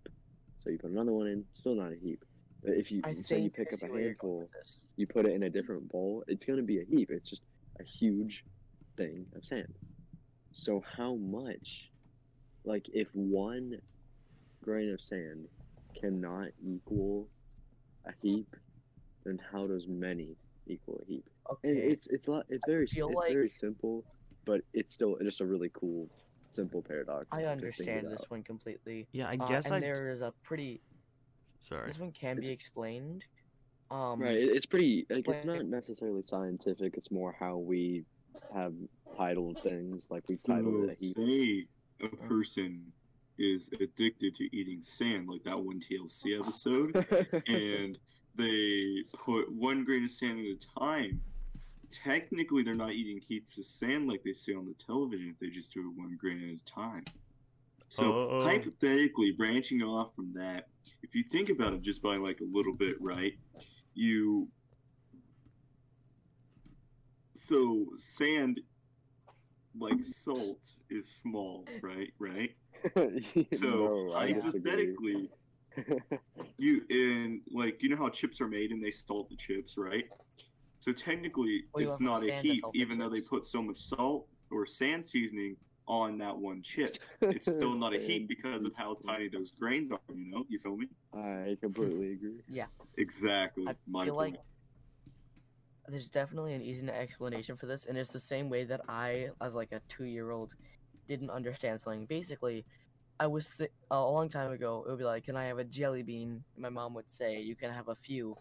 So 0.59 0.71
you 0.71 0.79
put 0.79 0.91
another 0.91 1.13
one 1.13 1.27
in, 1.27 1.45
still 1.53 1.75
not 1.75 1.91
a 1.91 1.95
heap. 1.95 2.23
But 2.63 2.73
if 2.73 2.91
you 2.91 3.01
say 3.23 3.39
you 3.39 3.51
pick 3.51 3.71
up 3.73 3.83
a 3.83 3.87
where 3.87 4.01
you're 4.01 4.15
going 4.15 4.47
handful, 4.47 4.49
you 4.97 5.07
put 5.07 5.25
it 5.27 5.33
in 5.33 5.43
a 5.43 5.49
different 5.49 5.89
bowl, 5.89 6.23
it's 6.27 6.43
going 6.43 6.57
to 6.57 6.65
be 6.65 6.79
a 6.79 6.85
heap. 6.85 7.09
It's 7.11 7.29
just 7.29 7.43
a 7.79 7.83
huge 7.83 8.43
thing 8.97 9.27
of 9.35 9.45
sand. 9.45 9.67
So, 10.53 10.83
how 10.97 11.15
much, 11.15 11.91
like, 12.65 12.85
if 12.93 13.07
one 13.13 13.75
grain 14.63 14.91
of 14.91 15.01
sand 15.01 15.47
cannot 15.99 16.49
equal 16.65 17.29
a 18.07 18.13
heap, 18.21 18.55
then 19.25 19.39
how 19.51 19.67
does 19.67 19.85
many 19.87 20.37
equal 20.67 20.99
a 21.01 21.05
heap? 21.05 21.25
And 21.63 21.77
Okay. 21.77 21.87
it's 21.87 22.07
it's 22.07 22.27
lot, 22.27 22.45
it's 22.49 22.63
very 22.67 22.85
it's 22.85 22.97
like- 22.97 23.31
very 23.33 23.49
simple, 23.49 24.03
but 24.45 24.61
it's 24.73 24.93
still 24.93 25.17
just 25.21 25.41
a 25.41 25.45
really 25.45 25.69
cool, 25.73 26.09
simple 26.51 26.81
paradox. 26.81 27.27
I 27.31 27.45
understand 27.45 28.07
this 28.11 28.23
one 28.29 28.43
completely. 28.43 29.07
Yeah, 29.11 29.27
I 29.29 29.35
Uh, 29.39 29.45
guess 29.47 29.65
and 29.65 29.75
I. 29.75 29.79
there 29.79 30.09
is 30.11 30.21
a 30.21 30.33
pretty. 30.43 30.81
Sorry. 31.61 31.87
This 31.87 31.99
one 31.99 32.11
can 32.11 32.39
be 32.39 32.49
explained. 32.49 33.23
Um, 33.91 34.19
Right, 34.21 34.35
it- 34.37 34.55
it's 34.55 34.65
pretty 34.65 35.05
like 35.09 35.27
like- 35.27 35.37
it's 35.37 35.45
not 35.45 35.65
necessarily 35.65 36.23
scientific. 36.23 36.95
It's 36.97 37.11
more 37.11 37.31
how 37.31 37.57
we 37.57 38.05
have 38.53 38.73
titled 39.15 39.59
things, 39.61 40.07
like 40.09 40.27
we 40.27 40.37
titled 40.37 40.85
So 40.87 40.91
it 40.91 41.01
a 41.01 41.05
heap. 41.05 41.15
say 41.15 41.67
a 42.05 42.27
person 42.27 42.91
is 43.37 43.69
addicted 43.79 44.33
to 44.35 44.55
eating 44.55 44.81
sand, 44.81 45.27
like 45.27 45.43
that 45.43 45.59
one 45.59 45.79
TLC 45.79 46.39
episode, 46.39 46.95
and 47.47 47.97
they 48.37 49.03
put 49.25 49.51
one 49.51 49.83
grain 49.83 50.03
of 50.03 50.11
sand 50.11 50.39
at 50.39 50.45
a 50.45 50.79
time. 50.79 51.21
Technically, 51.91 52.63
they're 52.63 52.73
not 52.73 52.91
eating 52.93 53.19
heaps 53.27 53.57
of 53.57 53.65
sand 53.65 54.07
like 54.07 54.21
they 54.23 54.33
say 54.33 54.53
on 54.53 54.65
the 54.65 54.73
television 54.85 55.29
if 55.29 55.39
they 55.39 55.49
just 55.49 55.71
do 55.73 55.81
it 55.81 55.97
one 55.99 56.17
grain 56.19 56.37
at 56.43 56.61
a 56.61 56.65
time. 56.65 57.03
So, 57.89 58.11
Oh. 58.11 58.41
hypothetically, 58.43 59.31
branching 59.31 59.81
off 59.81 60.13
from 60.15 60.33
that, 60.33 60.65
if 61.03 61.13
you 61.15 61.23
think 61.31 61.49
about 61.49 61.73
it 61.73 61.81
just 61.81 62.01
by 62.01 62.17
like 62.17 62.39
a 62.41 62.47
little 62.51 62.73
bit, 62.73 62.95
right? 63.01 63.33
You. 63.93 64.47
So, 67.37 67.85
sand, 67.97 68.59
like 69.79 70.03
salt, 70.03 70.73
is 70.89 71.09
small, 71.13 71.65
right? 71.81 72.11
Right? 72.19 72.51
So, 73.53 73.67
No, 74.09 74.13
I 74.15 74.27
disagree. 74.33 74.51
hypothetically, 74.51 75.29
you 76.57 76.81
and 76.89 77.41
like 77.51 77.81
you 77.81 77.89
know 77.89 77.97
how 77.97 78.09
chips 78.09 78.41
are 78.41 78.47
made 78.47 78.71
and 78.71 78.83
they 78.83 78.91
salt 78.91 79.29
the 79.29 79.35
chips, 79.37 79.75
right? 79.77 80.05
So 80.79 80.91
technically, 80.93 81.63
Well, 81.73 81.83
it's 81.83 81.99
not 81.99 82.23
a 82.23 82.31
heap, 82.31 82.61
salt 82.61 82.73
the 82.73 82.79
even 82.79 82.97
though 82.97 83.09
they 83.09 83.21
put 83.21 83.45
so 83.45 83.61
much 83.61 83.77
salt 83.77 84.27
or 84.51 84.65
sand 84.65 85.03
seasoning 85.03 85.57
on 85.87 86.17
that 86.19 86.37
one 86.37 86.61
chip. 86.61 86.97
It's 87.21 87.47
still 87.51 87.75
not 87.75 87.93
a 87.93 87.99
heap 87.99 88.27
because 88.27 88.65
of 88.65 88.73
how 88.75 88.95
tiny 89.05 89.29
those 89.29 89.51
grains 89.51 89.91
are. 89.91 89.99
You 90.09 90.29
know, 90.31 90.45
you 90.49 90.59
feel 90.59 90.77
me? 90.77 90.87
I 91.13 91.57
completely 91.59 92.13
agree. 92.13 92.41
Yeah. 92.47 92.67
Exactly. 92.97 93.65
I 93.67 93.75
My 93.87 94.05
feel 94.05 94.15
point. 94.15 94.35
like 94.35 94.41
there's 95.87 96.09
definitely 96.09 96.53
an 96.53 96.61
easy 96.61 96.87
explanation 96.87 97.55
for 97.55 97.65
this, 97.67 97.85
and 97.85 97.97
it's 97.97 98.09
the 98.09 98.19
same 98.19 98.49
way 98.49 98.63
that 98.65 98.81
I, 98.87 99.29
as 99.41 99.53
like 99.53 99.71
a 99.71 99.81
two-year-old, 99.89 100.53
didn't 101.07 101.29
understand 101.29 101.81
something. 101.81 102.05
Basically, 102.05 102.65
I 103.19 103.27
was 103.27 103.47
si- 103.47 103.67
a 103.91 103.99
long 103.99 104.29
time 104.29 104.51
ago. 104.51 104.83
It 104.85 104.89
would 104.89 104.99
be 104.99 105.05
like, 105.05 105.23
"Can 105.25 105.35
I 105.37 105.45
have 105.45 105.57
a 105.57 105.63
jelly 105.63 106.03
bean?" 106.03 106.43
My 106.57 106.69
mom 106.69 106.93
would 106.95 107.11
say, 107.11 107.39
"You 107.41 107.55
can 107.55 107.71
have 107.71 107.87
a 107.87 107.95
few," 107.95 108.35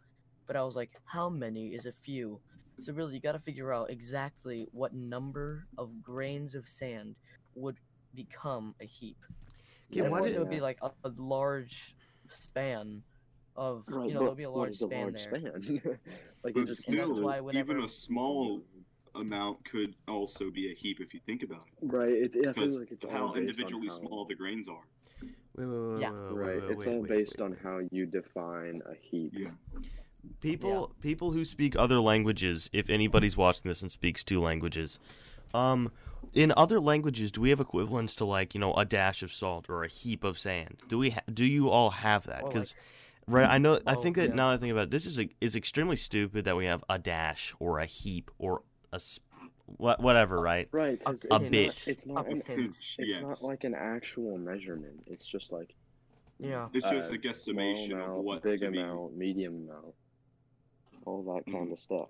but 0.47 0.57
I 0.57 0.63
was 0.65 0.75
like, 0.75 0.91
"How 1.05 1.29
many 1.29 1.75
is 1.75 1.87
a 1.87 1.93
few?" 1.93 2.41
So 2.81 2.93
really, 2.93 3.15
you 3.15 3.21
got 3.21 3.33
to 3.33 3.39
figure 3.39 3.73
out 3.73 3.91
exactly 3.91 4.67
what 4.73 4.93
number 4.93 5.67
of 5.79 6.03
grains 6.03 6.55
of 6.57 6.69
sand 6.69 7.15
would 7.55 7.79
become 8.15 8.75
a 8.81 8.85
heap. 8.87 9.17
Okay, 9.93 10.03
why 10.03 10.19
course, 10.19 10.31
did- 10.33 10.37
it 10.37 10.41
would 10.41 10.51
be 10.51 10.61
like 10.61 10.79
a, 10.83 10.91
a 11.05 11.11
large 11.17 11.95
span 12.31 13.03
of 13.57 13.85
Right, 13.87 14.09
you 14.09 14.15
know 14.15 14.21
there'll 14.21 14.35
be 14.35 14.43
a 14.43 14.51
large 14.51 14.73
is 14.73 14.83
a 14.83 14.87
span 14.87 15.01
large 15.03 15.23
there. 15.23 15.39
span? 15.39 15.81
like 16.43 16.55
But 16.55 16.67
just 16.67 16.89
and 16.89 16.99
that's 16.99 17.07
still, 17.11 17.23
why 17.23 17.41
whenever- 17.41 17.73
even 17.75 17.85
a 17.85 17.89
small 17.89 18.65
amount 19.17 19.65
could 19.65 19.95
also 20.09 20.51
be 20.51 20.71
a 20.71 20.75
heap 20.75 21.01
if 21.01 21.15
you 21.15 21.21
think 21.21 21.43
about 21.43 21.65
it. 21.81 21.87
right. 21.87 22.09
It, 22.13 22.33
I 22.37 22.53
Because 22.53 22.79
like 22.79 22.91
it's 22.93 23.05
how 23.05 23.27
all 23.27 23.29
based 23.29 23.37
on 23.37 23.43
individually 23.43 23.89
how- 23.89 23.95
small 23.95 24.25
the 24.25 24.35
grains 24.35 24.69
are. 24.69 24.85
Wait, 25.57 25.67
wait, 25.67 25.67
wait, 25.69 26.01
Yeah. 26.01 26.11
wait, 26.11 26.21
wait, 26.21 26.33
Right, 26.35 26.63
wait, 26.63 26.71
it's 26.73 26.85
wait, 26.85 26.95
all 26.95 27.03
based 27.05 27.39
wait. 27.39 27.45
on 27.45 27.57
how 27.63 27.81
you 27.93 28.07
define 28.07 28.83
a 28.87 28.95
heap. 28.95 29.33
Yeah. 29.35 29.51
people 30.41 30.91
people 31.01 31.33
who 31.33 31.45
speak 31.45 31.77
other 31.77 32.01
languages 32.01 32.71
if 32.73 32.89
anybody's 32.89 33.37
watching 33.37 33.69
this 33.69 33.83
and 33.83 33.93
speaks 33.93 34.25
two 34.25 34.41
languages 34.41 34.99
um 35.53 35.93
in 36.33 36.51
other 36.57 36.81
languages 36.81 37.31
do 37.31 37.43
we 37.43 37.51
have 37.51 37.61
equivalents 37.61 38.17
to 38.17 38.25
like 38.25 38.55
you 38.55 38.61
know 38.61 38.73
a 38.75 38.85
dash 38.87 39.23
of 39.23 39.31
salt 39.31 39.69
or 39.69 39.85
a 39.85 39.89
heap 39.89 40.25
of 40.25 40.39
sand 40.39 40.79
do 40.89 40.97
we 40.99 41.11
ha- 41.11 41.21
do 41.33 41.45
you 41.45 41.69
all 41.69 41.91
have 41.91 42.25
that 42.27 42.43
Or, 42.43 42.49
because 42.49 42.75
Right, 43.27 43.49
I 43.49 43.57
know. 43.57 43.81
I 43.87 43.95
think 43.95 44.17
that 44.17 44.29
yeah. 44.31 44.35
now 44.35 44.49
that 44.51 44.57
I 44.57 44.59
think 44.59 44.73
about 44.73 44.83
it, 44.83 44.91
this 44.91 45.07
is 45.07 45.19
a, 45.19 45.31
is 45.41 45.57
extremely 45.57 45.97
stupid 45.97 46.45
that 46.45 46.57
we 46.59 46.67
have 46.67 46.85
a 46.91 46.99
dash 46.99 47.55
or 47.59 47.79
a 47.79 47.87
heap 47.87 48.31
or 48.39 48.61
a 48.95 48.97
s- 48.97 49.19
what 49.67 50.01
whatever, 50.01 50.41
right? 50.41 50.69
Right, 50.73 50.99
because 50.99 51.27
A 51.31 51.35
it's 51.37 51.51
bit. 51.51 51.67
Not, 51.67 51.89
it's 51.89 52.07
not 52.07 52.27
A 52.27 52.31
an, 52.31 52.41
pinch. 52.43 52.61
Pinch, 52.61 52.97
it's 53.01 53.09
yes. 53.11 53.23
not 53.23 53.43
like 53.43 53.65
an 53.65 53.75
actual 53.75 54.39
measurement. 54.39 55.03
It's 55.07 55.25
just 55.27 55.53
like 55.53 55.75
Yeah. 56.39 56.69
It's 56.73 56.89
just 56.89 57.11
uh, 57.11 57.15
a 57.15 57.19
guesstimation 57.19 57.89
small 57.91 58.19
of 58.21 58.25
what 58.25 58.43
big 58.43 58.61
to 58.61 58.71
be. 58.71 58.79
amount, 58.79 59.17
medium 59.17 59.69
amount, 59.69 59.95
all 61.07 61.23
that 61.35 61.51
kind 61.53 61.69
Mhm. 61.69 61.73
of 61.73 61.79
stuff. 61.79 62.09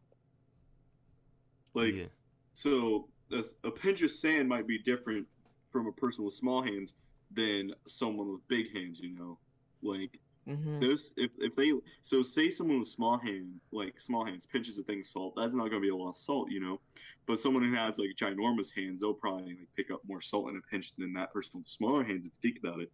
Like, 1.74 1.94
Yeah. 1.94 2.06
so 2.52 3.08
a, 3.32 3.42
a 3.64 3.70
pinch 3.70 4.02
of 4.02 4.10
sand 4.10 4.48
might 4.48 4.66
be 4.66 4.78
different 4.78 5.26
from 5.66 5.86
a 5.86 5.92
person 5.92 6.24
with 6.24 6.34
small 6.34 6.62
hands 6.62 6.94
than 7.32 7.72
someone 7.86 8.30
with 8.30 8.46
big 8.48 8.72
hands. 8.74 9.00
You 9.00 9.10
know, 9.16 9.38
like 9.82 10.20
Mm-hmm. 10.48 10.80
those 10.80 11.12
if 11.16 11.30
if 11.38 11.54
they 11.56 11.72
so 12.02 12.22
say 12.22 12.50
someone 12.50 12.78
with 12.80 12.88
small 12.88 13.18
hand 13.18 13.60
like 13.72 14.00
small 14.00 14.24
hands 14.24 14.46
pinches 14.46 14.78
a 14.78 14.82
thing 14.82 15.02
salt 15.02 15.34
that's 15.36 15.54
not 15.54 15.70
going 15.70 15.80
to 15.82 15.86
be 15.86 15.88
a 15.88 15.96
lot 15.96 16.10
of 16.10 16.16
salt 16.16 16.50
you 16.50 16.60
know 16.60 16.80
but 17.26 17.38
someone 17.38 17.62
who 17.62 17.74
has 17.74 17.98
like 17.98 18.10
ginormous 18.16 18.68
hands 18.76 19.00
they'll 19.00 19.14
probably 19.14 19.44
like 19.44 19.68
pick 19.76 19.90
up 19.90 20.00
more 20.06 20.20
salt 20.20 20.50
in 20.50 20.56
a 20.56 20.60
pinch 20.70 20.94
than 20.96 21.12
that 21.14 21.32
person 21.32 21.60
with 21.60 21.68
smaller 21.68 22.04
hands 22.04 22.26
if 22.26 22.32
you 22.32 22.50
think 22.50 22.58
about 22.62 22.80
it 22.80 22.90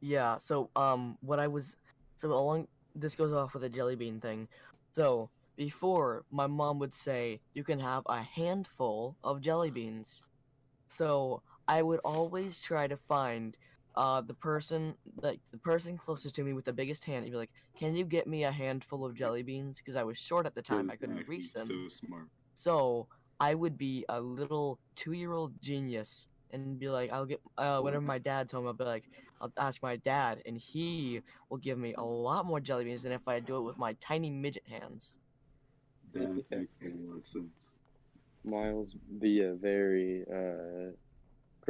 Yeah. 0.00 0.38
So 0.38 0.70
um, 0.76 1.16
what 1.20 1.38
I 1.38 1.46
was 1.48 1.76
so 2.16 2.32
along 2.32 2.68
this 2.94 3.14
goes 3.14 3.32
off 3.32 3.54
with 3.54 3.62
the 3.62 3.68
jelly 3.68 3.96
bean 3.96 4.20
thing. 4.20 4.48
So 4.92 5.30
before 5.56 6.24
my 6.30 6.46
mom 6.46 6.78
would 6.78 6.94
say 6.94 7.40
you 7.54 7.64
can 7.64 7.78
have 7.80 8.02
a 8.06 8.22
handful 8.22 9.16
of 9.22 9.40
jelly 9.40 9.70
beans. 9.70 10.22
So 10.88 11.42
I 11.68 11.82
would 11.82 12.00
always 12.04 12.60
try 12.60 12.86
to 12.88 12.96
find 12.96 13.56
uh 13.96 14.20
the 14.22 14.34
person 14.34 14.94
like 15.22 15.40
the 15.52 15.58
person 15.58 15.98
closest 15.98 16.34
to 16.36 16.44
me 16.44 16.52
with 16.52 16.64
the 16.64 16.72
biggest 16.72 17.04
hand. 17.04 17.24
He'd 17.24 17.32
be 17.32 17.36
like, 17.36 17.50
"Can 17.78 17.94
you 17.94 18.04
get 18.04 18.26
me 18.26 18.44
a 18.44 18.52
handful 18.52 19.04
of 19.04 19.14
jelly 19.16 19.42
beans?" 19.42 19.78
Because 19.78 19.96
I 19.96 20.04
was 20.04 20.18
short 20.18 20.46
at 20.46 20.54
the 20.54 20.62
time, 20.62 20.90
I 20.90 20.96
couldn't 20.96 21.26
reach 21.28 21.52
them. 21.52 21.66
so 21.66 21.88
smart 21.88 22.28
So 22.54 23.08
I 23.40 23.54
would 23.54 23.76
be 23.78 24.04
a 24.08 24.20
little 24.20 24.78
two-year-old 24.96 25.60
genius 25.60 26.28
and 26.50 26.78
be 26.78 26.88
like, 26.88 27.10
I'll 27.12 27.26
get 27.26 27.40
uh, 27.58 27.80
whenever 27.80 28.04
my 28.04 28.18
dad's 28.18 28.52
home, 28.52 28.66
I'll 28.66 28.72
be 28.74 28.84
like, 28.84 29.04
I'll 29.40 29.52
ask 29.58 29.82
my 29.82 29.96
dad, 29.96 30.42
and 30.46 30.56
he 30.58 31.22
will 31.48 31.58
give 31.58 31.78
me 31.78 31.94
a 31.94 32.02
lot 32.04 32.46
more 32.46 32.60
jelly 32.60 32.84
beans 32.84 33.02
than 33.02 33.12
if 33.12 33.26
I 33.26 33.40
do 33.40 33.56
it 33.58 33.62
with 33.62 33.78
my 33.78 33.94
tiny 34.00 34.30
midget 34.30 34.66
hands. 34.68 35.12
that 36.12 36.44
makes 36.50 36.80
a 36.82 36.88
lot 36.88 37.18
of 37.18 37.26
sense 37.26 37.72
Miles 38.44 38.94
be 39.20 39.42
a 39.42 39.54
very 39.54 40.24
uh, 40.32 40.92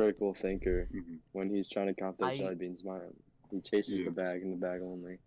critical 0.01 0.33
thinker 0.35 0.89
Mhm. 0.93 1.19
when 1.33 1.51
he's 1.55 1.69
trying 1.69 1.87
to 1.89 1.95
count 1.95 2.17
those 2.19 2.29
I- 2.31 2.39
jelly 2.39 2.55
beans. 2.55 2.83
Miles, 2.85 3.15
he 3.51 3.61
chases 3.61 4.01
Yeah. 4.01 4.07
the 4.07 4.11
bag 4.13 4.43
and 4.43 4.53
the 4.53 4.57
bag 4.57 4.81
only. 4.81 5.19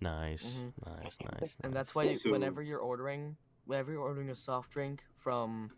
Nice, 0.00 0.58
Mhm. 0.58 0.72
nice, 0.86 1.16
nice. 1.20 1.56
And 1.62 1.72
that's 1.74 1.94
why 1.94 2.14
So- 2.14 2.30
whenever 2.30 2.62
you're 2.62 2.78
ordering, 2.78 3.36
whenever 3.66 3.92
you're 3.92 4.02
ordering 4.02 4.30
a 4.30 4.34
soft 4.34 4.70
drink 4.70 5.04
from 5.16 5.70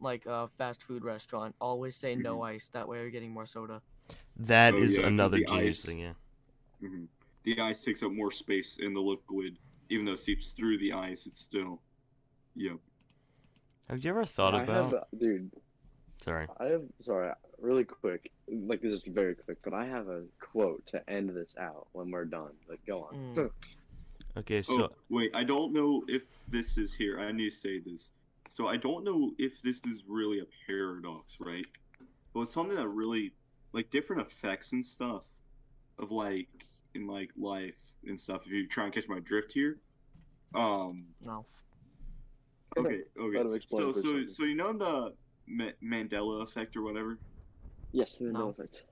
like 0.00 0.24
a 0.26 0.48
fast 0.58 0.82
food 0.82 1.04
restaurant, 1.04 1.54
always 1.60 1.96
say 1.96 2.14
no 2.14 2.42
ice. 2.42 2.68
That 2.68 2.86
way 2.88 3.00
you're 3.00 3.10
getting 3.10 3.32
more 3.32 3.46
soda. 3.46 3.82
that 4.38 4.74
Oh, 4.74 4.78
is 4.82 4.92
yeah, 4.92 4.98
'cause 4.98 5.06
another 5.08 5.38
genius 5.38 5.78
ice- 5.80 5.84
thing. 5.86 5.98
Yeah. 6.00 6.14
Mhm. 6.82 7.08
the 7.44 7.58
ice 7.60 7.82
takes 7.82 8.02
up 8.02 8.12
more 8.12 8.30
space 8.30 8.78
in 8.78 8.92
the 8.92 9.00
liquid 9.00 9.56
even 9.88 10.04
though 10.04 10.12
it 10.12 10.18
seeps 10.18 10.50
through 10.52 10.76
the 10.78 10.92
ice 10.92 11.26
it's 11.26 11.40
still 11.40 11.80
yep 12.54 12.76
Have 13.88 14.04
you 14.04 14.10
ever 14.10 14.24
thought 14.26 14.54
I 14.54 14.62
about? 14.64 14.92
have, 14.92 15.04
dude. 15.18 15.50
Sorry. 16.20 16.46
I 16.58 16.64
have 16.66 16.84
sorry, 17.00 17.32
really 17.60 17.84
quick. 17.84 18.30
Like 18.48 18.80
this 18.82 18.92
is 18.92 19.02
very 19.06 19.34
quick, 19.34 19.58
but 19.62 19.74
I 19.74 19.86
have 19.86 20.08
a 20.08 20.22
quote 20.40 20.86
to 20.88 21.10
end 21.10 21.30
this 21.30 21.56
out 21.58 21.88
when 21.92 22.10
we're 22.10 22.24
done. 22.24 22.52
Like, 22.68 22.80
go 22.86 23.04
on. 23.04 23.34
Mm. 23.36 23.50
Okay, 24.36 24.60
so 24.60 24.84
oh 24.84 24.88
wait 25.08 25.30
i 25.34 25.42
don't 25.42 25.72
know 25.72 26.02
if 26.08 26.24
this 26.48 26.76
is 26.76 26.92
here 26.92 27.18
i 27.18 27.32
need 27.32 27.50
to 27.50 27.56
say 27.56 27.78
this 27.78 28.10
so 28.48 28.66
i 28.68 28.76
don't 28.76 29.02
know 29.02 29.32
if 29.38 29.62
this 29.62 29.80
is 29.86 30.02
really 30.06 30.40
a 30.40 30.44
paradox 30.66 31.38
right 31.40 31.64
but 32.34 32.40
it's 32.40 32.52
something 32.52 32.76
that 32.76 32.88
really 32.88 33.32
like 33.72 33.90
different 33.90 34.20
effects 34.20 34.72
and 34.72 34.84
stuff 34.84 35.24
of 35.98 36.10
like 36.10 36.48
in 36.94 37.06
like 37.06 37.30
life 37.38 37.78
and 38.06 38.20
stuff 38.20 38.44
if 38.46 38.52
you 38.52 38.66
try 38.66 38.84
and 38.84 38.92
catch 38.92 39.08
my 39.08 39.20
drift 39.20 39.52
here 39.52 39.78
um 40.54 41.06
No. 41.24 41.46
okay 42.76 43.00
okay 43.18 43.60
so 43.68 43.90
so 43.90 44.26
so 44.26 44.44
you 44.44 44.54
know 44.54 44.72
the 44.72 45.14
Ma- 45.46 45.70
mandela 45.82 46.42
effect 46.42 46.76
or 46.76 46.82
whatever 46.82 47.18
yes, 47.92 48.18
the 48.18 48.26
No. 48.26 48.48
Mandela 48.48 48.50
effect. 48.50 48.82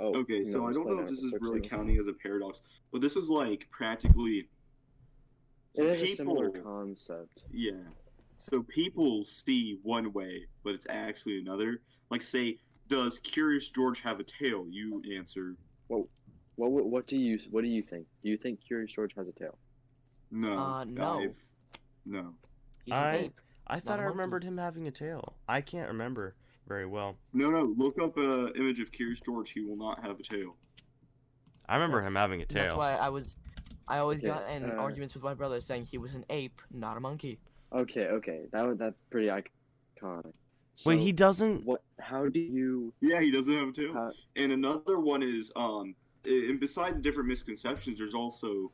Oh, 0.00 0.16
Okay, 0.20 0.44
so 0.44 0.66
I 0.66 0.72
don't 0.72 0.86
know 0.86 1.00
if 1.00 1.08
this 1.08 1.22
is 1.22 1.32
really 1.40 1.60
counting 1.60 1.98
as 1.98 2.06
a 2.06 2.12
paradox, 2.12 2.62
but 2.92 3.00
this 3.00 3.16
is 3.16 3.28
like 3.30 3.66
practically 3.70 4.48
It 5.74 5.84
is 5.84 6.00
a 6.02 6.14
similar 6.14 6.50
concept. 6.50 7.42
yeah. 7.52 7.72
So 8.38 8.62
people 8.62 9.24
see 9.24 9.80
one 9.82 10.12
way, 10.12 10.46
but 10.62 10.72
it's 10.74 10.86
actually 10.88 11.40
another. 11.40 11.80
Like, 12.10 12.22
say, 12.22 12.58
does 12.86 13.18
Curious 13.18 13.68
George 13.70 14.00
have 14.02 14.20
a 14.20 14.24
tail? 14.24 14.66
You 14.70 15.02
answer 15.16 15.56
What, 15.88 16.06
what, 16.54 16.86
what 16.86 17.06
do 17.08 17.16
you, 17.18 17.38
what 17.50 17.62
do 17.62 17.68
you 17.68 17.82
think? 17.82 18.06
Do 18.22 18.30
you 18.30 18.36
think 18.36 18.60
Curious 18.64 18.92
George 18.92 19.12
has 19.16 19.26
a 19.28 19.32
tail? 19.32 19.58
no. 20.30 20.56
Uh, 20.58 20.84
no. 20.84 21.18
I've- 21.20 21.34
no. 22.06 22.34
I- 22.90 23.30
I 23.70 23.80
thought 23.80 23.98
a 23.98 24.02
I 24.02 24.04
monkey. 24.06 24.16
remembered 24.16 24.44
him 24.44 24.56
having 24.56 24.86
a 24.86 24.90
tail. 24.90 25.36
I 25.46 25.60
can't 25.60 25.88
remember 25.88 26.34
very 26.68 26.86
well. 26.86 27.16
No, 27.32 27.50
no. 27.50 27.74
Look 27.76 28.00
up 28.00 28.16
a 28.18 28.52
image 28.54 28.80
of 28.80 28.92
Curious 28.92 29.20
George. 29.20 29.50
He 29.50 29.60
will 29.60 29.76
not 29.76 30.04
have 30.04 30.20
a 30.20 30.22
tail. 30.22 30.56
I 31.68 31.74
remember 31.74 32.02
him 32.02 32.14
having 32.14 32.40
a 32.40 32.46
tail. 32.46 32.64
That's 32.64 32.76
why 32.76 32.94
I 32.94 33.08
was, 33.08 33.26
I 33.88 33.98
always 33.98 34.18
Okay, 34.18 34.28
got 34.28 34.48
in 34.50 34.64
uh, 34.70 34.74
arguments 34.74 35.14
with 35.14 35.22
my 35.22 35.34
brother 35.34 35.60
saying 35.60 35.86
he 35.90 35.98
was 35.98 36.14
an 36.14 36.24
ape, 36.30 36.60
not 36.72 36.96
a 36.96 37.00
monkey. 37.00 37.38
Okay, 37.72 38.06
okay, 38.06 38.42
that 38.52 38.66
was 38.66 38.78
that's 38.78 38.96
pretty 39.10 39.28
iconic. 39.28 40.32
Wait, 40.86 41.00
he 41.00 41.12
doesn't. 41.12 41.64
What? 41.64 41.82
How 41.98 42.26
do 42.28 42.38
you? 42.38 42.92
Yeah, 43.00 43.20
he 43.20 43.30
doesn't 43.30 43.52
have 43.52 43.68
a 43.68 43.72
tail. 43.72 43.92
How, 43.92 44.12
And 44.36 44.52
another 44.52 45.00
one 45.00 45.22
is, 45.22 45.50
um, 45.56 45.94
and 46.24 46.60
besides 46.60 47.00
different 47.00 47.28
misconceptions, 47.28 47.98
there's 47.98 48.14
also 48.14 48.70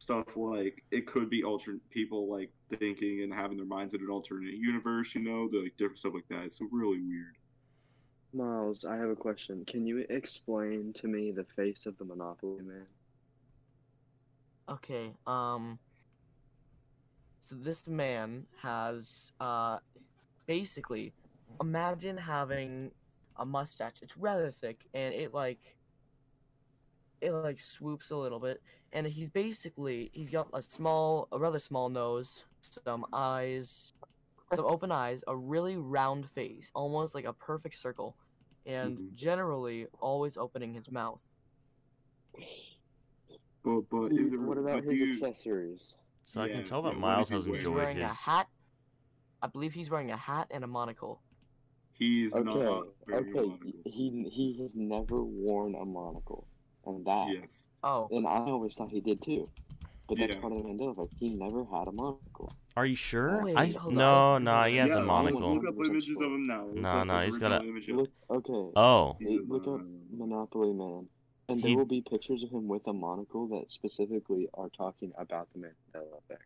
stuff 0.00 0.36
like 0.36 0.82
it 0.90 1.06
could 1.06 1.28
be 1.28 1.44
alternate 1.44 1.88
people 1.90 2.30
like 2.30 2.50
thinking 2.78 3.22
and 3.22 3.32
having 3.32 3.58
their 3.58 3.66
minds 3.66 3.92
in 3.94 4.00
an 4.00 4.08
alternate 4.08 4.54
universe, 4.54 5.14
you 5.14 5.20
know, 5.20 5.48
the 5.48 5.58
like, 5.58 5.76
different 5.76 5.98
stuff 5.98 6.14
like 6.14 6.26
that. 6.30 6.44
It's 6.44 6.60
really 6.70 7.00
weird. 7.00 7.36
Miles, 8.32 8.84
I 8.84 8.96
have 8.96 9.10
a 9.10 9.16
question. 9.16 9.64
Can 9.66 9.86
you 9.86 10.06
explain 10.08 10.92
to 10.94 11.08
me 11.08 11.32
the 11.32 11.44
face 11.44 11.84
of 11.84 11.98
the 11.98 12.04
Monopoly 12.04 12.62
Man? 12.62 12.86
Okay, 14.68 15.12
um, 15.26 15.78
so 17.42 17.56
this 17.56 17.88
man 17.88 18.46
has, 18.62 19.32
uh, 19.40 19.78
basically, 20.46 21.12
imagine 21.60 22.16
having 22.16 22.92
a 23.36 23.44
mustache. 23.44 23.94
It's 24.00 24.16
rather 24.16 24.50
thick, 24.52 24.84
and 24.94 25.12
it 25.12 25.34
like, 25.34 25.76
it 27.20 27.32
like 27.32 27.60
swoops 27.60 28.10
a 28.10 28.16
little 28.16 28.40
bit, 28.40 28.62
and 28.92 29.06
he's 29.06 29.30
basically 29.30 30.10
he's 30.12 30.30
got 30.30 30.48
a 30.54 30.62
small, 30.62 31.28
a 31.32 31.38
rather 31.38 31.58
small 31.58 31.88
nose, 31.88 32.44
some 32.84 33.06
eyes, 33.12 33.92
some 34.54 34.64
open 34.66 34.92
eyes, 34.92 35.22
a 35.28 35.36
really 35.36 35.76
round 35.76 36.30
face, 36.34 36.70
almost 36.74 37.14
like 37.14 37.24
a 37.24 37.32
perfect 37.32 37.78
circle, 37.78 38.16
and 38.66 38.98
Mhm. 38.98 39.14
generally 39.14 39.86
always 40.00 40.36
opening 40.36 40.74
his 40.74 40.90
mouth. 40.90 41.20
But 43.64 43.82
but 43.90 44.12
is 44.12 44.32
it 44.32 44.40
what 44.40 44.58
about 44.58 44.84
but 44.86 44.90
his 44.90 45.00
you, 45.00 45.14
accessories? 45.14 45.94
So 46.26 46.40
I 46.40 46.48
can 46.48 46.64
tell 46.64 46.82
that 46.82 46.96
yeah, 46.96 47.00
Miles 47.00 47.28
is 47.28 47.30
he 47.30 47.34
has 47.34 47.46
wearing? 47.46 47.60
He's 47.60 47.66
enjoyed 47.66 47.74
wearing 47.74 48.02
a 48.02 48.12
hat. 48.14 48.48
I 49.42 49.46
believe 49.48 49.74
he's 49.74 49.90
wearing 49.90 50.10
a 50.10 50.16
hat 50.16 50.48
and 50.50 50.64
a 50.64 50.68
monocle. 50.68 51.22
he's 51.92 52.36
Okay, 52.36 52.44
not 52.44 52.86
very 53.06 53.22
okay. 53.22 53.40
monocle. 53.40 53.84
He 53.84 54.28
he 54.30 54.58
has 54.60 54.76
never 54.76 55.24
worn 55.24 55.74
a 55.74 55.84
monocle, 55.84 56.49
and 56.96 57.04
that, 57.06 57.28
Yes. 57.32 57.66
Oh, 57.82 58.08
and 58.10 58.26
I 58.26 58.38
always 58.40 58.74
thought 58.74 58.90
he 58.90 59.00
did 59.00 59.22
too. 59.22 59.48
But 60.08 60.18
that's 60.18 60.34
Yeah. 60.34 60.40
part 60.40 60.52
of 60.52 60.58
the 60.62 60.68
Mandela 60.68 60.92
effect. 60.98 61.14
He 61.18 61.30
never 61.30 61.64
had 61.64 61.86
a 61.88 61.92
monocle. 61.92 62.52
Are 62.76 62.84
you 62.84 62.96
sure? 62.96 63.44
Wait, 63.44 63.56
I 63.56 63.66
hold 63.66 63.94
no, 63.94 64.12
on. 64.34 64.44
no, 64.44 64.62
he 64.64 64.76
has 64.76 64.88
yeah, 64.90 64.98
a 64.98 65.04
monocle. 65.04 65.54
Look 65.54 65.68
up 65.68 65.74
images 65.86 66.16
of 66.16 66.22
him 66.32 66.46
now. 66.46 66.66
Look 66.66 66.74
No, 66.76 67.04
no, 67.04 67.20
he's 67.20 67.38
got 67.38 67.52
a- 67.52 67.54
original 67.56 67.70
image 67.70 67.88
of- 67.88 67.96
Look, 67.96 68.10
okay. 68.30 68.72
Oh, 68.76 69.16
Hey, 69.20 69.38
look 69.38 69.66
not 69.66 69.74
up 69.80 69.86
Monopoly 70.10 70.72
Man, 70.72 71.08
and 71.48 71.60
He- 71.60 71.68
there 71.68 71.76
will 71.78 71.84
be 71.86 72.00
pictures 72.02 72.42
of 72.42 72.50
him 72.50 72.66
with 72.68 72.86
a 72.88 72.92
monocle 72.92 73.46
that 73.48 73.70
specifically 73.70 74.48
are 74.54 74.68
talking 74.70 75.12
about 75.16 75.48
the 75.52 75.60
Mandela 75.60 76.18
effect. 76.18 76.42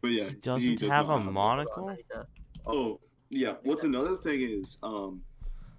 But 0.00 0.08
yeah, 0.12 0.28
he 0.28 0.34
doesn't 0.36 0.78
does 0.78 0.88
have 0.90 1.06
not 1.08 1.14
a 1.14 1.16
hold 1.18 1.28
on, 1.28 1.32
monocle. 1.34 1.88
I 1.88 1.96
need 1.96 2.04
to- 2.12 2.26
Oh, 2.66 3.00
yeah. 3.30 3.56
What's 3.64 3.84
another 3.84 4.16
thing 4.16 4.40
is 4.42 4.78
um 4.82 5.22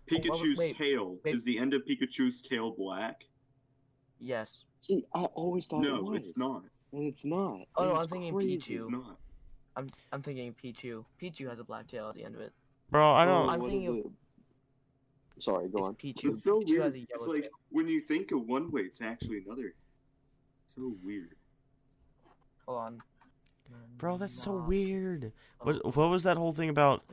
Pikachu's 0.10 0.58
wait, 0.58 0.78
tail. 0.78 1.18
wait. 1.24 1.34
Is 1.36 1.44
the 1.44 1.58
end 1.58 1.74
of 1.74 1.82
Pikachu's 1.86 2.42
tail 2.42 2.72
black? 2.78 3.24
Yes. 4.20 4.66
See, 4.82 5.04
I 5.14 5.24
always 5.26 5.66
thought 5.66 5.84
it 5.86 5.90
No, 5.90 6.02
was, 6.02 6.20
it's 6.30 6.38
not. 6.38 6.64
and 6.94 7.04
it's 7.08 7.26
not. 7.26 7.62
Oh, 7.76 7.84
and 7.84 7.90
no, 7.94 7.96
I'm 7.96 8.08
thinking 8.08 8.34
crazy. 8.34 8.58
Pichu. 8.58 8.76
It's 8.78 8.88
not. 8.90 9.18
I'm 9.76 9.90
I'm 10.12 10.22
thinking 10.22 10.54
Pichu. 10.64 11.04
Pichu 11.22 11.50
has 11.50 11.60
a 11.60 11.64
black 11.64 11.88
tail 11.88 12.10
at 12.10 12.16
the 12.16 12.24
end 12.24 12.36
of 12.36 12.42
it. 12.42 12.54
Bro, 12.92 13.14
I 13.14 13.26
don't. 13.26 13.50
I'm 13.50 13.62
thinking 13.62 13.98
is? 15.38 15.44
Sorry, 15.44 15.68
go 15.68 15.80
It's 15.80 15.88
on. 15.88 15.96
Pichu. 15.96 16.26
It's 16.30 16.44
so 16.44 16.62
Pichu 16.62 16.82
has 16.82 16.94
weird. 16.94 16.96
a 16.96 17.14
It's 17.14 17.28
like 17.28 17.42
tail. 17.44 17.52
when 17.70 17.88
you 17.88 18.00
think 18.00 18.32
of 18.32 18.46
one 18.46 18.72
way, 18.72 18.82
it's 18.82 19.02
actually 19.02 19.44
another. 19.46 19.74
So 20.68 20.94
weird. 21.04 21.36
Hold 22.68 22.80
on. 22.80 23.02
Bro, 23.98 24.18
that's 24.18 24.40
so 24.40 24.54
weird. 24.56 25.32
What 25.62 25.96
what 25.96 26.10
was 26.10 26.24
that 26.24 26.36
whole 26.38 26.52
thing 26.52 26.70
about 26.70 27.04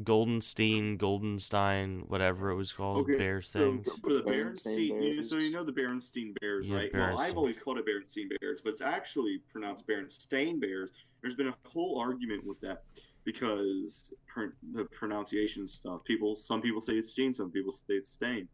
Goldenstein, 0.00 0.96
Goldenstein, 0.98 2.08
whatever 2.08 2.50
it 2.50 2.56
was 2.56 2.72
called, 2.72 3.02
Okay, 3.02 3.18
bear 3.18 3.42
so 3.42 3.60
things? 3.60 3.86
for 4.02 4.14
the 4.14 4.22
Berenstain 4.22 4.90
Berenstein, 4.90 5.02
you 5.02 5.16
know, 5.16 5.22
so 5.22 5.36
you 5.36 5.50
know 5.50 5.64
the 5.64 5.72
Berenstein 5.72 6.34
Bears, 6.40 6.66
Yeah, 6.66 6.76
right? 6.76 6.90
Well, 6.94 7.18
I've 7.18 7.36
always 7.36 7.58
called 7.58 7.78
it 7.78 7.84
Berenstein 7.86 8.30
Bears, 8.40 8.62
but 8.62 8.70
it's 8.70 8.80
actually 8.80 9.42
pronounced 9.52 9.86
Berenstain 9.86 10.60
Bears. 10.60 10.92
There's 11.20 11.34
been 11.36 11.48
a 11.48 11.54
whole 11.68 11.98
argument 11.98 12.46
with 12.46 12.58
that 12.62 12.84
because 13.24 14.12
pr- 14.26 14.54
the 14.72 14.84
pronunciation 14.86 15.66
stuff. 15.68 16.02
People, 16.04 16.34
some 16.34 16.62
people 16.62 16.80
say 16.80 16.94
it's 16.94 17.10
Stain, 17.10 17.34
some 17.34 17.50
people 17.50 17.72
say 17.72 17.94
it's 17.94 18.12
Stain. 18.12 18.48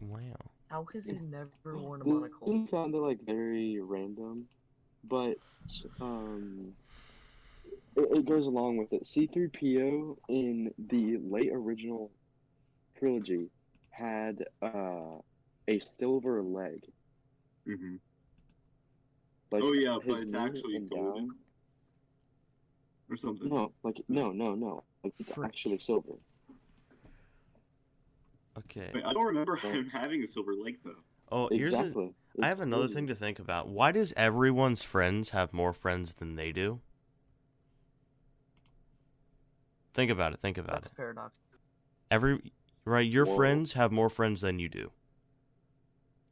Wow. 0.00 0.20
How 0.68 0.86
has 0.92 1.06
he 1.06 1.12
never 1.12 1.76
worn 1.76 2.02
a 2.02 2.04
monocle? 2.04 2.62
is 2.64 2.70
sounded 2.70 2.98
like 2.98 3.20
very 3.24 3.80
random, 3.80 4.44
but 5.08 5.36
um, 6.00 6.72
it, 7.96 8.08
it 8.18 8.24
goes 8.26 8.46
along 8.46 8.76
with 8.78 8.92
it. 8.92 9.06
C-3PO 9.06 10.16
in 10.28 10.70
the 10.88 11.18
late 11.22 11.50
original 11.52 12.10
trilogy 12.98 13.48
had 13.90 14.44
uh, 14.62 15.18
a 15.68 15.80
silver 15.98 16.42
leg. 16.42 16.80
Mm-hmm. 17.68 17.96
Like 19.52 19.62
oh 19.62 19.72
yeah, 19.72 19.98
but 20.04 20.18
it's 20.18 20.34
actually 20.34 20.76
and 20.76 20.90
golden 20.90 21.28
down- 21.28 21.36
or 23.10 23.16
something. 23.16 23.48
No, 23.48 23.72
like 23.82 24.00
no, 24.08 24.32
no, 24.32 24.54
no. 24.54 24.82
Like 25.04 25.14
it's 25.18 25.32
Frick. 25.32 25.46
actually 25.46 25.78
silver. 25.78 26.14
Okay. 28.58 28.90
Wait, 28.94 29.04
I 29.04 29.12
don't 29.12 29.26
remember 29.26 29.58
Yeah. 29.62 29.72
him 29.72 29.90
having 29.90 30.22
a 30.22 30.26
silver 30.26 30.54
leg 30.54 30.78
though. 30.84 31.02
Oh, 31.32 31.48
here's 31.50 31.72
a, 31.72 31.78
exactly. 31.80 32.14
I 32.42 32.48
have 32.48 32.60
another 32.60 32.88
thing 32.88 33.06
to 33.08 33.14
think 33.14 33.38
about. 33.38 33.68
Why 33.68 33.92
does 33.92 34.12
everyone's 34.16 34.82
friends 34.82 35.30
have 35.30 35.52
more 35.52 35.72
friends 35.72 36.14
than 36.14 36.36
they 36.36 36.52
do? 36.52 36.80
Think 39.94 40.10
about 40.10 40.32
it. 40.32 40.40
Think 40.40 40.58
about 40.58 40.74
That's 40.82 40.86
it. 40.88 40.92
a 40.92 40.96
paradox. 40.96 41.38
Every 42.10 42.52
right, 42.84 43.08
your 43.08 43.24
Whoa. 43.26 43.36
friends 43.36 43.72
have 43.74 43.92
more 43.92 44.10
friends 44.10 44.40
than 44.40 44.58
you 44.58 44.68
do. 44.68 44.90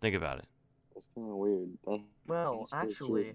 Think 0.01 0.17
about 0.17 0.39
it. 0.39 0.47
That's 0.95 1.07
kind 1.15 1.31
of 1.31 1.37
weird. 1.37 1.69
That- 1.87 2.05
Well, 2.27 2.59
that's 2.59 2.71
so 2.71 2.77
true. 3.07 3.19
actually, 3.19 3.35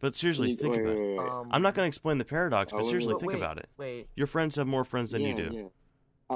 But 0.00 0.16
seriously, 0.16 0.54
think 0.56 0.74
wait, 0.76 0.80
about 0.82 0.92
it. 0.94 0.98
wait, 0.98 1.18
wait. 1.18 1.28
um, 1.28 1.48
I'm 1.50 1.62
not 1.62 1.74
going 1.74 1.84
to 1.84 1.88
explain 1.88 2.18
the 2.18 2.24
paradox, 2.24 2.72
but 2.72 2.78
wait, 2.82 2.86
seriously, 2.88 3.12
but 3.14 3.20
think 3.20 3.32
wait, 3.32 3.38
about 3.38 3.58
it. 3.58 3.68
Wait, 3.76 4.08
Your 4.16 4.26
friends 4.26 4.56
have 4.56 4.66
more 4.66 4.84
friends 4.84 5.10
than 5.12 5.22
you 5.22 5.34
do. 5.34 5.50
Yeah. 5.52 5.64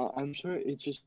Uh, 0.01 0.09
I'm 0.17 0.33
sure 0.33 0.53
it's 0.55 0.83
just 0.83 0.99
it, 0.99 1.05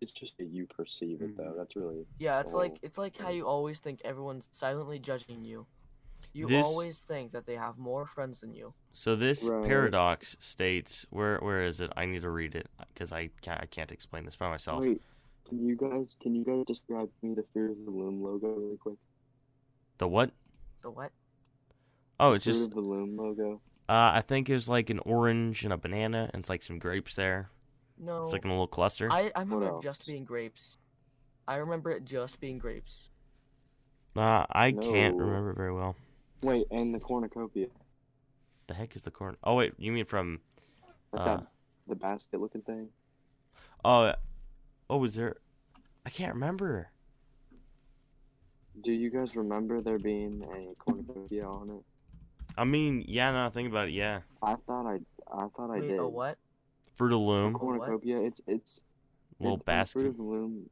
it's 0.00 0.12
just 0.12 0.32
that 0.38 0.46
you 0.48 0.66
perceive 0.66 1.20
it 1.22 1.36
though. 1.36 1.42
Mhm. 1.52 1.56
That's 1.56 1.76
really 1.76 2.06
yeah, 2.18 2.40
it's 2.40 2.52
like 2.52 2.78
it's 2.82 2.98
like 2.98 3.16
how 3.16 3.30
you 3.30 3.46
always 3.46 3.78
think 3.80 4.00
everyone's 4.04 4.48
silently 4.52 4.98
judging 4.98 5.44
you. 5.44 5.66
You 6.32 6.46
This- 6.46 6.64
always 6.66 7.00
think 7.02 7.32
that 7.32 7.46
they 7.46 7.56
have 7.56 7.78
more 7.78 8.06
friends 8.06 8.40
than 8.40 8.52
you. 8.54 8.74
So 8.92 9.16
this 9.16 9.48
Right. 9.48 9.64
paradox 9.66 10.36
states 10.40 11.06
where 11.10 11.38
where 11.38 11.62
is 11.64 11.80
it? 11.80 11.90
I 11.96 12.06
need 12.06 12.22
to 12.22 12.30
read 12.30 12.54
it 12.54 12.68
because 12.92 13.12
I 13.12 13.28
can't 13.42 13.60
I 13.62 13.66
can't 13.66 13.90
explain 13.92 14.24
this 14.24 14.36
by 14.36 14.48
myself. 14.48 14.80
Wait, 14.80 15.00
can 15.48 15.66
you 15.66 15.76
guys 15.76 16.16
can 16.20 16.34
you 16.34 16.44
guys 16.44 16.64
describe 16.66 17.10
to 17.20 17.26
me 17.26 17.34
the 17.34 17.44
Fear 17.54 17.70
of 17.70 17.84
the 17.84 17.90
Loom 17.90 18.22
logo 18.22 18.48
really 18.54 18.76
quick? 18.76 18.98
The 19.98 20.08
what? 20.08 20.30
The 20.82 20.90
what? 20.90 21.12
Oh, 22.18 22.32
it's 22.32 22.44
Fear 22.44 22.52
just 22.54 22.68
of 22.68 22.74
the 22.74 22.80
Loom 22.80 23.16
logo. 23.16 23.60
uh, 23.88 24.12
I 24.14 24.22
think 24.26 24.48
it's 24.50 24.68
like 24.68 24.90
an 24.90 24.98
orange 25.00 25.64
and 25.64 25.72
a 25.72 25.76
banana 25.78 26.30
and 26.32 26.40
it's 26.40 26.48
like 26.50 26.62
some 26.62 26.78
grapes 26.78 27.14
there. 27.14 27.50
No. 28.00 28.24
It's 28.24 28.32
like 28.32 28.44
in 28.44 28.50
a 28.50 28.54
little 28.54 28.66
cluster. 28.66 29.08
I, 29.10 29.30
I 29.36 29.40
remember 29.40 29.76
it 29.76 29.82
just 29.82 30.06
being 30.06 30.24
grapes. 30.24 30.78
I 31.46 31.56
remember 31.56 31.90
it 31.90 32.04
just 32.04 32.40
being 32.40 32.58
grapes. 32.58 33.08
Uh, 34.16 34.44
I 34.50 34.72
can't 34.72 35.16
remember 35.16 35.52
very 35.52 35.72
well. 35.72 35.94
Wait, 36.42 36.66
and 36.70 36.94
the 36.94 36.98
cornucopia, 36.98 37.66
The 38.66 38.74
heck 38.74 38.96
is 38.96 39.02
the 39.02 39.10
corn? 39.10 39.36
Oh 39.44 39.54
wait, 39.56 39.74
you 39.78 39.92
mean 39.92 40.06
from? 40.06 40.40
like 41.12 41.22
Uh, 41.22 41.36
that, 41.36 41.46
the 41.86 41.94
basket 41.94 42.40
looking 42.40 42.62
thing. 42.62 42.88
oh, 43.84 44.14
oh, 44.88 44.96
was 44.96 45.14
there? 45.16 45.36
I 46.06 46.10
can't 46.10 46.32
remember. 46.34 46.88
Do 48.82 48.92
you 48.92 49.10
guys 49.10 49.36
remember 49.36 49.82
there 49.82 49.98
being 49.98 50.42
a 50.42 50.74
cornucopia 50.82 51.46
on 51.46 51.68
it? 51.70 51.84
I 52.56 52.64
mean, 52.64 53.04
yeah, 53.06 53.30
now 53.32 53.46
I 53.46 53.50
think 53.50 53.68
about 53.68 53.88
it, 53.88 53.92
yeah. 53.92 54.20
I 54.42 54.56
thought 54.66 54.86
I 54.86 54.98
I 55.32 55.46
thought 55.56 55.70
I 55.70 55.80
Wait, 55.80 55.88
did. 55.88 55.98
a 55.98 56.08
what? 56.08 56.38
Fruit 57.00 57.14
of 57.14 57.20
Loom, 57.20 57.52
What? 57.54 57.60
Cornucopia. 57.60 58.20
It's 58.20 58.42
it's 58.46 58.84
little 59.38 59.54
in- 59.54 59.60
in 59.60 59.64
Fruit 59.64 59.64
basket. 59.64 60.06
of 60.06 60.16
the 60.18 60.22
Loom 60.22 60.68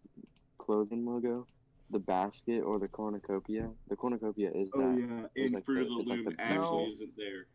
clothing 0.58 1.06
logo. 1.06 1.46
The 1.90 1.98
basket 2.00 2.60
or 2.60 2.78
the 2.78 2.86
cornucopia. 2.88 3.70
The 3.88 3.96
cornucopia 3.96 4.50
is 4.52 4.68
Oh 4.74 4.78
that. 4.94 4.98
yeah, 5.00 5.26
It's 5.34 5.44
and 5.46 5.52
like 5.54 5.64
Fruit 5.64 5.76
the- 5.76 5.80
of 5.84 5.88
the 5.88 6.00
it's 6.00 6.08
like 6.10 6.18
Loom 6.18 6.24
the- 6.36 6.40
actually 6.42 6.84
No. 6.84 6.90
isn't 6.90 7.16
there. 7.16 7.46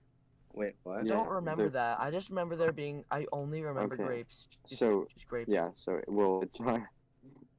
Wait, 0.56 0.74
what? 0.82 0.98
I 1.02 1.04
don't 1.04 1.30
remember 1.30 1.64
they're- 1.66 1.70
that. 1.70 2.00
I 2.00 2.10
just 2.10 2.30
remember 2.30 2.56
there 2.56 2.72
being. 2.72 3.06
I 3.12 3.28
only 3.32 3.62
remember 3.62 3.94
Okay. 3.94 4.06
grapes. 4.06 4.48
Just, 4.68 4.80
So, 4.80 5.06
just 5.14 5.28
grapes. 5.28 5.52
Yeah, 5.52 5.70
so 5.76 6.02
well, 6.08 6.42
it's 6.42 6.60
not. 6.60 6.82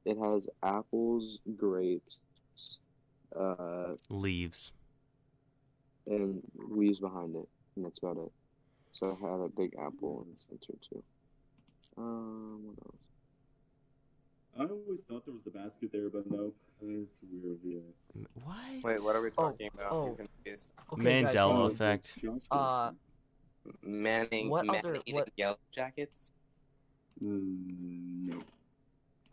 It 0.03 0.17
has 0.17 0.49
apples, 0.63 1.39
grapes, 1.55 2.17
uh, 3.33 3.95
Leaves. 4.09 4.73
and 6.07 6.43
leaves 6.55 6.99
behind 6.99 7.37
it, 7.37 7.47
and 7.77 7.85
that's 7.85 7.99
about 7.99 8.17
it. 8.17 8.31
So 8.97 9.17
I 9.21 9.31
had 9.31 9.39
a 9.41 9.49
big 9.49 9.75
apple 9.77 10.25
in 10.25 10.33
the 10.33 10.39
center 10.39 10.79
too. 10.89 11.03
Um, 11.97 12.63
what 12.77 12.77
else? 12.87 12.95
I 14.57 14.61
always 14.63 14.99
thought 15.09 15.25
there 15.25 15.33
was 15.33 15.43
the 15.43 15.51
basket 15.51 15.91
there, 15.91 16.09
but 16.09 16.29
no, 16.31 16.51
it's 16.81 17.17
weird. 17.29 17.57
Yeah. 17.63 17.79
What? 18.45 18.83
Wait, 18.83 19.03
what 19.03 19.15
are 19.17 19.21
we 19.21 19.29
Oh, 19.37 19.49
talking 19.51 19.69
about? 19.73 19.91
oh. 19.91 20.17
Okay, 20.17 20.25
Mandela 20.93 21.63
guys, 21.69 21.73
effect. 21.73 22.17
Uh, 22.51 22.91
Manning, 23.81 24.49
What 24.49 24.65
man 24.67 24.75
other- 24.77 24.95
eating 24.95 25.15
what- 25.15 25.31
yellow 25.35 25.57
jackets? 25.71 26.31
Mm, 27.21 28.27
no. 28.27 28.39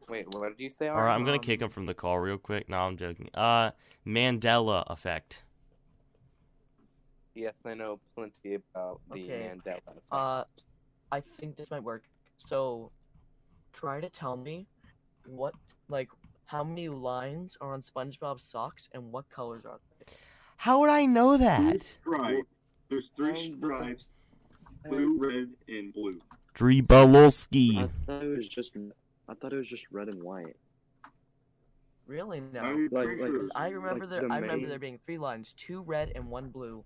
Wait, 0.08 0.26
what 0.34 0.48
did 0.48 0.58
you 0.62 0.70
say? 0.70 0.88
All 0.88 0.96
right, 1.02 1.14
I'm 1.14 1.24
gonna 1.24 1.36
Um, 1.36 1.42
kick 1.42 1.60
him 1.62 1.68
from 1.68 1.86
the 1.86 1.94
call 1.94 2.18
real 2.18 2.38
quick. 2.38 2.68
No, 2.68 2.78
I'm 2.78 2.96
joking. 2.96 3.28
Uh, 3.34 3.70
Mandela 4.06 4.84
effect. 4.90 5.44
Yes, 7.34 7.58
I 7.64 7.74
know 7.74 7.98
plenty 8.14 8.54
about 8.54 9.00
the 9.10 9.22
Okay. 9.24 9.50
Mandela 9.54 9.78
effect. 9.88 10.06
Uh, 10.10 10.44
I 11.10 11.20
think 11.20 11.56
this 11.56 11.70
might 11.70 11.82
work. 11.82 12.04
So, 12.38 12.90
try 13.72 14.00
to 14.00 14.10
tell 14.10 14.36
me 14.36 14.66
what, 15.26 15.54
like, 15.88 16.08
how 16.46 16.62
many 16.64 16.88
lines 16.88 17.56
are 17.60 17.72
on 17.72 17.80
SpongeBob's 17.82 18.42
socks 18.44 18.88
and 18.92 19.10
what 19.12 19.28
colors 19.30 19.64
are 19.64 19.78
they? 19.98 20.12
How 20.56 20.80
would 20.80 20.90
I 20.90 21.06
know 21.06 21.36
Three 21.36 21.46
that? 21.46 21.82
stripes. 21.82 22.48
There's 22.90 23.08
three 23.10 23.34
stripes: 23.34 24.06
blue, 24.84 25.16
red, 25.18 25.48
and 25.68 25.92
blue. 25.94 26.20
I 27.78 27.88
thought 28.06 28.22
it 28.22 28.36
was 28.36 28.48
just. 28.48 28.76
I 29.28 29.34
thought 29.34 29.52
it 29.52 29.56
was 29.56 29.68
just 29.68 29.84
red 29.90 30.08
and 30.08 30.22
white. 30.22 30.56
Really? 32.06 32.40
No. 32.40 32.60
I'm 32.60 32.88
Like- 32.92 33.06
like- 33.08 33.18
sure. 33.18 33.48
I 33.54 33.68
remember 33.68 34.00
like 34.06 34.10
there. 34.10 34.28
the 34.28 34.34
I 34.34 34.38
remember 34.38 34.66
there 34.66 34.78
being 34.78 34.98
three 35.06 35.16
lines: 35.18 35.54
two 35.54 35.80
red 35.82 36.12
and 36.14 36.28
one 36.28 36.50
blue. 36.50 36.84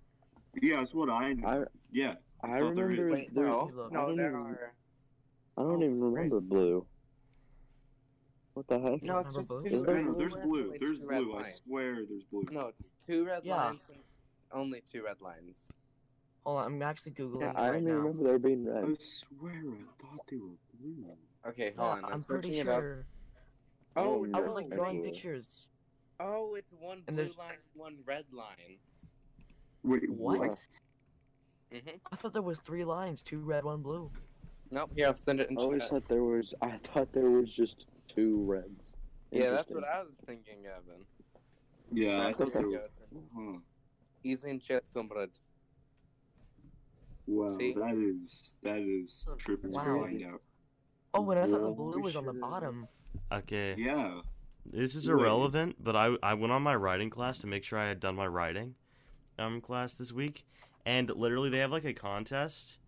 Yeah, 0.62 0.76
that's 0.76 0.94
what 0.94 1.10
I 1.10 1.32
know. 1.34 1.46
I 1.48 1.64
Yeah. 1.90 2.14
I 2.42 2.60
thought 2.60 2.74
there 2.76 2.86
was- 2.86 2.98
remember. 2.98 3.12
Wait, 3.12 3.34
there, 3.34 3.44
no, 3.44 3.60
I 3.68 3.70
no, 3.72 3.88
don't 4.06 4.16
there 4.16 4.28
even- 4.30 4.40
are. 4.40 4.74
I 5.58 5.62
don't 5.62 5.72
Oh, 5.72 5.84
even 5.84 6.00
frick. 6.00 6.14
remember 6.14 6.40
blue. 6.40 6.86
What 8.54 8.66
the 8.68 8.78
heck? 8.78 9.02
No, 9.02 9.18
it's 9.18 9.34
just 9.34 9.48
blue? 9.48 9.60
two. 9.68 9.74
Is 9.76 9.84
there- 9.84 10.02
No, 10.02 10.14
there's 10.14 10.36
blue. 10.36 10.66
only 10.66 10.78
There's 10.78 10.98
two 11.00 11.06
blue. 11.06 11.36
I 11.36 11.42
swear 11.42 12.06
there's 12.06 12.24
blue. 12.24 12.44
No, 12.50 12.68
it's 12.68 12.90
two 13.06 13.26
red 13.26 13.44
Yeah. 13.44 13.56
lines 13.56 13.88
and 13.90 14.02
only 14.52 14.80
two 14.82 15.02
red 15.04 15.20
lines. 15.20 15.72
Hold 16.44 16.58
on, 16.58 16.66
I'm 16.72 16.82
actually 16.82 17.12
googling 17.12 17.40
Yeah, 17.40 17.50
it 17.50 17.56
I 17.56 17.70
right 17.70 17.76
only 17.78 17.90
now. 17.90 17.98
remember 17.98 18.24
there 18.24 18.38
being 18.38 18.64
red. 18.66 18.84
I 18.84 18.94
swear 18.94 19.52
I 19.52 19.92
thought 19.98 20.26
they 20.28 20.36
were 20.38 20.56
blue. 20.74 21.16
Okay, 21.46 21.70
Yeah, 21.72 21.76
hold 21.76 21.98
on. 21.98 22.04
I'm, 22.04 22.12
I'm 22.12 22.24
pretty 22.24 22.48
searching 22.48 22.60
it 22.60 22.68
up. 22.68 22.80
sure. 22.80 23.06
Oh, 23.96 24.24
Oh, 24.26 24.30
I 24.34 24.40
was 24.40 24.54
like 24.54 24.70
drawing 24.70 25.00
Okay. 25.00 25.10
pictures. 25.10 25.66
Oh, 26.20 26.54
it's 26.54 26.70
one 26.72 27.02
blue 27.02 27.32
line, 27.32 27.58
one 27.74 28.02
red 28.04 28.32
line. 28.32 28.78
Wait, 29.86 30.10
What? 30.10 30.38
what? 30.40 30.58
Mm-hmm. 31.72 31.96
I 32.12 32.16
thought 32.16 32.32
there 32.32 32.42
was 32.42 32.58
three 32.60 32.84
lines: 32.84 33.22
two 33.22 33.40
red, 33.40 33.64
one 33.64 33.82
blue. 33.82 34.10
Nope. 34.70 34.90
Yeah, 34.96 35.12
send 35.12 35.40
it 35.40 35.48
I 35.50 35.54
always 35.56 35.86
thought 35.86 36.08
there 36.08 36.22
was. 36.24 36.52
I 36.60 36.76
thought 36.78 37.12
there 37.12 37.30
was 37.30 37.50
just 37.54 37.86
two 38.08 38.44
reds. 38.44 38.94
Yeah, 39.30 39.50
that's 39.50 39.72
what 39.72 39.84
I 39.84 40.02
was 40.02 40.14
thinking, 40.26 40.64
Evan. 40.66 41.04
Yeah, 41.92 42.08
I 42.08 42.14
Alright, 42.16 42.36
thought 42.36 42.52
here 42.52 42.62
they 42.62 42.66
we 42.66 42.74
were. 42.74 42.78
go. 42.80 42.84
It's 42.84 42.98
in- 43.12 43.52
Huh. 43.54 43.58
He's 44.22 44.44
in 44.44 44.58
chat, 44.60 44.82
comrade. 44.92 45.30
Wow, 47.28 47.56
See? 47.58 47.74
that 47.74 47.96
is 47.96 48.54
that 48.62 48.78
is 48.78 49.26
tripping 49.38 49.70
to 49.70 49.76
Wow. 49.76 50.02
find 50.02 50.24
out. 50.24 50.42
Oh, 51.14 51.30
and 51.30 51.40
I 51.40 51.46
thought 51.46 51.62
the 51.62 51.70
blue 51.70 52.00
was 52.00 52.16
on 52.16 52.26
the 52.26 52.32
bottom. 52.32 52.88
Okay. 53.32 53.74
Yeah. 53.78 54.20
This 54.64 54.94
is 54.94 55.08
Wait. 55.08 55.14
irrelevant, 55.14 55.76
but 55.82 55.94
I 55.96 56.16
I 56.22 56.34
went 56.34 56.52
on 56.52 56.62
my 56.62 56.74
writing 56.74 57.10
class 57.10 57.38
to 57.38 57.46
make 57.46 57.64
sure 57.64 57.78
I 57.78 57.86
had 57.88 58.00
done 58.00 58.14
my 58.16 58.26
writing 58.26 58.74
um 59.38 59.60
class 59.60 59.94
this 59.94 60.12
week, 60.12 60.44
and 60.84 61.08
literally 61.10 61.50
they 61.50 61.58
have 61.58 61.72
like 61.72 61.84
a 61.84 61.94
contest 61.94 62.78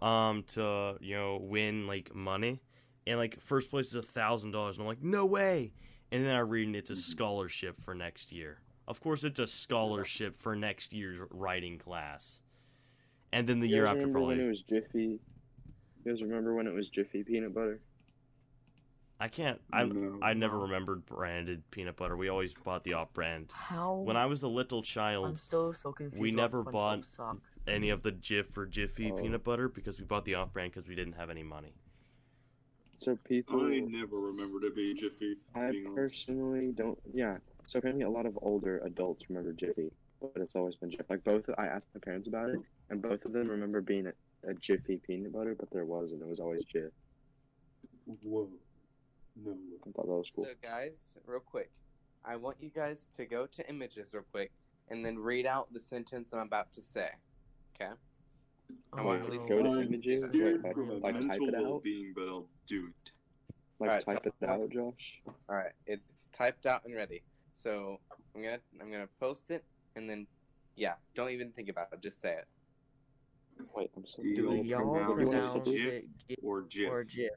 um 0.00 0.44
to 0.44 0.96
you 1.00 1.16
know 1.16 1.38
win 1.40 1.86
like 1.86 2.14
money, 2.14 2.62
and 3.06 3.18
like 3.18 3.40
first 3.40 3.70
place 3.70 3.86
is 3.86 3.94
a 3.94 4.02
thousand 4.02 4.52
dollars, 4.52 4.76
and 4.78 4.82
I'm 4.84 4.88
like, 4.88 5.02
no 5.02 5.26
way. 5.26 5.72
And 6.12 6.24
then 6.24 6.36
I 6.36 6.40
read 6.40 6.66
and 6.66 6.76
it's 6.76 6.90
a 6.90 6.96
scholarship 7.10 7.76
for 7.80 7.94
next 7.94 8.32
year. 8.32 8.60
Of 8.86 9.00
course, 9.00 9.24
it's 9.24 9.40
a 9.40 9.46
scholarship 9.46 10.36
for 10.36 10.54
next 10.54 10.92
year's 10.92 11.18
writing 11.30 11.78
class. 11.78 12.40
And 13.32 13.46
then 13.48 13.60
the 13.60 13.68
You 13.68 13.76
year 13.76 13.86
after, 13.86 14.06
remember 14.06 14.20
when 14.20 14.36
probably 14.36 14.44
it 14.44 14.48
was 14.48 14.62
Jiffy? 14.62 15.18
You 16.04 16.12
guys 16.12 16.22
remember 16.22 16.54
when 16.54 16.66
it 16.66 16.74
was 16.74 16.88
Jiffy 16.88 17.24
peanut 17.24 17.54
butter? 17.54 17.80
I 19.24 19.28
can't. 19.28 19.58
I 19.72 19.84
No, 19.86 20.18
I 20.20 20.34
never 20.34 20.58
remembered 20.58 21.06
branded 21.06 21.62
peanut 21.70 21.96
butter. 21.96 22.14
We 22.14 22.28
always 22.28 22.52
bought 22.52 22.84
the 22.84 22.92
off-brand. 22.92 23.50
How? 23.54 23.94
When 23.94 24.18
I 24.18 24.26
was 24.26 24.42
a 24.42 24.48
little 24.48 24.80
I'm 24.80 24.84
child, 24.84 25.38
still 25.38 25.72
so 25.72 25.92
confused. 25.92 26.20
we 26.20 26.30
never 26.30 26.62
bought- 26.62 27.06
socks. 27.06 27.40
any 27.66 27.88
of 27.88 28.02
the 28.02 28.12
Jif 28.12 28.54
or 28.58 28.66
Jiffy 28.66 29.10
Oh. 29.10 29.16
peanut 29.16 29.42
butter 29.42 29.66
because 29.70 29.98
we 29.98 30.04
bought 30.04 30.26
the 30.26 30.34
off-brand 30.34 30.72
because 30.72 30.86
we 30.86 30.94
didn't 30.94 31.14
have 31.14 31.30
any 31.30 31.42
money. 31.42 31.72
So 32.98 33.16
people, 33.24 33.62
I 33.64 33.78
never 33.78 34.18
remember 34.20 34.60
to 34.60 34.70
be 34.74 34.92
Jiffy. 34.92 35.38
I 35.54 35.70
being 35.70 35.86
honest. 35.86 35.96
personally 35.96 36.72
don't. 36.72 36.98
Yeah. 37.14 37.38
So 37.66 37.78
apparently, 37.78 38.04
a 38.04 38.10
lot 38.10 38.26
of 38.26 38.38
older 38.42 38.80
adults 38.84 39.24
remember 39.30 39.54
Jiffy, 39.54 39.90
but 40.20 40.32
it's 40.36 40.54
always 40.54 40.76
been 40.76 40.90
Jiffy. 40.90 41.04
Like 41.08 41.24
both, 41.24 41.48
I 41.56 41.64
asked 41.68 41.86
my 41.94 42.00
parents 42.00 42.28
about 42.28 42.50
it, 42.50 42.60
and 42.90 43.00
both 43.00 43.24
of 43.24 43.32
them 43.32 43.48
remember 43.48 43.80
being 43.80 44.06
a, 44.06 44.12
a 44.46 44.52
Jiffy 44.52 44.98
peanut 44.98 45.32
butter, 45.32 45.54
but 45.58 45.70
there 45.70 45.86
wasn't. 45.86 46.20
It 46.20 46.28
was 46.28 46.40
always 46.40 46.64
Jif. 46.66 46.90
Whoa. 48.22 48.50
No. 49.36 49.52
I 49.52 49.90
thought 49.92 50.06
that 50.06 50.12
was 50.12 50.28
cool. 50.34 50.44
So, 50.44 50.50
guys, 50.62 51.06
real 51.26 51.40
quick, 51.40 51.70
I 52.24 52.36
want 52.36 52.56
you 52.60 52.70
guys 52.70 53.10
to 53.16 53.26
go 53.26 53.46
to 53.46 53.68
images 53.68 54.10
real 54.12 54.24
quick 54.30 54.52
and 54.88 55.04
then 55.04 55.18
read 55.18 55.46
out 55.46 55.72
the 55.72 55.80
sentence 55.80 56.28
I'm 56.32 56.40
about 56.40 56.72
to 56.74 56.82
say. 56.82 57.08
Okay? 57.74 57.92
I 58.92 59.02
want 59.02 59.20
no. 59.20 59.26
at 59.26 59.32
least 59.32 59.48
Go 59.48 59.62
to 59.62 59.82
images, 59.82 60.22
Like, 60.22 60.32
Dude, 60.32 60.62
like, 60.64 60.74
from 60.74 60.90
a 60.90 60.94
like 60.94 61.20
type 61.20 61.38
it 61.42 61.54
out, 61.54 61.62
well-being, 61.62 62.12
but 62.14 62.28
I'll 62.28 62.46
do 62.66 62.88
it. 62.88 63.10
like 63.78 63.90
Alright, 63.90 64.04
type 64.06 64.26
it 64.26 64.48
out, 64.48 64.70
Josh. 64.70 65.20
All 65.48 65.56
right, 65.56 65.72
it's 65.86 66.28
typed 66.36 66.66
out 66.66 66.84
and 66.84 66.94
ready. 66.94 67.22
So 67.54 68.00
I'm 68.34 68.42
gonna 68.42 68.58
I'm 68.80 68.90
gonna 68.90 69.08
post 69.20 69.50
it 69.50 69.64
and 69.96 70.08
then 70.08 70.26
yeah, 70.76 70.94
don't 71.14 71.30
even 71.30 71.50
think 71.52 71.68
about 71.68 71.88
it. 71.92 72.00
Just 72.00 72.20
say 72.20 72.32
it. 72.32 72.46
Wait, 73.76 73.90
I'm 73.96 74.04
so. 74.06 74.22
Do 74.22 74.34
Do 74.34 74.42
You'll 74.42 74.64
y'all 74.64 75.14
pronounce 75.14 75.30
pronounce 75.30 75.68
it 75.68 75.72
it 75.72 76.04
GIF 76.28 76.38
Or 76.42 76.62
Jif. 76.62 76.88
or 76.90 77.04
GIF? 77.04 77.30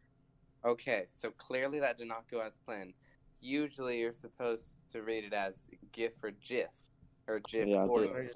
Okay, 0.65 1.05
so 1.07 1.31
clearly 1.31 1.79
that 1.79 1.97
did 1.97 2.07
not 2.07 2.29
go 2.29 2.39
as 2.39 2.57
planned. 2.57 2.93
Usually 3.39 3.99
you're 3.99 4.13
supposed 4.13 4.77
to 4.91 5.01
read 5.03 5.23
it 5.23 5.33
as 5.33 5.69
GIF 5.91 6.13
or 6.23 6.31
GIF 6.31 6.69
or 7.27 7.39
GIF 7.47 7.67
Yeah, 7.67 7.77
I 7.77 7.85
or 7.85 8.01
think- 8.01 8.15
Or 8.15 8.29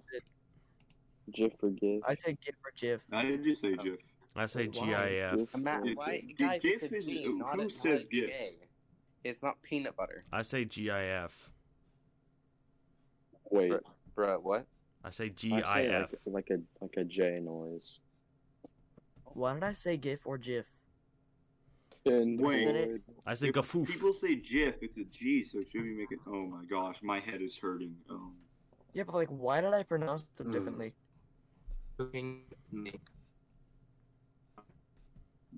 GIF 1.33 1.53
or 1.63 1.69
GIF. 1.71 2.01
I 2.07 2.15
say 2.15 2.37
GIF 2.45 2.55
or 2.63 2.71
GIF. 2.75 3.01
I 3.11 3.23
did 3.25 3.43
just 3.43 3.61
say 3.61 3.75
oh. 3.79 3.83
Jif. 3.83 3.97
I 4.35 4.45
say 4.45 4.67
Why? 4.67 5.09
GIF. 5.09 5.37
Gif 5.39 5.57
Matt, 5.57 5.83
or 5.87 5.93
why, 5.93 6.21
Dude, 6.21 6.37
guys? 6.37 6.61
GIF 6.61 6.83
it's 6.83 6.93
a 6.93 6.97
is- 6.97 7.05
G, 7.05 7.23
who 7.23 7.39
not 7.39 7.59
a, 7.59 7.69
says 7.69 8.05
a 8.05 8.07
GIF? 8.07 8.31
It's 9.23 9.41
not 9.43 9.61
peanut 9.61 9.95
butter, 9.95 10.23
I 10.31 10.41
say 10.43 10.65
GIF. 10.65 11.51
Wait, 13.49 13.73
Bruh, 14.15 14.41
What? 14.41 14.65
I 15.03 15.09
say 15.09 15.25
I 15.25 15.35
say 15.41 15.89
like, 15.89 16.09
GIF. 16.11 16.23
like 16.27 16.49
a 16.51 16.59
like 16.79 16.93
a 16.97 17.03
J 17.03 17.39
noise. 17.41 17.99
Why 19.33 19.53
did 19.55 19.63
I 19.63 19.73
say 19.73 19.97
GIF 19.97 20.25
or 20.27 20.37
GIF? 20.37 20.65
Wait. 22.05 23.01
I 23.25 23.33
say 23.35 23.49
If 23.49 23.55
gafoof. 23.55 23.87
People 23.87 24.13
say 24.13 24.35
Jif, 24.35 24.75
it's 24.81 24.97
a 24.97 25.03
G, 25.05 25.43
so 25.43 25.59
should 25.63 25.83
we 25.83 25.93
make 25.95 26.11
it? 26.11 26.19
Oh 26.27 26.45
my 26.47 26.65
gosh, 26.65 26.97
my 27.03 27.19
head 27.19 27.41
is 27.41 27.57
hurting. 27.57 27.95
Um, 28.09 28.33
Yeah, 28.93 29.03
but 29.03 29.15
like, 29.15 29.29
why 29.29 29.61
did 29.61 29.73
I 29.73 29.83
pronounce 29.83 30.23
them 30.37 30.47
Mm. 30.47 30.51
differently? 30.53 30.93
Looking 31.97 32.43
at 32.51 32.73
me. 32.73 32.93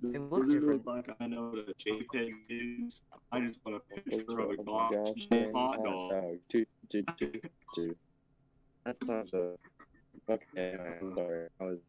It 0.03 0.19
looks 0.19 0.49
different. 0.49 0.85
like 0.85 1.09
I 1.21 1.27
know 1.27 1.49
what 1.49 1.59
a 1.69 1.73
JPEG 1.75 2.33
is? 2.49 3.05
I 3.31 3.39
just 3.39 3.59
want 3.65 3.77
a 3.77 3.95
picture 3.95 4.21
of 4.39 4.49
a 4.51 4.55
Oh 4.67 4.77
hot, 4.77 4.91
my 4.91 4.97
gosh, 4.97 5.27
hot 5.31 5.77
hot 5.77 5.83
dog. 5.85 6.11
dog. 6.11 6.37
Dude, 6.49 6.67
dude, 6.89 7.05
dude, 7.17 7.49
dude. 7.75 7.97
That 8.85 8.97
sounds 9.07 9.33
a. 9.33 9.55
Okay, 10.29 10.75
I'm 11.01 11.15
sorry. 11.15 11.47
I 11.61 11.63
was. 11.63 11.79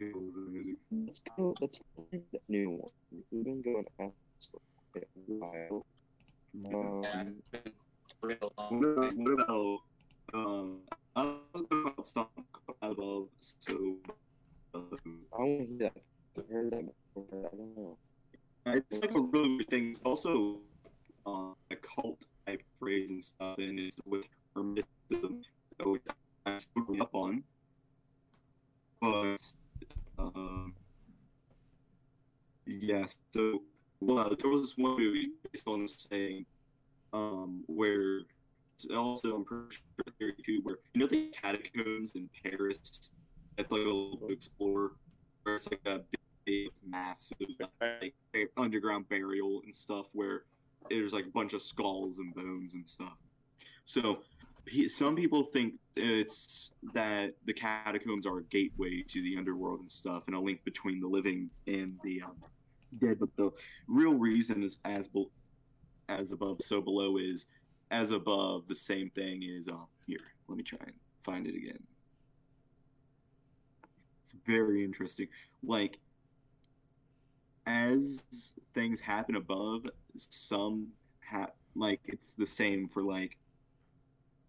It 0.00 0.14
was 0.14 0.34
amazing. 0.36 0.76
Let's 1.06 1.20
go. 1.36 1.54
Let's 1.60 1.78
find 1.96 2.22
a 2.32 2.38
new 2.48 2.70
one. 2.70 2.90
We've 3.30 3.44
been 3.44 3.62
going 3.62 3.84
after 3.98 4.12
for 4.92 5.00
a 5.00 5.04
while. 5.26 5.86
Um, 6.72 7.34
it's 7.52 7.64
been 7.64 7.72
real 8.22 8.52
What 8.56 8.70
long. 8.70 8.84
about, 8.92 9.16
what 9.16 9.32
about 9.40 9.78
um? 10.34 10.78
I 11.16 11.22
was 11.52 11.62
going 11.68 11.86
about 11.86 12.06
something 12.06 12.44
above. 12.82 13.28
So, 13.40 13.96
uh, 14.74 14.78
I 15.32 15.38
want 15.40 15.60
to 15.60 15.66
hear 15.66 15.78
that. 15.78 15.92
I've 16.38 16.48
heard 16.48 16.70
that 16.70 16.84
before. 17.14 17.50
I 17.52 17.56
don't 17.56 17.76
know. 17.76 17.98
it's 18.66 19.00
like 19.00 19.14
a 19.14 19.20
really 19.20 19.48
weird 19.56 19.68
thing. 19.68 19.90
It's 19.90 20.02
also 20.02 20.60
uh, 21.26 21.52
a 21.70 21.76
cult 21.76 22.24
type 22.46 22.62
phrase 22.78 23.10
and 23.10 23.22
stuff, 23.24 23.58
and 23.58 23.78
it's 23.80 23.98
with 24.06 24.26
was 34.60 34.74
one 34.76 34.96
movie 34.96 35.30
based 35.50 35.68
on 35.68 35.82
the 35.82 35.88
same, 35.88 36.46
um, 37.12 37.64
where 37.66 38.20
it's 38.74 38.86
also 38.94 39.36
I'm 39.36 39.44
pretty 39.44 39.76
sure 39.76 40.14
theory 40.18 40.34
too, 40.44 40.60
where 40.62 40.78
you 40.94 41.00
know 41.00 41.06
the 41.06 41.32
catacombs 41.42 42.14
in 42.14 42.28
Paris 42.42 43.10
that 43.56 43.70
like 43.70 43.80
a 43.80 43.84
little 43.84 44.20
explore, 44.28 44.92
where 45.42 45.56
it's 45.56 45.68
like 45.70 45.80
a 45.86 46.00
big, 46.46 46.70
massive 46.86 47.36
like, 47.80 48.14
underground 48.56 49.08
burial 49.08 49.60
and 49.64 49.74
stuff, 49.74 50.06
where 50.12 50.44
there's 50.88 51.12
like 51.12 51.26
a 51.26 51.30
bunch 51.30 51.52
of 51.52 51.62
skulls 51.62 52.18
and 52.18 52.34
bones 52.34 52.74
and 52.74 52.88
stuff. 52.88 53.16
So 53.84 54.18
he, 54.66 54.88
some 54.88 55.16
people 55.16 55.42
think 55.42 55.74
it's 55.96 56.70
that 56.92 57.32
the 57.46 57.52
catacombs 57.52 58.26
are 58.26 58.38
a 58.38 58.44
gateway 58.44 59.02
to 59.08 59.22
the 59.22 59.36
underworld 59.36 59.80
and 59.80 59.90
stuff, 59.90 60.24
and 60.26 60.36
a 60.36 60.40
link 60.40 60.64
between 60.64 61.00
the 61.00 61.08
living 61.08 61.50
and 61.66 61.98
the 62.04 62.22
um, 62.22 62.36
dead. 63.00 63.18
But 63.18 63.30
the 63.36 63.50
real 63.86 64.14
reason 64.38 64.62
is 64.62 64.76
as 64.84 65.08
be- 65.08 65.30
as 66.08 66.32
above, 66.32 66.58
so 66.62 66.80
below 66.80 67.16
is 67.16 67.46
as 67.90 68.12
above. 68.12 68.66
The 68.66 68.76
same 68.76 69.10
thing 69.10 69.42
is 69.42 69.68
um, 69.68 69.86
here. 70.06 70.20
Let 70.48 70.56
me 70.56 70.62
try 70.62 70.78
and 70.82 70.94
find 71.24 71.46
it 71.46 71.56
again. 71.56 71.82
It's 74.22 74.34
very 74.46 74.84
interesting. 74.84 75.26
Like 75.62 75.98
as 77.66 78.22
things 78.74 79.00
happen 79.00 79.34
above, 79.36 79.86
some 80.16 80.88
ha- 81.28 81.50
like 81.74 82.00
it's 82.04 82.34
the 82.34 82.46
same 82.46 82.86
for 82.86 83.02
like 83.02 83.36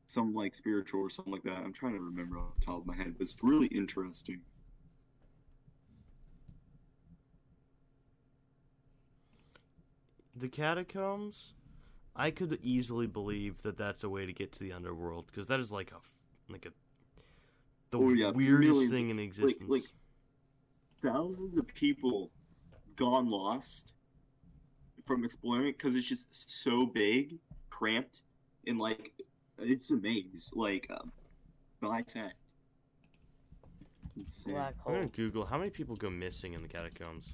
some 0.05 0.33
like 0.33 0.53
spiritual 0.55 1.01
or 1.01 1.09
something 1.09 1.33
like 1.33 1.43
that. 1.43 1.57
I'm 1.57 1.73
trying 1.73 1.93
to 1.93 1.99
remember 1.99 2.37
off 2.37 2.55
the 2.59 2.65
top 2.65 2.81
of 2.81 2.85
my 2.85 2.95
head, 2.95 3.15
but 3.17 3.23
it's 3.23 3.35
really 3.41 3.67
interesting. 3.67 4.41
The 10.39 10.47
catacombs, 10.47 11.53
I 12.15 12.31
could 12.31 12.57
easily 12.63 13.07
believe 13.07 13.61
that 13.63 13.77
that's 13.77 14.03
a 14.05 14.09
way 14.09 14.25
to 14.25 14.31
get 14.31 14.53
to 14.53 14.59
the 14.59 14.71
underworld 14.71 15.27
because 15.27 15.47
that 15.47 15.59
is 15.59 15.69
like 15.69 15.91
a 15.91 15.97
like 16.51 16.65
a 16.65 16.69
the 17.91 17.99
Oh, 17.99 18.09
yeah, 18.13 18.31
weirdest 18.31 18.71
millions- 18.71 18.91
thing 18.91 19.09
in 19.09 19.19
existence. 19.19 19.69
like- 19.69 19.83
Thousands 21.01 21.57
of 21.57 21.65
people 21.67 22.29
gone 22.95 23.29
lost 23.29 23.93
from 25.05 25.23
exploring 25.25 25.67
it 25.69 25.77
because 25.77 25.95
it's 25.95 26.07
just 26.07 26.49
so 26.63 26.85
big, 26.85 27.37
cramped, 27.69 28.21
and 28.67 28.77
like 28.79 29.13
it's 29.57 29.89
a 29.91 29.95
maze. 29.95 30.49
Like 30.53 30.87
um, 30.89 31.11
by 31.81 32.03
fact, 32.13 32.35
Insane. 34.15 34.53
Black 34.53 34.75
I'm 34.85 34.91
gonna 34.93 35.03
hole. 35.05 35.11
Google 35.15 35.45
how 35.45 35.57
many 35.57 35.69
people 35.69 35.95
go 35.95 36.09
missing 36.09 36.53
in 36.53 36.61
the 36.61 36.67
catacombs. 36.67 37.33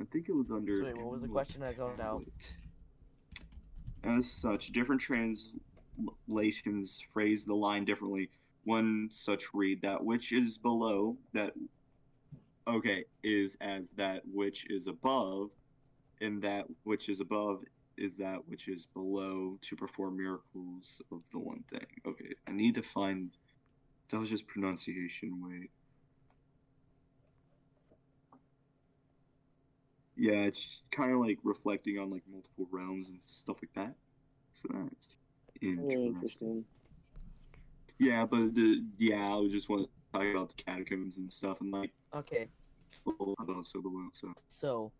I 0.00 0.04
think 0.12 0.28
it 0.28 0.34
was 0.34 0.50
under. 0.50 0.80
So 0.80 0.86
wait, 0.86 0.98
what 0.98 1.12
was 1.12 1.22
the 1.22 1.28
question? 1.28 1.62
I 1.62 1.72
zoned 1.72 2.00
out. 2.00 2.24
As 4.04 4.30
such, 4.30 4.72
different 4.72 5.00
translations 5.00 7.02
phrase 7.12 7.44
the 7.44 7.54
line 7.54 7.84
differently. 7.84 8.30
One 8.64 9.08
such 9.10 9.54
read 9.54 9.82
that 9.82 10.04
which 10.04 10.32
is 10.32 10.58
below 10.58 11.16
that 11.32 11.54
okay 12.68 13.04
is 13.22 13.56
as 13.60 13.90
that 13.92 14.22
which 14.32 14.66
is 14.70 14.86
above, 14.86 15.50
and 16.20 16.42
that 16.42 16.66
which 16.84 17.08
is 17.08 17.20
above 17.20 17.62
is 17.96 18.18
that 18.18 18.46
which 18.46 18.68
is 18.68 18.86
below 18.86 19.58
to 19.62 19.76
perform 19.76 20.18
miracles 20.18 21.00
of 21.10 21.22
the 21.30 21.38
one 21.38 21.64
thing. 21.70 21.86
Okay, 22.06 22.34
I 22.46 22.52
need 22.52 22.74
to 22.74 22.82
find 22.82 23.30
that 24.10 24.18
was 24.18 24.30
just 24.30 24.46
pronunciation, 24.46 25.42
wait. 25.42 25.70
Yeah, 30.16 30.44
it's 30.44 30.82
kind 30.90 31.12
of 31.12 31.20
like 31.20 31.38
reflecting 31.44 31.98
on 31.98 32.10
like 32.10 32.22
multiple 32.30 32.66
realms 32.70 33.10
and 33.10 33.22
stuff 33.22 33.58
like 33.62 33.72
that. 33.74 33.94
So 34.52 34.68
that's 34.72 35.08
interesting. 35.60 36.14
interesting. 36.14 36.64
Yeah, 37.98 38.26
but 38.26 38.54
the 38.54 38.82
yeah, 38.98 39.32
I 39.32 39.36
was 39.36 39.52
just 39.52 39.68
want 39.68 39.88
to 40.12 40.18
talk 40.18 40.26
about 40.28 40.48
the 40.56 40.62
catacombs 40.62 41.18
and 41.18 41.32
stuff 41.32 41.60
and 41.60 41.70
like 41.70 41.92
Okay, 42.14 42.48
above 43.40 43.66
so 43.66 43.80
below. 43.82 44.08
So 44.14 44.32
so, 44.48 44.92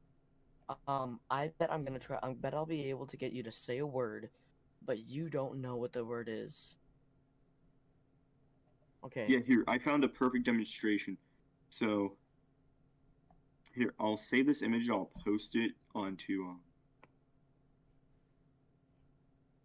um, 0.87 1.21
I 1.31 1.51
bet 1.59 1.73
I'm 1.73 1.85
gonna 1.85 1.99
try. 1.99 2.19
I 2.23 2.33
bet 2.35 2.55
I'll 2.55 2.67
be 2.67 2.91
able 2.91 3.07
to 3.07 3.17
get 3.17 3.33
you 3.33 3.43
to 3.45 3.53
say 3.53 3.79
a 3.79 3.87
word, 3.87 4.31
but 4.85 4.99
you 4.99 5.29
don't 5.31 5.61
know 5.61 5.77
what 5.77 5.93
the 5.93 6.05
word 6.05 6.29
is. 6.31 6.77
Okay. 9.05 9.29
yeah, 9.29 9.39
here 9.47 9.65
I 9.67 9.79
found 9.79 10.05
a 10.05 10.09
perfect 10.09 10.45
demonstration. 10.47 11.17
So 11.71 12.17
here 13.77 13.95
I'll 14.01 14.17
save 14.17 14.47
this 14.47 14.63
image 14.63 14.85
and 14.85 14.93
I'll 14.93 15.11
post 15.25 15.55
it 15.57 15.73
onto 15.95 16.45
um. 16.45 16.61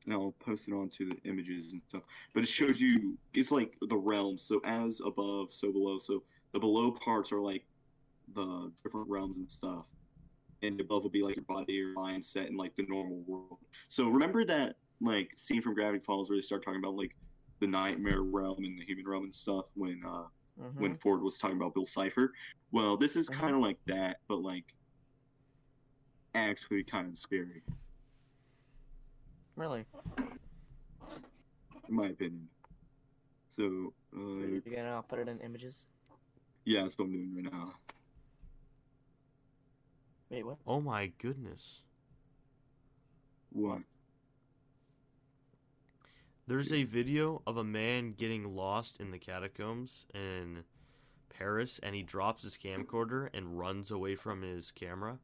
And 0.05 0.13
I'll 0.13 0.35
post 0.43 0.67
it 0.67 0.73
onto 0.73 1.09
the 1.09 1.17
images 1.25 1.73
and 1.73 1.81
stuff. 1.87 2.01
But 2.33 2.43
it 2.43 2.49
shows 2.49 2.81
you 2.81 3.17
it's 3.33 3.51
like 3.51 3.73
the 3.87 3.97
realms. 3.97 4.43
So 4.43 4.59
as 4.65 4.99
above, 5.05 5.53
so 5.53 5.71
below. 5.71 5.99
So 5.99 6.23
the 6.53 6.59
below 6.59 6.91
parts 6.91 7.31
are 7.31 7.39
like 7.39 7.63
the 8.33 8.71
different 8.83 9.09
realms 9.09 9.37
and 9.37 9.49
stuff. 9.49 9.85
And 10.63 10.79
above 10.81 11.03
will 11.03 11.09
be 11.09 11.23
like 11.23 11.35
your 11.35 11.45
body, 11.45 11.73
your 11.73 11.95
mindset, 11.95 12.47
and 12.47 12.57
like 12.57 12.75
the 12.75 12.85
normal 12.87 13.23
world. 13.27 13.59
So 13.87 14.07
remember 14.07 14.43
that 14.45 14.75
like 15.01 15.31
scene 15.35 15.61
from 15.61 15.73
Gravity 15.73 16.03
Falls 16.03 16.29
where 16.29 16.37
they 16.37 16.41
start 16.41 16.63
talking 16.63 16.79
about 16.79 16.95
like 16.95 17.15
the 17.59 17.67
nightmare 17.67 18.21
realm 18.21 18.63
and 18.63 18.79
the 18.79 18.85
human 18.85 19.07
realm 19.07 19.23
and 19.23 19.33
stuff 19.33 19.69
when 19.75 20.01
uh 20.05 20.23
Mhm. 20.61 20.77
when 20.77 20.95
Ford 20.95 21.21
was 21.21 21.37
talking 21.37 21.57
about 21.57 21.73
Bill 21.73 21.85
Cipher. 21.85 22.33
Well, 22.71 22.97
this 22.97 23.15
is 23.15 23.29
Mhm. 23.29 23.39
kind 23.39 23.55
of 23.55 23.61
like 23.61 23.79
that, 23.87 24.17
but 24.27 24.41
like 24.41 24.65
actually 26.33 26.83
kind 26.83 27.09
of 27.09 27.17
scary, 27.17 27.63
Really? 29.55 29.85
in 31.89 31.95
my 31.95 32.07
opinion. 32.09 32.49
So, 33.51 33.93
So 34.13 34.17
uh, 34.17 34.45
you're 34.45 34.61
gonna 34.61 35.03
put 35.03 35.19
it 35.19 35.27
in 35.27 35.39
images? 35.41 35.87
yeah, 36.65 36.83
that's 36.83 36.97
what 36.97 37.05
I'm 37.05 37.11
doing 37.11 37.35
right 37.43 37.51
now. 37.51 37.73
Wait, 40.29 40.43
what? 40.45 40.59
Oh 40.65 40.79
my 40.79 41.07
goodness. 41.17 41.83
What? 43.51 43.81
There's 46.47 46.71
a 46.73 46.83
video 46.83 47.41
of 47.47 47.57
a 47.57 47.63
man 47.63 48.13
getting 48.13 48.55
lost 48.55 48.97
in 48.99 49.11
the 49.11 49.19
catacombs 49.19 50.05
in 50.13 50.63
Paris, 51.29 51.79
and 51.81 51.95
he 51.95 52.03
drops 52.03 52.43
his 52.43 52.57
camcorder 52.57 53.29
and 53.33 53.57
runs 53.57 53.91
away 53.91 54.15
from 54.15 54.41
his 54.41 54.71
camera 54.71 55.19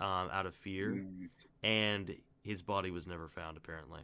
um, 0.00 0.28
out 0.30 0.46
of 0.46 0.54
fear, 0.54 0.90
Mm, 0.92 1.28
and 1.64 2.14
his 2.44 2.62
body 2.62 2.90
was 2.90 3.06
never 3.06 3.26
found, 3.28 3.56
apparently. 3.56 4.02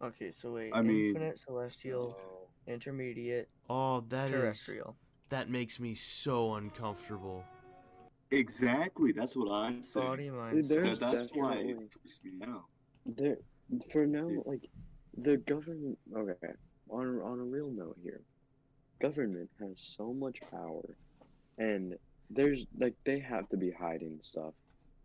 Okay, 0.00 0.32
so 0.32 0.52
wait. 0.52 0.72
I 0.74 0.80
mean- 0.82 1.08
Infinite, 1.08 1.38
celestial, 1.40 2.16
intermediate, 2.66 3.48
Oh, 3.68 4.00
that 4.08 4.26
is 4.30 4.40
terrestrial. 4.40 4.96
that 5.28 5.50
makes 5.50 5.78
me 5.78 5.94
so 5.94 6.54
uncomfortable. 6.54 7.44
Exactly, 8.30 9.12
that's 9.12 9.36
what 9.36 9.52
I'm 9.52 9.82
saying. 9.82 10.06
Body, 10.06 10.30
mind, 10.30 10.64
That, 10.64 10.68
there's 10.68 10.98
that's 10.98 11.28
why 11.34 11.56
it 11.56 11.76
freaks 11.92 12.20
me 12.24 12.40
out. 12.46 12.64
There, 13.04 13.36
for 13.92 14.06
now, 14.06 14.42
like 14.46 14.68
the 15.16 15.36
government. 15.38 15.98
Okay, 16.16 16.46
on 16.90 17.06
on 17.20 17.32
a 17.32 17.44
real 17.44 17.70
note 17.70 17.98
here, 18.02 18.20
government 19.00 19.50
has 19.60 19.74
so 19.96 20.12
much 20.12 20.38
power, 20.50 20.96
and 21.58 21.94
there's 22.30 22.66
like 22.78 22.94
they 23.04 23.18
have 23.20 23.48
to 23.50 23.56
be 23.56 23.70
hiding 23.70 24.18
stuff 24.22 24.54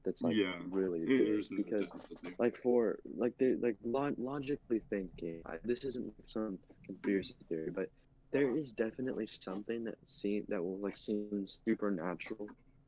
that's 0.05 0.23
like 0.23 0.37
Yeah, 0.37 0.59
really 0.59 1.07
big 1.17 1.45
no 1.51 1.57
because 1.57 1.91
like 2.39 2.55
for 2.63 2.99
like 3.17 3.33
they 3.39 3.55
like 3.55 3.77
lo- 3.83 4.15
logically 4.17 4.81
thinking 4.89 5.41
I, 5.45 5.57
this 5.63 5.83
isn't 5.83 6.13
some 6.25 6.59
conspiracy 6.85 7.35
theory 7.49 7.71
but 7.73 7.89
there 8.31 8.55
is 8.57 8.71
definitely 8.71 9.27
something 9.27 9.83
that 9.85 9.95
seem 10.07 10.45
that 10.49 10.63
will 10.63 10.79
like 10.79 10.97
seem 10.97 11.25
supernatural 11.27 12.33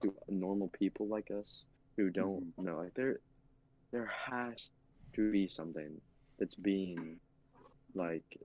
to 0.02 0.14
normal 0.28 0.70
people 0.70 1.08
like 1.08 1.30
us 1.32 1.66
who 1.98 2.10
don't 2.10 2.44
know 2.58 2.78
like 2.78 2.94
there 2.96 3.20
there 3.92 4.10
has 4.30 4.70
to 5.20 5.32
be 5.32 5.48
something 5.48 6.02
that's 6.40 6.56
being 6.56 7.20
like 7.96 8.38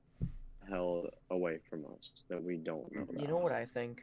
held 0.69 1.09
away 1.31 1.59
from 1.69 1.85
us 1.87 2.11
that 2.29 2.43
we 2.43 2.57
don't 2.59 2.93
know 2.95 3.07
You 3.19 3.27
know 3.29 3.37
what 3.37 3.53
I 3.53 3.67
think? 3.67 4.03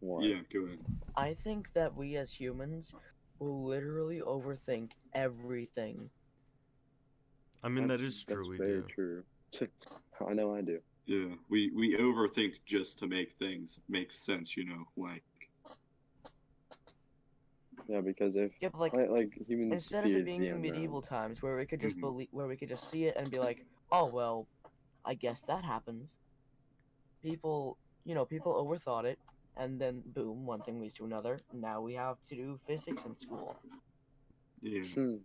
What? 0.00 0.24
Yeah, 0.24 0.40
go 0.52 0.66
ahead. 0.66 0.80
I 1.16 1.34
think 1.34 1.72
that 1.74 1.94
we 1.96 2.16
as 2.16 2.32
humans 2.32 2.94
will 3.38 3.64
literally 3.64 4.20
overthink 4.20 4.92
everything. 5.14 6.10
I 7.62 7.68
mean, 7.68 7.86
that 7.88 8.00
That's- 8.00 8.24
true. 8.24 8.46
that's 8.46 8.48
We 8.48 8.56
very 8.58 8.82
do. 8.82 8.86
true 8.88 9.24
I 10.28 10.34
know 10.34 10.54
I 10.54 10.62
do 10.62 10.80
Yeah, 11.06 11.34
we 11.48 11.70
we 11.74 11.96
overthink 11.96 12.52
just 12.66 12.98
to 12.98 13.06
make 13.06 13.32
things 13.32 13.80
make 13.88 14.12
sense. 14.12 14.56
You 14.56 14.64
know, 14.66 14.84
like 14.96 15.24
yeah 17.90 18.00
because 18.00 18.36
if 18.36 18.52
Yeah, 18.60 18.68
but 18.70 18.80
like 18.80 18.92
like, 18.94 19.10
like 19.10 19.34
humans 19.48 19.72
instead 19.72 20.04
of 20.04 20.12
it 20.12 20.24
being 20.24 20.44
in 20.44 20.60
medieval 20.62 21.02
times 21.02 21.42
where 21.42 21.56
we 21.56 21.66
could 21.66 21.80
just 21.80 21.96
Mhm. 21.96 22.00
believe, 22.00 22.28
where 22.32 22.46
we 22.48 22.56
could 22.56 22.68
just 22.68 22.88
see 22.90 23.04
it 23.04 23.16
and 23.16 23.30
be 23.30 23.38
like, 23.38 23.66
oh 23.92 24.06
well, 24.06 24.48
I 25.04 25.14
guess 25.14 25.42
that 25.44 25.64
happens. 25.64 26.10
People, 27.22 27.78
you 28.04 28.14
know, 28.14 28.24
people 28.26 28.52
overthought 28.54 29.04
it, 29.04 29.18
and 29.56 29.80
then 29.80 30.02
boom, 30.06 30.46
one 30.46 30.62
thing 30.62 30.80
leads 30.80 30.94
to 30.94 31.04
another. 31.04 31.38
Now 31.52 31.80
we 31.82 31.94
have 31.94 32.22
to 32.28 32.36
do 32.36 32.58
physics 32.66 33.04
in 33.04 33.16
school. 33.16 33.56
yeah, 34.62 34.84
Hmm. 34.94 35.16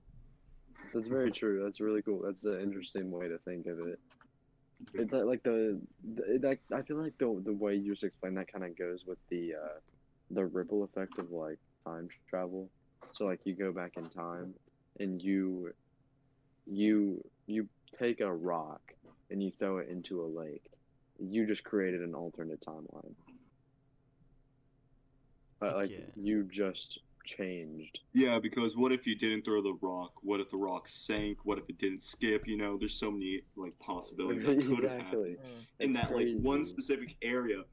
That's 0.93 1.07
very 1.07 1.31
true. 1.31 1.63
That's 1.63 1.79
really 1.81 2.01
cool. 2.01 2.21
That's 2.21 2.45
an 2.45 2.61
interesting 2.61 3.11
way 3.11 3.27
to 3.27 3.39
think 3.39 3.67
of 3.67 3.79
it. 3.79 3.99
It's 4.93 5.13
like, 5.13 5.25
like 5.25 5.43
the, 5.43 5.81
the 6.03 6.39
that 6.41 6.59
I 6.73 6.83
feel 6.83 7.01
like 7.01 7.17
the 7.19 7.41
the 7.43 7.53
way 7.53 7.75
you 7.75 7.93
just 7.93 8.03
explained 8.03 8.37
that 8.37 8.51
kind 8.51 8.65
of 8.65 8.77
goes 8.77 9.05
with 9.05 9.19
the 9.29 9.53
uh, 9.55 9.79
the 10.31 10.45
ripple 10.45 10.83
effect 10.83 11.17
of 11.19 11.31
like 11.31 11.59
time 11.85 12.07
travel. 12.29 12.69
So 13.13 13.25
like 13.25 13.39
you 13.43 13.55
go 13.55 13.71
back 13.71 13.93
in 13.97 14.09
time 14.09 14.53
and 14.99 15.21
you 15.21 15.71
you 16.65 17.23
you 17.47 17.67
take 17.97 18.21
a 18.21 18.33
rock 18.33 18.81
and 19.29 19.41
you 19.41 19.51
throw 19.57 19.77
it 19.77 19.89
into 19.89 20.21
a 20.21 20.27
lake. 20.27 20.69
You 21.19 21.47
just 21.47 21.63
created 21.63 22.01
an 22.01 22.13
alternate 22.13 22.61
timeline. 22.61 23.13
But 25.59 25.75
like 25.75 25.91
yeah. 25.91 26.05
you 26.15 26.47
just 26.51 26.99
changed 27.25 27.99
Yeah, 28.13 28.39
because 28.39 28.75
what 28.77 28.91
if 28.91 29.07
you 29.07 29.15
didn't 29.15 29.45
throw 29.45 29.61
the 29.61 29.77
rock? 29.81 30.13
What 30.21 30.39
if 30.39 30.49
the 30.49 30.57
rock 30.57 30.87
sank? 30.87 31.39
What 31.43 31.57
if 31.57 31.69
it 31.69 31.77
didn't 31.77 32.03
skip? 32.03 32.47
You 32.47 32.57
know, 32.57 32.77
there's 32.77 32.99
so 32.99 33.11
many 33.11 33.41
like 33.55 33.77
possibilities 33.79 34.43
that 34.43 34.59
could 34.67 34.83
have 34.83 35.01
happened 35.01 35.27
exactly. 35.27 35.37
in 35.79 35.89
It's 35.91 35.99
that 35.99 36.15
like 36.15 36.27
one 36.41 36.63
specific 36.63 37.15
area, 37.21 37.63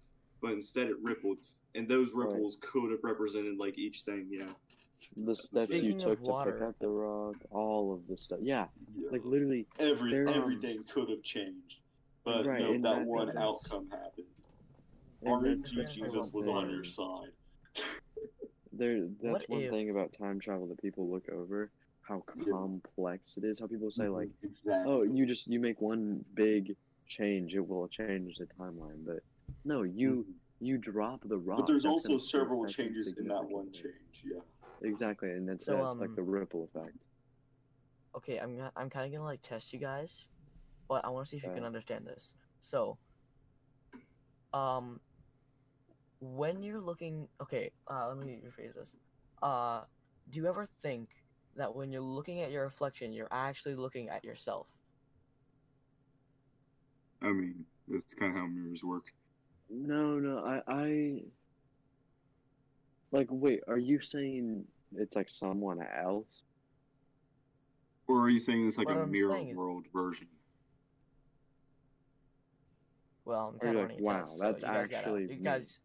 but 0.41 0.53
instead 0.53 0.89
it 0.89 0.97
rippled, 1.03 1.39
and 1.75 1.89
those 1.89 2.13
Right. 2.13 2.29
ripples 2.29 2.57
could 2.61 2.91
have 2.91 3.03
represented 3.03 3.57
like 3.59 3.79
each 3.79 4.03
thing. 4.03 4.27
You 4.31 4.41
know, 4.47 4.55
the 5.17 5.35
steps 5.37 5.71
you 5.71 5.77
Speaking 5.79 5.97
of 5.97 6.03
took 6.03 6.23
to 6.25 6.31
water- 6.31 6.53
pick 6.53 6.63
up 6.63 6.79
the 6.79 6.89
rock, 6.89 7.37
all 7.51 7.93
of 7.93 8.07
the 8.07 8.17
stuff. 8.17 8.41
Yeah, 8.43 8.69
Yeah. 8.97 9.11
like 9.11 9.25
literally. 9.25 9.67
every 9.79 10.11
there, 10.11 10.29
um, 10.29 10.35
everything 10.35 10.85
could 10.85 11.09
have 11.09 11.23
changed, 11.23 11.81
but 12.25 12.47
Right, 12.47 12.61
no, 12.61 12.73
that 12.75 12.83
that- 12.83 13.07
one 13.07 13.27
that's- 13.27 13.43
outcome 13.43 13.89
happened. 13.91 14.27
and 15.23 15.31
RNG 15.31 15.63
that's- 15.63 15.75
that's 15.77 15.95
Jesus 15.95 16.33
one 16.33 16.41
was 16.47 16.49
on 16.49 16.71
your 16.71 16.85
side. 16.85 17.33
There, 18.75 19.07
that's 19.21 19.43
What 19.43 19.49
one 19.51 19.63
if- 19.63 19.71
thing 19.71 19.91
about 19.91 20.13
time 20.15 20.41
travel 20.41 20.67
that 20.69 20.81
people 20.81 21.09
look 21.09 21.29
over 21.29 21.71
how 22.01 22.25
Yeah. 22.37 22.45
complex 22.51 23.37
it 23.37 23.45
is. 23.45 23.61
How 23.61 23.67
people 23.67 23.91
say 23.91 24.09
like, 24.09 24.31
exactly. 24.43 24.91
"Oh, 24.93 25.03
you 25.03 25.27
just 25.27 25.47
you 25.47 25.61
make 25.61 25.81
one 25.81 26.25
big 26.35 26.75
change, 27.07 27.55
it 27.55 27.61
will 27.61 27.87
change 27.89 28.39
the 28.39 28.47
timeline." 28.47 29.05
But 29.05 29.23
no, 29.65 29.83
you 29.83 30.27
you 30.63 30.79
drop 30.79 31.21
the 31.25 31.37
rock. 31.37 31.59
But 31.59 31.67
there's 31.67 31.85
also 31.85 32.19
several 32.19 32.65
changes 32.67 33.15
in 33.19 33.27
that 33.29 33.45
one 33.45 33.73
change. 33.73 34.25
Yeah. 34.25 34.41
Exactly, 34.83 35.31
and 35.31 35.49
that's, 35.49 35.65
So, 35.67 35.77
that's 35.77 35.97
like 35.97 36.11
um, 36.11 36.15
the 36.15 36.23
ripple 36.23 36.69
effect. 36.73 36.97
Okay, 38.17 38.39
I'm 38.39 38.57
gonna, 38.57 38.73
I'm 38.77 38.91
kind 38.91 39.07
of 39.07 39.13
gonna 39.13 39.25
like 39.25 39.43
test 39.43 39.73
you 39.73 39.79
guys, 39.79 40.25
but 40.89 41.05
I 41.05 41.09
want 41.09 41.27
to 41.27 41.31
see 41.31 41.37
if 41.37 41.45
you 41.45 41.51
can 41.51 41.65
understand 41.65 42.07
this. 42.07 42.33
So, 42.61 42.99
um, 44.53 45.01
when 46.21 46.63
you're 46.63 46.81
looking, 46.81 47.29
okay, 47.41 47.71
uh, 47.91 48.09
let 48.09 48.17
me 48.19 48.39
rephrase 48.45 48.75
this. 48.75 48.93
Uh, 49.43 49.83
do 50.31 50.39
you 50.39 50.47
ever 50.47 50.69
think 50.83 51.09
that 51.57 51.75
when 51.75 51.91
you're 51.91 52.01
looking 52.01 52.41
at 52.41 52.51
your 52.53 52.65
reflection, 52.65 53.13
you're 53.13 53.29
actually 53.33 53.75
looking 53.75 54.09
at 54.09 54.25
yourself? 54.25 54.67
I 57.21 57.33
mean, 57.33 57.65
that's 57.89 58.15
kind 58.15 58.33
of 58.33 58.39
how 58.39 58.47
mirrors 58.47 58.85
work. 58.85 59.13
No, 59.75 60.19
no, 60.19 60.39
I, 60.45 60.61
I, 60.71 61.23
like, 63.11 63.29
wait, 63.31 63.61
are 63.69 63.79
you 63.79 64.01
saying 64.03 64.65
it's 64.95 65.17
like 65.17 65.31
someone 65.31 65.81
else? 65.81 66.43
Or 68.07 68.21
are 68.25 68.29
you 68.29 68.39
saying 68.39 68.69
it's 68.69 68.77
like 68.77 68.89
What 68.89 68.99
a 68.99 69.03
I'm 69.03 69.11
mirror 69.11 69.33
saying 69.33 69.49
is- 69.49 69.57
world 69.57 69.87
version? 69.95 70.29
Well, 73.25 73.49
I'm 73.49 73.55
Or 73.55 73.59
kind 73.61 73.75
you're 73.75 73.85
of 73.85 73.91
like, 73.91 73.99
running 74.01 74.01
a 74.01 74.05
wow, 74.05 74.27
test, 74.27 74.39
so 74.39 74.45
that's 74.45 74.63
you 74.63 74.67
guys 74.69 74.89
gotta- 74.91 74.97
actually 75.07 75.23
you 75.23 75.29
me. 75.29 75.37
guys, 75.37 75.79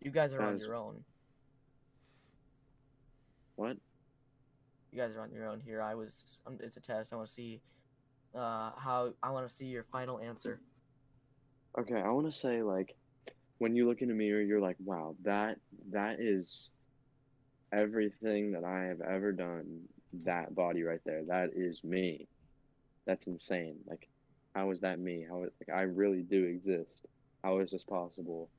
you 0.00 0.10
guys 0.10 0.32
are 0.32 0.42
on 0.42 0.52
Guys- 0.56 0.64
your 0.64 0.74
own. 0.76 1.04
What? 3.56 3.76
You 4.92 4.98
guys 4.98 5.14
are 5.14 5.20
on 5.20 5.32
your 5.32 5.48
own 5.48 5.60
here. 5.60 5.82
I 5.82 5.94
was, 5.94 6.40
um, 6.46 6.58
it's 6.60 6.76
a 6.76 6.80
test. 6.80 7.12
I 7.12 7.16
want 7.16 7.28
to 7.28 7.34
see 7.34 7.60
uh, 8.34 8.70
how 8.78 9.12
I 9.22 9.30
want 9.30 9.46
to 9.46 9.54
see 9.54 9.66
your 9.66 9.84
final 9.84 10.18
answer. 10.20 10.58
Okay, 11.78 12.00
I 12.00 12.08
want 12.10 12.26
to 12.26 12.32
say 12.32 12.62
like 12.62 12.94
when 13.62 13.76
you 13.76 13.86
look 13.86 14.02
in 14.02 14.08
the 14.08 14.14
mirror, 14.14 14.42
you're 14.42 14.60
like, 14.60 14.74
wow, 14.84 15.14
that 15.22 15.56
that 15.92 16.16
is 16.18 16.68
everything 17.72 18.50
that 18.50 18.64
I 18.64 18.86
have 18.86 19.00
ever 19.00 19.30
done. 19.30 19.82
That 20.24 20.52
body 20.52 20.82
right 20.82 21.00
there, 21.06 21.22
that 21.28 21.50
is 21.54 21.82
me. 21.84 22.26
That's 23.06 23.28
insane. 23.28 23.76
Like, 23.86 24.08
how 24.52 24.72
is 24.72 24.80
that 24.80 24.98
me? 24.98 25.24
How 25.30 25.44
is 25.44 25.50
like 25.60 25.78
I 25.78 25.82
really 25.82 26.22
do 26.22 26.42
exist? 26.44 27.06
How 27.44 27.60
is 27.60 27.70
this 27.70 27.84
possible? 27.84 28.50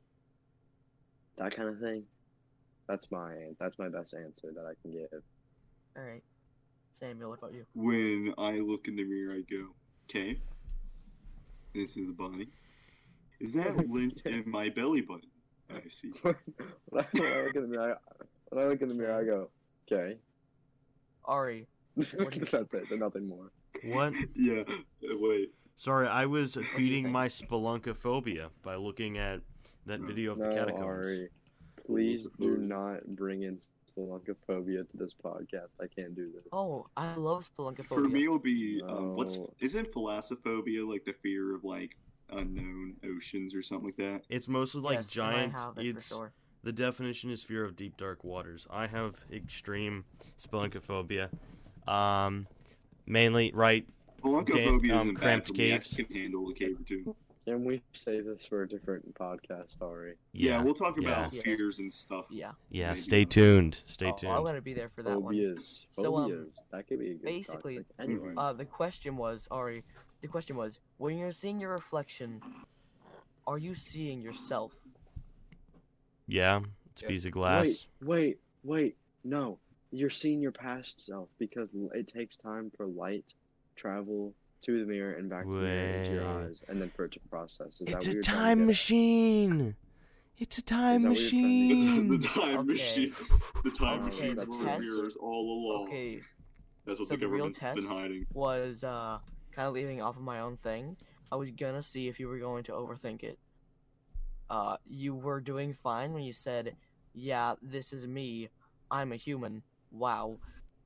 That 1.37 1.53
kind 1.53 1.67
of 1.67 1.79
thing. 1.79 2.05
That's 2.87 3.11
my 3.11 3.33
that's 3.59 3.77
my 3.77 3.89
best 3.89 4.13
answer 4.13 4.53
that 4.55 4.65
I 4.65 4.73
can 4.81 4.91
give. 4.91 5.21
All 5.97 6.03
right, 6.03 6.23
Samuel, 6.93 7.31
what 7.31 7.39
about 7.39 7.53
you? 7.53 7.65
When 7.75 8.33
I 8.37 8.53
look 8.59 8.87
in 8.87 8.95
the 8.95 9.03
mirror, 9.03 9.35
I 9.35 9.41
go, 9.41 9.75
okay, 10.09 10.39
this 11.75 11.97
is 11.97 12.07
a 12.07 12.13
body. 12.13 12.47
Is 13.43 13.51
that 13.53 13.77
lint 13.89 14.21
in 14.25 14.43
my 14.47 14.69
belly 14.69 15.01
button? 15.01 15.29
I 15.69 15.81
see. 15.89 16.13
when 16.21 16.35
I 17.03 17.41
look 17.43 17.55
in 17.55 17.61
the 17.63 17.67
mirror, 17.67 17.99
I, 18.09 18.23
when 18.49 18.65
I 18.65 18.67
look 18.69 18.81
in 18.81 18.87
the 18.87 18.95
mirror, 18.95 19.19
I 19.19 19.23
go, 19.25 19.49
okay. 19.91 20.17
Ari, 21.25 21.67
That's 21.95 22.73
it. 22.73 22.99
Nothing 22.99 23.27
more. 23.27 23.51
What? 23.83 24.13
Yeah, 24.35 24.63
uh, 24.67 25.15
wait. 25.19 25.51
Sorry, 25.75 26.07
I 26.07 26.25
was 26.25 26.57
feeding 26.75 27.11
my 27.11 27.27
spelunkophobia 27.27 28.49
by 28.63 28.75
looking 28.75 29.17
at 29.17 29.41
that 29.85 29.99
video 29.99 30.31
of 30.31 30.39
the 30.39 30.45
No, 30.45 30.55
catacombs. 30.55 30.83
Ari, 30.83 31.29
please 31.85 32.29
do 32.39 32.57
not 32.57 33.05
bring 33.07 33.43
in 33.43 33.57
spelunkophobia 33.97 34.89
to 34.89 34.97
this 34.97 35.13
podcast. 35.23 35.69
I 35.81 35.87
can't 35.93 36.15
do 36.15 36.31
this. 36.33 36.43
oh, 36.51 36.87
I 36.95 37.15
love 37.15 37.47
spelunkophobia. 37.57 37.87
For 37.87 38.07
me, 38.07 38.23
it'll 38.23 38.39
be 38.39 38.81
um, 38.87 39.15
what's 39.15 39.37
isn't 39.59 39.91
thalassophobia 39.91 40.87
like 40.87 41.03
the 41.05 41.13
fear 41.21 41.55
of 41.55 41.63
like 41.63 41.95
unknown 42.32 42.95
oceans 43.05 43.53
or 43.55 43.61
something 43.63 43.88
like 43.88 43.97
that? 43.97 44.21
It's 44.30 44.47
mostly 44.47 44.82
like 44.82 44.99
yes, 44.99 45.07
giant. 45.07 45.53
it 45.78 45.97
It's 45.97 46.09
for 46.09 46.15
sure. 46.15 46.32
the 46.63 46.71
definition 46.71 47.30
is 47.30 47.43
fear 47.43 47.63
of 47.63 47.76
deep 47.76 47.97
dark 47.97 48.24
waters. 48.24 48.67
I 48.69 48.88
have 48.88 49.26
extreme 49.32 50.05
spelunkophobia. 50.38 51.30
Um, 51.88 52.47
mainly 53.05 53.51
right. 53.53 53.86
Spelunkophobia 54.24 54.67
um, 54.67 55.01
isn't 55.01 55.13
bad 55.15 55.21
cramped 55.21 55.47
for. 55.49 55.61
I 55.61 55.78
can 55.80 56.05
handle 56.15 56.49
a 56.49 56.53
cave 56.53 56.80
or 56.80 56.84
two. 56.84 57.15
Can 57.45 57.65
we 57.65 57.82
save 57.91 58.24
this 58.24 58.45
for 58.45 58.63
a 58.63 58.69
different 58.69 59.13
podcast, 59.15 59.82
Ari? 59.82 60.13
Yeah, 60.32 60.51
Yeah, 60.51 60.63
we'll 60.63 60.74
talk 60.74 60.97
about 60.97 61.34
Yeah. 61.34 61.41
fears 61.41 61.80
and 61.80 61.91
stuff. 61.91 62.28
Yeah. 62.30 62.53
yeah. 62.69 62.89
maybe 62.91 62.99
Stay 63.01 63.26
tuned. 63.26 63.84
Stay 63.86 64.05
Oh, 64.11 64.15
tuned. 64.15 64.32
I'm 64.32 64.43
gonna 64.43 64.61
be 64.61 64.74
there 64.74 64.88
for 64.95 65.03
that 65.03 65.21
one. 65.21 65.34
Phobias. 65.36 65.86
So, 65.91 66.15
um, 66.15 66.49
that 66.71 66.88
could 66.88 66.99
be 66.99 67.07
a 67.11 67.13
good 67.15 67.24
basically, 67.24 67.80
topic. 67.80 67.88
Anyway. 67.99 68.34
Uh, 68.38 68.53
the 68.53 68.63
question 68.63 69.17
was, 69.17 69.45
Ari, 69.51 69.84
the 70.24 70.30
question 70.30 70.55
was, 70.55 70.80
when 70.97 71.17
you're 71.17 71.34
seeing 71.34 71.59
your 71.59 71.71
reflection, 71.71 72.41
are 73.45 73.57
you 73.57 73.76
seeing 73.76 74.21
yourself? 74.21 74.71
Yeah, 76.28 76.61
it's 76.93 77.01
a 77.03 77.05
piece 77.05 77.26
of 77.26 77.34
glass. 77.34 77.88
Wait, 78.01 78.07
wait, 78.09 78.38
wait. 78.63 78.95
No, 79.26 79.59
you're 79.91 80.09
seeing 80.09 80.39
your 80.41 80.53
past 80.53 81.05
self 81.05 81.28
because 81.39 81.74
it 81.93 82.07
takes 82.07 82.38
time 82.38 82.71
for 82.76 82.88
light 82.88 83.26
travel 83.76 84.34
to 84.61 84.80
the 84.80 84.86
mirror 84.86 85.13
and 85.15 85.30
back 85.30 85.43
to 85.43 85.49
the 85.49 85.59
mirror 85.59 85.97
into 86.03 86.13
your 86.13 86.26
eyes, 86.26 86.63
and 86.69 86.82
then 86.82 86.89
for 86.95 87.03
it 87.03 87.11
to 87.11 87.19
process. 87.30 87.82
Is 87.82 87.82
It's 87.82 87.91
what 87.91 88.07
a 88.07 88.13
you're 88.13 88.24
trying 88.24 88.38
to 88.38 88.39
time 88.45 88.65
machine. 88.65 89.76
It's 90.38 90.57
a 90.57 90.61
time 90.61 91.03
that 91.03 91.09
what 91.09 91.19
you're 91.19 91.30
trying 91.32 91.41
to 91.69 91.74
machine. 91.74 92.07
The, 92.07 92.17
the 92.17 92.28
time 92.30 92.59
Okay. 92.59 92.63
machine. 92.74 93.13
The 93.65 93.71
time 93.71 94.03
Okay, 94.03 94.34
machine 94.34 94.36
the 94.38 94.78
mirrors 94.80 95.17
all 95.17 95.69
along. 95.74 95.88
Okay, 95.89 96.21
That's 96.86 96.99
what 96.99 97.09
so 97.09 97.15
the 97.15 97.19
the 97.19 97.28
real 97.28 97.49
government's 97.49 97.59
been 97.59 97.76
test- 97.76 97.88
hiding. 97.88 98.26
was 98.34 98.84
uh 98.86 99.19
kind 99.55 99.67
of 99.67 99.73
leaving 99.73 100.01
off 100.01 100.15
of 100.17 100.21
my 100.23 100.39
own 100.39 100.57
thing. 100.57 100.97
I 101.31 101.35
was 101.35 101.49
gonna 101.51 101.83
see 101.83 102.07
if 102.07 102.19
you 102.19 102.27
were 102.27 102.39
going 102.39 102.63
to 102.65 102.71
overthink 102.73 103.23
it. 103.23 103.39
Uh, 104.49 104.77
you 104.87 105.15
were 105.15 105.39
doing 105.41 105.73
fine 105.73 106.13
when 106.13 106.23
you 106.23 106.33
said, 106.33 106.75
"Yeah, 107.13 107.55
this 107.61 107.91
is 107.93 108.05
me. 108.05 108.49
I'm 108.91 109.11
a 109.11 109.15
human." 109.15 109.63
Wow, 109.91 110.37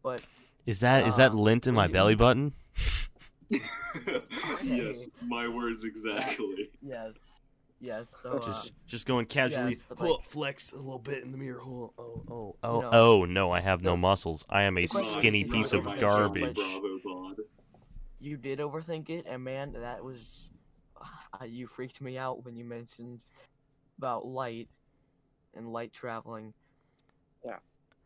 but 0.03 0.22
Is 0.65 0.80
that 0.82 1.07
is 1.07 1.15
that 1.18 1.32
Uh, 1.32 1.36
lint 1.36 1.68
in 1.68 1.74
my 1.76 1.84
would 1.84 1.89
you- 1.89 1.93
belly 1.93 2.15
button? 2.15 2.53
yes, 4.63 5.07
my 5.26 5.47
words 5.47 5.84
exactly. 5.84 6.70
yes, 6.82 7.13
yes. 7.80 8.13
So 8.22 8.34
uh, 8.34 8.39
Just 8.45 8.72
just 8.86 9.05
going 9.05 9.26
casually. 9.26 9.72
yes, 9.74 9.84
but, 9.89 9.97
"Huh, 9.99 10.11
like- 10.15 10.24
flex 10.24 10.72
a 10.74 10.78
little 10.78 10.99
bit 10.99 11.24
in 11.24 11.32
the 11.32 11.38
mirror. 11.38 11.61
Oh 11.61 11.93
oh 11.97 12.24
oh 12.30 12.55
oh 12.63 12.80
know- 12.82 12.89
oh 12.91 13.26
no! 13.26 13.51
I 13.51 13.61
have 13.61 13.82
no 13.82 13.91
No. 13.91 13.97
muscles. 13.97 14.43
I 14.49 14.63
am 14.63 14.78
a 14.78 14.86
skinny 14.88 15.41
is, 15.41 15.51
piece 15.51 15.74
of 15.74 15.86
garbage. 15.99 16.55
Bravo 16.55 16.99
bod. 17.03 17.36
You 18.20 18.38
did 18.38 18.59
overthink 18.59 19.09
it, 19.09 19.26
and 19.28 19.43
man, 19.43 19.74
that 19.74 20.03
was 20.03 20.49
uh, 21.39 21.45
you 21.45 21.68
freaked 21.68 22.01
me 22.01 22.18
out 22.18 22.43
when 22.43 22.55
you 22.55 22.65
mentioned 22.65 23.24
about 23.97 24.26
light 24.26 24.68
and 25.55 25.72
light 25.72 25.93
traveling. 25.93 26.53
Yeah. 27.45 27.57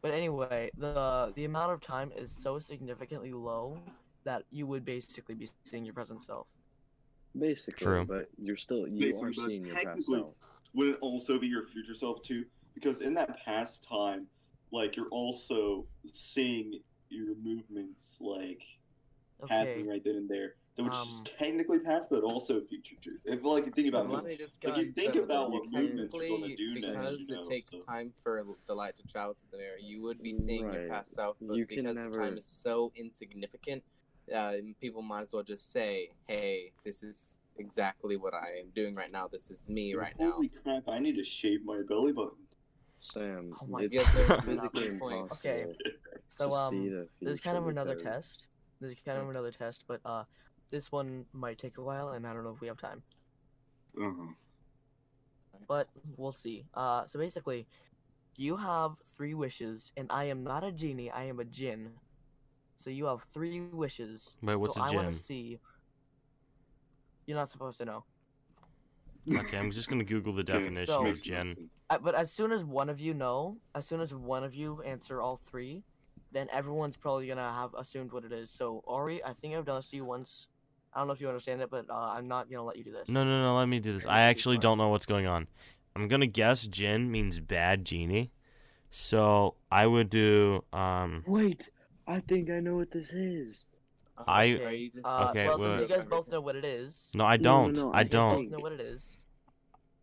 But 0.02 0.12
anyway, 0.12 0.72
the 0.78 1.32
the 1.36 1.46
amount 1.46 1.72
of 1.74 1.82
time 1.82 2.12
is 2.16 2.32
so 2.32 2.60
significantly 2.60 3.34
low 3.34 3.78
that 4.24 4.44
you 4.52 4.68
would 4.68 4.86
basically 4.86 5.36
be 5.36 5.50
seeing 5.66 5.86
your 5.86 5.94
present 5.94 6.24
self. 6.24 6.48
Basically, 7.38 7.86
True. 7.86 8.06
but 8.06 8.28
you're 8.38 8.58
still 8.58 8.88
you 8.88 9.12
Basically, 9.12 9.30
are 9.30 9.48
seeing 9.48 9.66
your 9.66 9.76
past 9.76 10.06
self. 10.06 10.34
Would 10.74 10.90
it 10.90 10.98
also 11.02 11.40
be 11.40 11.48
your 11.48 11.66
future 11.66 11.94
self 11.94 12.22
too? 12.24 12.46
Because 12.74 13.02
in 13.02 13.14
that 13.16 13.44
past 13.46 13.86
time, 13.88 14.28
like 14.72 14.96
you're 14.96 15.10
also 15.10 15.86
seeing 16.12 16.80
your 17.10 17.36
movements 17.44 18.18
like 18.22 18.62
Okay. 19.44 19.54
happening 19.56 19.88
right 19.88 20.04
then 20.04 20.16
and 20.16 20.30
there. 20.30 20.56
So 20.78 20.84
which 20.84 20.94
is 20.94 21.18
Um, 21.20 21.24
technically 21.26 21.80
past, 21.80 22.10
but 22.10 22.24
also 22.24 22.62
future 22.62 22.96
too. 23.02 23.18
If 23.26 23.44
like 23.44 23.66
you 23.66 23.72
think 23.72 23.90
about 23.90 24.10
Let 24.10 24.24
it, 24.24 24.40
me 24.40 24.70
Like, 24.70 24.78
you 24.78 24.92
think 24.94 25.16
about 25.16 25.52
what 25.52 25.66
movements 25.70 26.14
you're 26.14 26.30
gonna 26.30 26.48
Technically, 26.48 26.56
do 26.56 26.74
next, 26.74 26.86
because 26.86 27.30
you 27.30 27.36
know, 27.36 27.42
it 27.42 27.48
takes 27.50 27.72
so- 27.72 27.82
time 27.84 28.14
for 28.24 28.44
the 28.68 28.74
light 28.76 28.96
to 28.98 29.04
travel 29.08 29.34
to 29.34 29.52
the 29.52 29.58
mirror. 29.58 29.78
You 29.80 30.02
would 30.04 30.22
be 30.22 30.34
seeing 30.34 30.62
your 30.62 30.72
Right. 30.72 30.90
past 30.90 31.14
self, 31.14 31.36
but 31.42 31.58
You 31.58 31.66
can 31.66 31.84
because 31.86 31.96
the 31.98 32.10
time 32.18 32.38
is 32.38 32.46
so 32.46 32.92
insignificant, 32.96 33.84
uh, 34.34 34.54
people 34.80 35.02
might 35.02 35.22
as 35.24 35.34
well 35.34 35.44
just 35.44 35.72
say, 35.72 36.12
"Hey, 36.28 36.72
this 36.84 37.04
is 37.04 37.38
exactly 37.58 38.16
what 38.16 38.34
I 38.34 38.58
am 38.60 38.70
doing 38.70 38.96
right 38.96 39.12
now. 39.12 39.28
This 39.28 39.52
is 39.52 39.68
me 39.68 39.94
right 39.94 40.18
now." 40.18 40.32
Holy 40.34 40.50
crap! 40.50 40.88
I 40.88 41.00
need 41.00 41.16
to 41.18 41.24
shave 41.26 41.66
my 41.66 41.82
belly 41.82 42.14
button. 42.14 42.38
Sam, 43.02 43.54
Oh 43.62 43.66
my 43.66 43.82
it's 43.84 43.96
God, 43.96 44.06
physically 44.46 44.88
impossible 44.88 45.28
Okay. 45.34 45.66
So 46.28 46.54
um, 46.54 46.86
the 46.90 47.08
there's 47.20 47.40
kind 47.42 47.58
of 47.58 47.68
another 47.68 47.96
because- 47.96 48.28
test. 48.30 48.48
There's 48.82 48.96
kind 49.06 49.20
of 49.20 49.30
another 49.30 49.52
test, 49.52 49.84
but 49.88 50.02
uh, 50.06 50.24
this 50.72 50.92
one 50.92 51.26
might 51.34 51.58
take 51.60 51.78
a 51.78 51.82
while, 51.84 52.10
and 52.10 52.26
I 52.28 52.34
don't 52.34 52.44
know 52.44 52.50
if 52.52 52.60
we 52.62 52.68
have 52.68 52.78
time. 52.78 53.02
Uh-huh. 54.02 54.34
but 55.68 55.88
we'll 56.18 56.32
see. 56.32 56.66
Uh, 56.74 57.06
so 57.06 57.20
basically, 57.20 57.68
you 58.38 58.56
have 58.58 58.94
three 59.16 59.34
wishes, 59.34 59.92
and 59.98 60.08
I 60.12 60.24
am 60.26 60.44
not 60.44 60.64
a 60.64 60.72
genie. 60.72 61.12
I 61.12 61.24
am 61.26 61.40
a 61.40 61.46
jinn. 61.46 61.92
So 62.84 62.90
you 62.90 63.06
have 63.06 63.22
three 63.34 63.60
wishes. 63.62 64.32
Wait, 64.42 64.56
what's 64.56 64.76
so 64.76 64.82
a 64.82 64.86
I 64.86 64.88
gem? 64.88 65.04
want 65.04 65.14
to 65.16 65.22
see. 65.22 65.60
You're 67.28 67.38
not 67.38 67.52
supposed 67.52 67.78
to 67.78 67.86
know. 67.86 68.04
Okay, 69.32 69.58
I'm 69.58 69.70
just 69.72 69.88
gonna 69.90 70.04
Google 70.04 70.34
the 70.34 70.44
definition 70.56 70.88
So- 70.88 71.00
of 71.00 71.04
makes 71.04 71.22
gen. 71.22 71.56
sense. 71.56 71.70
Uh, 71.92 71.98
but 72.00 72.16
as 72.16 72.32
soon 72.32 72.52
as 72.54 72.64
one 72.64 72.90
of 72.90 73.00
you 73.00 73.14
know, 73.14 73.58
as 73.76 73.86
soon 73.86 74.00
as 74.00 74.14
one 74.14 74.44
of 74.46 74.56
you 74.56 74.82
answer 74.84 75.22
all 75.22 75.40
three, 75.46 75.84
then 76.32 76.48
everyone's 76.52 76.98
probably 76.98 77.28
gonna 77.28 77.52
have 77.52 77.74
assumed 77.74 78.12
what 78.12 78.24
it 78.26 78.32
is. 78.32 78.50
So 78.50 78.82
Ori, 78.86 79.24
I 79.24 79.34
think 79.34 79.56
I've 79.56 79.66
done 79.66 79.78
this 79.78 79.90
to 79.90 79.96
you 79.98 80.06
once. 80.06 80.48
I 80.94 81.00
don't 81.00 81.08
know 81.08 81.14
if 81.14 81.22
you 81.22 81.28
understand 81.28 81.62
it, 81.62 81.70
but 81.70 81.90
uh, 81.90 81.94
I'm 81.94 82.26
not 82.28 82.50
gonna 82.50 82.64
let 82.64 82.78
you 82.78 82.84
do 82.84 82.92
this. 82.92 83.08
No, 83.10 83.24
no, 83.24 83.42
no. 83.42 83.58
Let 83.58 83.68
me 83.68 83.80
do 83.80 83.94
this. 83.94 84.06
I 84.06 84.22
actually 84.24 84.58
don't 84.58 84.78
know 84.78 84.90
what's 84.90 85.06
going 85.06 85.26
on. 85.28 85.48
I'm 85.96 86.08
gonna 86.08 86.28
guess 86.28 86.68
Jin 86.68 87.12
means 87.12 87.40
bad 87.40 87.86
genie. 87.86 88.32
So 88.90 89.56
I 89.72 89.88
would 89.88 90.10
do 90.10 90.64
um. 90.74 91.24
Wait, 91.28 91.70
I 92.08 92.20
think 92.22 92.50
I 92.50 92.60
know 92.60 92.76
what 92.76 92.92
this 92.92 93.12
is. 93.14 93.66
I- 94.28 94.52
Are 94.52 94.72
you 94.74 94.92
Uh, 95.04 95.28
Okay, 95.30 95.48
well, 95.48 95.58
wait, 95.60 95.80
since 95.80 95.90
you 95.90 95.96
guys 95.98 96.06
both 96.06 96.28
know 96.30 96.42
what 96.42 96.56
it 96.56 96.66
is, 96.66 97.10
No, 97.16 97.26
I 97.26 97.38
don't. 97.38 97.74
no, 97.76 97.92
I 97.92 98.00
I 98.00 98.04
don't. 98.04 98.36
think- 98.36 98.52
know 98.52 98.60
what 98.60 98.72
it 98.74 98.82
is. 98.82 99.18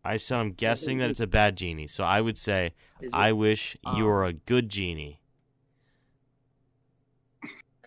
I 0.03 0.17
said 0.17 0.39
I'm 0.39 0.51
guessing 0.53 0.97
that 0.99 1.09
it's 1.09 1.19
a 1.19 1.27
bad 1.27 1.55
genie. 1.55 1.87
So 1.87 2.03
I 2.03 2.19
would 2.19 2.37
say 2.37 2.73
I 3.13 3.29
it- 3.29 3.33
wish 3.33 3.75
you 3.83 3.89
Um, 3.91 4.03
were 4.03 4.25
a 4.25 4.33
good 4.33 4.69
genie. 4.69 5.21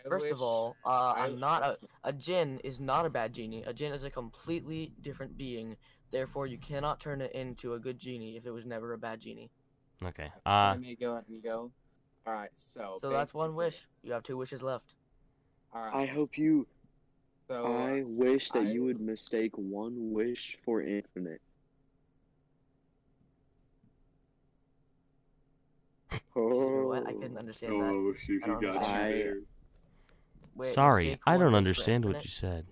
I 0.05 0.09
First 0.09 0.24
wish- 0.24 0.32
of 0.32 0.42
all, 0.42 0.76
uh, 0.84 0.88
I- 1.16 1.26
I'm 1.26 1.38
not 1.38 1.62
a 1.62 1.78
a 2.05 2.12
jinn 2.12 2.59
is 2.64 2.80
not 2.80 3.07
a 3.07 3.11
bad 3.11 3.32
genie. 3.32 3.62
A 3.62 3.72
jinn 3.72 3.92
is 3.92 4.03
a 4.05 4.11
completely 4.11 4.92
different 5.00 5.36
being. 5.38 5.76
Therefore, 6.11 6.46
you 6.46 6.59
cannot 6.59 6.98
turn 7.00 7.20
it 7.20 7.32
into 7.32 7.74
a 7.74 7.78
good 7.78 7.98
genie 7.98 8.36
if 8.36 8.44
it 8.44 8.50
was 8.50 8.64
never 8.66 8.92
a 8.92 8.98
bad 8.98 9.20
genie. 9.20 9.50
Okay. 10.03 10.32
I 10.44 10.72
Uh, 10.72 10.78
may 10.78 10.96
go 10.96 11.12
ahead 11.12 11.28
and 11.28 11.42
go. 11.42 11.72
All 12.26 12.32
right, 12.32 12.50
so 12.57 12.98
So 13.00 13.11
that's 13.11 13.34
one 13.34 13.55
wish. 13.55 13.86
You 14.03 14.12
have 14.12 14.22
two 14.22 14.36
wishes 14.36 14.62
left. 14.62 14.94
All 15.72 15.82
right, 15.82 15.94
I 15.94 16.07
hope 16.07 16.36
you. 16.36 16.66
so 17.48 17.64
I 17.66 18.03
wish 18.03 18.50
that 18.50 18.66
you 18.66 18.82
would 18.84 19.00
mistake 19.00 19.57
one 19.57 20.12
wish 20.12 20.57
for 20.64 20.82
infinite. 20.82 21.40
You 26.12 26.20
Oh, 26.36 26.76
know 26.82 26.86
what? 26.88 27.07
I 27.07 27.12
couldn't 27.12 27.36
understand 27.38 27.80
that. 27.80 27.90
Oh, 27.92 28.14
she 28.14 28.40
I 28.42 28.46
got 28.48 28.61
you 28.62 28.68
understand. 28.70 29.12
there. 29.12 29.34
Wait, 30.55 30.72
sorry, 30.72 31.18
I 31.26 31.36
don't 31.36 31.55
understand 31.55 32.05
what 32.05 32.22
you 32.22 32.30
said. 32.30 32.66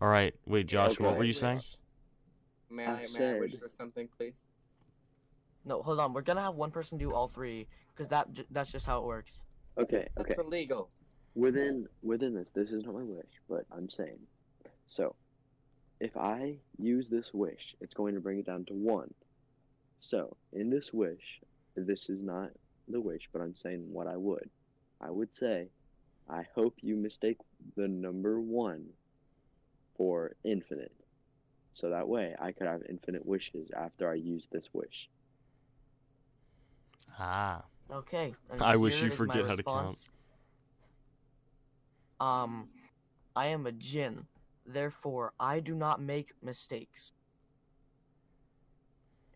All 0.00 0.08
right, 0.08 0.34
wait, 0.46 0.66
Josh, 0.66 0.92
okay. 0.92 1.04
what 1.04 1.16
were 1.16 1.24
you 1.24 1.30
Wish. 1.30 1.38
saying? 1.38 1.60
May 2.70 2.86
I 2.86 2.92
I, 2.92 3.06
may 3.18 3.30
I 3.30 3.38
wish 3.40 3.56
for 3.56 3.68
something, 3.68 4.08
please? 4.16 4.42
No, 5.64 5.82
hold 5.82 6.00
on. 6.00 6.12
We're 6.12 6.22
gonna 6.22 6.42
have 6.42 6.54
one 6.54 6.70
person 6.70 6.96
do 6.98 7.12
all 7.12 7.28
three, 7.28 7.66
cause 7.96 8.08
that 8.08 8.28
that's 8.50 8.72
just 8.72 8.86
how 8.86 9.00
it 9.00 9.04
works. 9.04 9.32
Okay, 9.76 9.96
okay. 9.96 10.08
That's 10.16 10.30
okay. 10.32 10.40
illegal. 10.42 10.88
Within 11.34 11.86
within 12.02 12.34
this, 12.34 12.50
this 12.54 12.70
is 12.70 12.84
not 12.84 12.94
my 12.94 13.02
wish, 13.02 13.30
but 13.48 13.64
I'm 13.72 13.90
saying. 13.90 14.18
So, 14.86 15.14
if 16.00 16.16
I 16.16 16.56
use 16.78 17.08
this 17.08 17.32
wish, 17.32 17.76
it's 17.80 17.94
going 17.94 18.14
to 18.14 18.20
bring 18.20 18.38
it 18.38 18.46
down 18.46 18.64
to 18.66 18.74
one. 18.74 19.12
So, 20.00 20.36
in 20.52 20.70
this 20.70 20.92
wish, 20.92 21.40
this 21.76 22.08
is 22.08 22.22
not 22.22 22.50
the 22.88 23.00
wish, 23.00 23.28
but 23.32 23.42
I'm 23.42 23.54
saying 23.54 23.84
what 23.92 24.06
I 24.06 24.16
would. 24.16 24.48
I 25.00 25.10
would 25.10 25.32
say, 25.34 25.68
I 26.30 26.44
hope 26.54 26.74
you 26.80 26.96
mistake 26.96 27.38
the 27.76 27.88
number 27.88 28.40
one 28.40 28.86
for 29.96 30.36
infinite. 30.44 30.92
So 31.74 31.90
that 31.90 32.08
way 32.08 32.34
I 32.40 32.52
could 32.52 32.66
have 32.66 32.82
infinite 32.88 33.24
wishes 33.26 33.70
after 33.76 34.08
I 34.10 34.14
use 34.14 34.46
this 34.52 34.66
wish. 34.72 35.08
Ah, 37.18 37.64
Okay. 37.90 38.34
and 38.50 38.62
I 38.62 38.76
wish 38.76 39.02
you 39.02 39.10
forget 39.10 39.46
how 39.46 39.56
to 39.56 39.62
count. 39.62 39.98
Um, 42.20 42.68
I 43.34 43.46
am 43.46 43.66
a 43.66 43.72
jinn, 43.72 44.26
therefore 44.66 45.32
I 45.40 45.60
do 45.60 45.74
not 45.74 46.00
make 46.00 46.32
mistakes, 46.42 47.12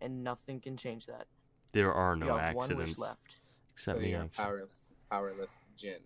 and 0.01 0.23
nothing 0.23 0.61
can 0.61 0.77
change 0.77 1.07
that. 1.07 1.27
there 1.73 1.93
are 1.93 2.15
you 2.15 2.21
no 2.25 2.37
have 2.37 2.55
one 2.55 2.69
wish 2.69 2.71
accidents 2.79 3.01
left. 3.01 3.37
except 3.73 3.99
so 3.99 4.03
me. 4.03 4.11
you're 4.11 4.21
a 4.23 4.29
powerless, 4.29 4.93
powerless 5.11 5.57
jinn. 5.77 6.01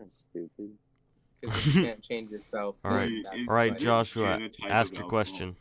That's 0.00 0.20
stupid. 0.30 0.70
Because 1.40 1.66
you 1.66 1.72
can't 1.84 2.02
change 2.10 2.30
yourself, 2.30 2.76
All 2.84 2.90
right. 2.92 3.08
then 3.08 3.22
that's 3.22 3.36
Is 3.36 3.48
All 3.48 3.54
right, 3.54 3.78
Joshua, 3.78 4.38
Jin 4.38 4.50
a 4.66 4.72
ask 4.72 4.94
your 4.96 5.06
question. 5.08 5.56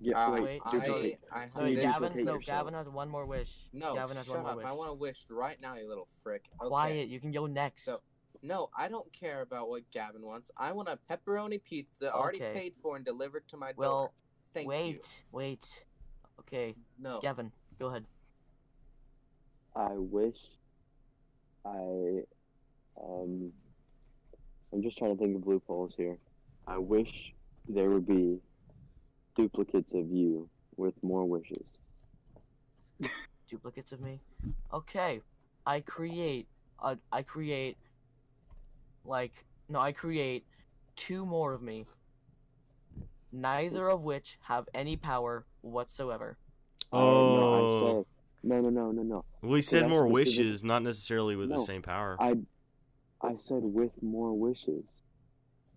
Yeah, 0.00 0.26
Uh, 0.26 0.30
wait, 0.32 0.42
wait, 0.42 0.60
I. 0.64 1.16
I, 1.32 1.48
No, 1.60 1.74
Gavin. 1.74 2.24
No. 2.24 2.38
Gavin 2.38 2.74
has 2.74 2.88
one 2.88 3.08
more 3.08 3.24
wish. 3.26 3.54
No, 3.72 3.94
Gavin 3.94 4.16
has 4.16 4.26
shut 4.26 4.34
one 4.36 4.42
more 4.42 4.50
up. 4.52 4.56
wish. 4.58 4.66
I 4.66 4.72
want 4.72 4.90
to 4.90 4.94
wish 4.94 5.18
right 5.30 5.60
now, 5.60 5.74
you 5.76 5.88
little 5.88 6.08
frick. 6.22 6.44
Okay. 6.60 6.68
Quiet. 6.68 7.08
You 7.08 7.18
can 7.20 7.32
go 7.32 7.46
next. 7.46 7.84
So- 7.86 8.00
No, 8.42 8.68
I 8.76 8.88
don't 8.88 9.10
care 9.12 9.40
about 9.40 9.68
what 9.70 9.90
Gavin 9.92 10.22
wants. 10.24 10.50
I 10.56 10.72
want 10.72 10.88
a 10.88 10.98
pepperoni 11.10 11.62
pizza 11.64 12.12
already 12.12 12.40
paid 12.40 12.74
for 12.82 12.96
and 12.96 13.04
delivered 13.04 13.48
to 13.48 13.56
my 13.56 13.68
door. 13.72 13.76
well, 13.78 14.14
Thank 14.52 14.68
wait, 14.68 14.94
you. 14.94 15.00
wait. 15.32 15.66
Okay, 16.40 16.74
No. 16.98 17.20
Gavin, 17.20 17.50
go 17.78 17.86
ahead. 17.86 18.04
I 19.74 19.92
wish 19.94 20.36
I 21.64 22.22
um 23.02 23.52
I'm 24.72 24.82
just 24.82 24.98
trying 24.98 25.16
to 25.16 25.22
think 25.22 25.36
of 25.36 25.46
loopholes 25.46 25.94
here. 25.96 26.18
I 26.66 26.78
wish 26.78 27.08
there 27.68 27.90
would 27.90 28.06
be 28.06 28.38
duplicates 29.36 29.92
of 29.94 30.10
you 30.10 30.48
with 30.76 30.94
more 31.02 31.24
wishes. 31.24 31.64
duplicates 33.50 33.92
of 33.92 34.00
me. 34.00 34.20
Okay, 34.72 35.20
I 35.66 35.80
create. 35.80 36.46
Uh, 36.82 36.96
I 37.12 37.22
create. 37.22 37.76
Like 39.04 39.32
no, 39.68 39.78
I 39.78 39.92
create 39.92 40.44
two 40.96 41.24
more 41.24 41.52
of 41.52 41.62
me. 41.62 41.86
Neither 43.32 43.88
of 43.88 44.02
which 44.02 44.38
have 44.42 44.68
any 44.74 44.96
power 44.96 45.44
whatsoever. 45.60 46.38
Oh, 46.92 47.36
no, 47.36 47.54
I'm 47.54 47.80
saying, 47.80 48.04
no, 48.42 48.60
no, 48.60 48.70
no, 48.70 48.92
no, 48.92 49.02
no. 49.02 49.24
we 49.42 49.60
said 49.60 49.88
more 49.88 50.08
specific- 50.08 50.38
wishes, 50.38 50.64
not 50.64 50.82
necessarily 50.82 51.36
with 51.36 51.50
the 51.50 51.58
same 51.58 51.82
power. 51.82 52.16
I 52.18 52.36
I 53.22 53.36
said 53.38 53.62
with 53.62 53.90
more 54.02 54.32
wishes. 54.34 54.84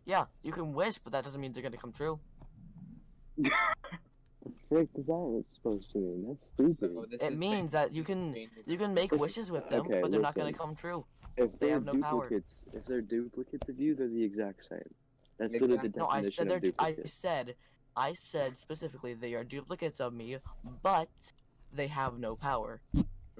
Yeah, 0.05 0.25
you 0.43 0.51
can 0.51 0.73
wish, 0.73 0.97
but 0.97 1.13
that 1.13 1.23
doesn't 1.23 1.39
mean 1.39 1.53
they're 1.53 1.63
gonna 1.63 1.77
come 1.77 1.91
true. 1.93 2.19
The 3.37 3.51
frick 4.67 4.87
is 4.95 5.05
that 5.05 5.43
supposed 5.55 5.91
to 5.93 5.97
mean? 5.99 6.25
That's 6.27 6.47
stupid. 6.47 6.77
So 6.95 7.05
this 7.09 7.21
It 7.21 7.33
is 7.33 7.39
means 7.39 7.69
that 7.71 7.93
you 7.93 8.03
can- 8.03 8.35
You 8.65 8.77
can 8.77 8.93
make 8.93 9.11
If- 9.13 9.19
wishes 9.19 9.51
with 9.51 9.67
them, 9.69 9.81
okay, 9.81 10.01
but 10.01 10.11
they're 10.11 10.21
not 10.21 10.35
gonna 10.35 10.53
come 10.53 10.75
true. 10.75 11.05
if 11.37 11.57
they 11.59 11.69
have 11.69 11.85
no 11.85 11.99
power. 12.01 12.27
if 12.31 12.85
they're 12.85 13.01
duplicates 13.01 13.69
of 13.69 13.79
you, 13.79 13.95
they're 13.95 14.07
the 14.09 14.23
exact 14.23 14.65
same. 14.67 14.93
That's 15.37 15.53
literally 15.53 15.77
the 15.77 15.85
Exact- 15.85 15.95
No, 15.97 16.07
I 16.07 16.15
definition 16.21 16.49
said 16.49 16.61
they're. 16.63 16.69
of 16.69 16.75
I 16.79 16.95
said, 17.05 17.55
I 17.95 18.13
said 18.13 18.59
specifically 18.59 19.13
they 19.13 19.33
are 19.35 19.43
duplicates 19.43 19.99
of 20.01 20.13
me, 20.13 20.37
but 20.81 21.09
they 21.71 21.87
have 21.87 22.19
no 22.19 22.35
power. 22.35 22.81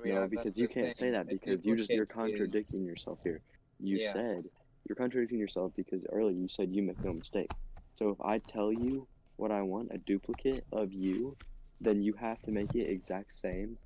No, 0.03 0.27
because 0.27 0.57
you 0.57 0.67
can't 0.69 0.85
thing. 0.87 0.93
say 0.93 1.11
that 1.11 1.27
because 1.27 1.65
you 1.65 1.75
just 1.75 1.89
you're 1.89 2.05
duplicate 2.05 2.35
is- 2.35 2.37
contradicting 2.39 2.85
yourself 2.85 3.19
here. 3.23 3.41
You 3.79 3.97
Yeah. 3.97 4.13
said 4.13 4.49
you're 4.87 4.95
contradicting 4.95 5.39
yourself 5.39 5.73
because 5.75 6.05
earlier 6.11 6.35
you 6.35 6.47
said 6.49 6.73
you 6.73 6.81
make 6.83 7.03
no 7.03 7.13
mistake. 7.13 7.51
So 7.95 8.09
if 8.09 8.21
I 8.21 8.39
tell 8.39 8.71
you 8.71 9.07
what 9.37 9.51
I 9.51 9.61
want, 9.61 9.91
a 9.91 9.97
duplicate 9.99 10.65
of 10.71 10.91
you, 10.93 11.35
then 11.81 12.01
you 12.01 12.13
have 12.13 12.41
to 12.43 12.51
make 12.51 12.75
it 12.75 12.89
exact 12.89 13.35
same 13.35 13.77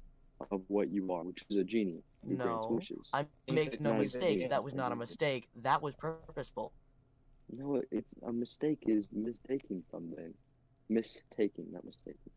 of 0.51 0.61
what 0.67 0.89
you 0.89 1.11
are, 1.11 1.23
which 1.23 1.43
is 1.49 1.57
a 1.57 1.63
genie 1.63 2.03
who 2.27 2.35
grants 2.37 2.67
No. 2.67 2.79
I 3.13 3.25
He's 3.47 3.55
make 3.55 3.81
no 3.81 3.91
no, 3.93 3.99
he's 4.01 4.15
a 4.15 4.19
mistakes. 4.19 4.47
That 4.47 4.63
was 4.63 4.73
not 4.73 4.91
a 4.91 4.95
mistake. 4.95 5.47
That 5.61 5.81
was 5.81 5.95
purposeful. 5.95 6.73
No, 7.51 7.81
it's 7.91 8.13
a 8.25 8.31
mistake 8.31 8.83
is 8.87 9.05
mistaking 9.11 9.83
something. 9.91 10.33
Mistaking, 10.89 11.71
not 11.71 11.85
mistaking. 11.85 12.31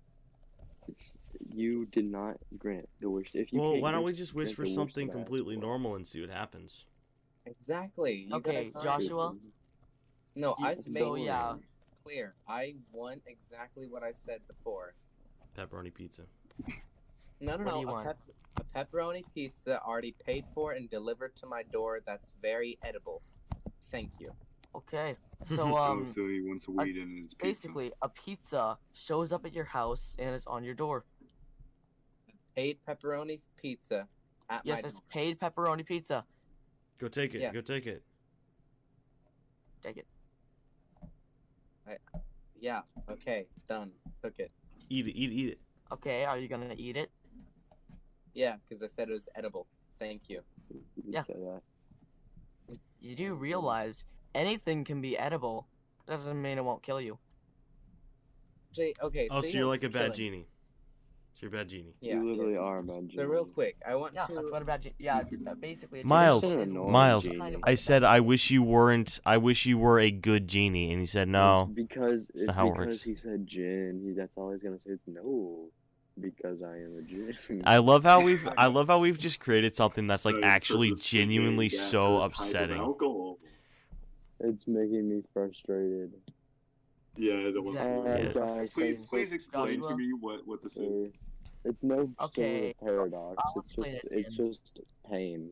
It's 0.88 1.16
you 1.54 1.86
did 1.86 2.04
not 2.04 2.36
grant 2.58 2.88
the 3.00 3.10
wish. 3.10 3.30
If 3.34 3.52
you 3.52 3.60
well, 3.60 3.80
why 3.80 3.92
don't 3.92 4.04
we 4.04 4.12
just 4.12 4.34
wish 4.34 4.54
for 4.54 4.66
something 4.66 5.06
that 5.08 5.16
I 5.16 5.20
asked 5.20 5.26
completely 5.26 5.56
normal 5.56 5.94
and 5.94 6.06
see 6.06 6.20
what 6.20 6.30
happens? 6.30 6.84
Exactly. 7.46 8.26
You 8.28 8.34
Okay, 8.36 8.70
find- 8.70 8.84
Joshua? 8.84 9.34
No, 10.34 10.54
You- 10.58 10.66
I 10.66 10.74
so, 10.80 10.90
made 11.14 11.24
yeah. 11.24 11.56
It's 11.80 11.92
clear. 12.02 12.34
I 12.46 12.76
want 12.92 13.22
exactly 13.26 13.86
what 13.86 14.02
I 14.02 14.12
said 14.12 14.46
before. 14.46 14.94
Pepperoni 15.56 15.92
pizza. 15.94 16.22
No, 17.40 17.56
no, 17.56 17.56
What 17.56 17.58
do 17.58 17.64
no. 17.64 17.80
you 17.80 17.88
a, 17.88 17.92
want? 17.92 18.06
pep- 18.06 18.18
a 18.56 18.64
pepperoni 18.84 19.24
pizza 19.34 19.80
already 19.82 20.12
paid 20.24 20.44
for 20.54 20.72
and 20.72 20.90
delivered 20.90 21.34
to 21.36 21.46
my 21.46 21.62
door. 21.62 22.00
That's 22.04 22.32
very 22.42 22.78
edible. 22.82 23.22
Thank 23.90 24.20
you. 24.20 24.32
Okay. 24.74 25.16
So 25.54 25.62
Oh, 25.62 25.76
um, 25.76 26.06
so 26.06 26.26
he 26.26 26.40
wants 26.40 26.66
weed 26.66 26.96
in 26.96 27.14
his 27.18 27.26
pizza. 27.34 27.36
basically, 27.42 27.92
a 28.00 28.08
pizza 28.08 28.78
shows 28.94 29.32
up 29.32 29.44
at 29.44 29.52
your 29.52 29.66
house 29.66 30.14
and 30.18 30.34
it's 30.34 30.46
on 30.46 30.64
your 30.64 30.74
door. 30.74 31.04
Paid 32.56 32.78
pepperoni 32.88 33.40
pizza 33.60 34.08
at 34.48 34.62
Yes, 34.64 34.82
my 34.82 34.88
it's 34.88 34.92
door. 34.92 35.02
paid 35.10 35.38
pepperoni 35.38 35.84
pizza. 35.84 36.24
Go 36.98 37.08
take 37.08 37.34
it. 37.34 37.52
Go 37.52 37.60
take 37.60 37.86
it. 37.86 38.02
Take 39.82 39.98
it. 39.98 40.06
Yeah. 42.58 42.80
Okay. 43.10 43.46
Done. 43.68 43.90
Took 44.22 44.38
it. 44.38 44.50
Eat 44.88 45.06
it. 45.06 45.10
Eat 45.12 45.30
it. 45.30 45.34
Eat 45.34 45.48
it. 45.50 45.60
Okay, 45.92 46.24
are 46.24 46.38
you 46.38 46.48
gonna 46.48 46.74
eat 46.76 46.96
it? 46.96 47.10
Yeah, 48.34 48.56
because 48.68 48.82
I 48.82 48.88
said 48.88 49.08
it 49.08 49.12
was 49.12 49.28
edible. 49.36 49.66
Thank 49.98 50.28
you. 50.28 50.42
You 50.70 50.82
Yeah. 51.06 51.22
You 53.00 53.14
do 53.14 53.34
realize 53.34 54.04
anything 54.34 54.84
can 54.84 55.00
be 55.00 55.16
edible. 55.16 55.68
Doesn't 56.06 56.40
mean 56.40 56.58
it 56.58 56.64
won't 56.64 56.82
kill 56.82 57.00
you. 57.00 57.18
Jay, 58.72 58.94
okay. 59.00 59.28
Oh, 59.30 59.42
so 59.42 59.48
you're 59.48 59.66
like 59.66 59.84
a 59.84 59.88
bad 59.88 60.14
killing- 60.14 60.16
genie. 60.16 60.46
So 61.36 61.40
you're 61.42 61.54
a 61.54 61.58
bad 61.58 61.68
genie. 61.68 61.92
Yeah. 62.00 62.14
you 62.14 62.30
literally 62.30 62.54
yeah. 62.54 62.60
are 62.60 62.78
a 62.78 62.82
bad 62.82 63.10
genie. 63.10 63.22
So 63.22 63.24
real 63.24 63.44
quick, 63.44 63.76
I 63.86 63.94
want 63.94 64.14
Yeah, 64.14 64.24
to. 64.24 64.34
that's 64.36 64.50
what 64.50 64.62
about 64.62 64.80
ge- 64.80 64.94
yeah, 64.98 65.18
uh, 65.46 65.54
basically. 65.54 66.00
a 66.00 66.06
Miles, 66.06 66.44
is 66.44 66.52
You're 66.54 66.62
an 66.62 66.70
annoying 66.70 66.92
Miles, 66.92 67.24
genie. 67.24 67.56
I 67.62 67.74
said 67.74 68.04
I 68.04 68.20
wish 68.20 68.50
you 68.50 68.62
weren't. 68.62 69.20
I 69.26 69.36
wish 69.36 69.66
you 69.66 69.76
were 69.76 70.00
a 70.00 70.10
good 70.10 70.48
genie, 70.48 70.90
and 70.92 71.00
he 71.00 71.04
said 71.06 71.28
no. 71.28 71.64
It's 71.68 71.72
because 71.76 72.30
it's 72.34 72.46
not 72.46 72.56
how 72.56 72.68
it 72.68 72.70
because 72.70 72.86
works. 72.86 73.02
he 73.02 73.14
said 73.16 73.46
jinn. 73.46 74.00
He 74.02 74.12
that's 74.12 74.32
all 74.36 74.50
he's 74.50 74.62
gonna 74.62 74.80
say. 74.80 74.92
It's 74.92 75.06
no, 75.06 75.66
because 76.18 76.62
I 76.62 76.76
am 76.76 76.96
a 76.98 77.02
jinn. 77.02 77.62
I 77.66 77.78
love 77.78 78.02
how 78.02 78.22
we've. 78.22 78.48
I 78.56 78.68
love 78.68 78.86
how 78.86 78.98
we've 79.00 79.18
just 79.18 79.38
created 79.38 79.74
something 79.74 80.06
that's 80.06 80.24
like 80.24 80.36
Like, 80.36 80.44
actually 80.44 80.94
genuinely 80.94 81.68
so 81.68 82.22
after 82.22 82.44
a 82.44 82.46
type 82.46 82.70
of 82.70 82.80
upsetting. 82.80 83.36
It's 84.40 84.66
making 84.66 85.10
me 85.10 85.22
frustrated. 85.34 86.12
Yeah, 87.16 87.50
that 87.52 87.62
was. 87.62 87.74
Exactly. 87.76 88.42
Uh, 88.42 88.54
Yeah. 88.62 88.66
Please, 88.74 88.98
please 89.08 89.32
explain 89.32 89.76
Joshua? 89.80 89.90
to 89.90 89.96
me 89.96 90.12
what 90.12 90.46
what 90.46 90.62
this 90.62 90.76
is. 90.76 91.12
It's 91.64 91.82
no 91.82 92.08
Okay, 92.20 92.74
paradox. 92.82 93.36
I'll 93.44 93.54
it's 93.64 93.74
just 93.74 93.88
it, 93.88 94.08
it's 94.10 94.34
just 94.36 94.80
pain. 95.10 95.50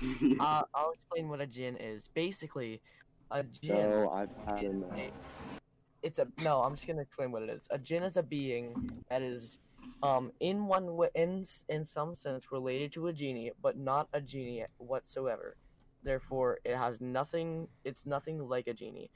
Uh, 0.40 0.62
I'll 0.74 0.90
explain 0.90 1.28
what 1.28 1.40
a 1.40 1.46
jinn 1.46 1.76
is. 1.76 2.08
Basically, 2.12 2.82
a 3.30 3.42
jinn. 3.44 3.70
So 3.76 4.10
I've 4.12 4.30
had 4.46 4.64
is 4.64 4.70
enough. 4.72 4.98
a- 4.98 5.12
It's 6.02 6.18
a 6.18 6.28
no. 6.42 6.60
I'm 6.62 6.74
just 6.74 6.86
gonna 6.86 7.02
explain 7.02 7.30
what 7.32 7.42
it 7.42 7.50
is. 7.50 7.62
A 7.70 7.78
jinn 7.78 8.02
is 8.02 8.16
a 8.16 8.22
being 8.22 8.74
that 9.08 9.22
is, 9.22 9.58
um, 10.02 10.32
in 10.40 10.66
one 10.66 10.96
way, 10.96 11.08
in 11.14 11.46
in 11.68 11.84
some 11.86 12.14
sense, 12.14 12.50
related 12.52 12.92
to 12.94 13.06
a 13.06 13.12
genie, 13.12 13.52
but 13.62 13.76
not 13.78 14.08
a 14.12 14.20
genie 14.20 14.64
whatsoever. 14.78 15.56
Therefore, 16.02 16.58
it 16.64 16.76
has 16.76 17.00
nothing. 17.00 17.68
It's 17.84 18.04
nothing 18.06 18.46
like 18.48 18.66
a 18.66 18.74
genie. 18.74 19.10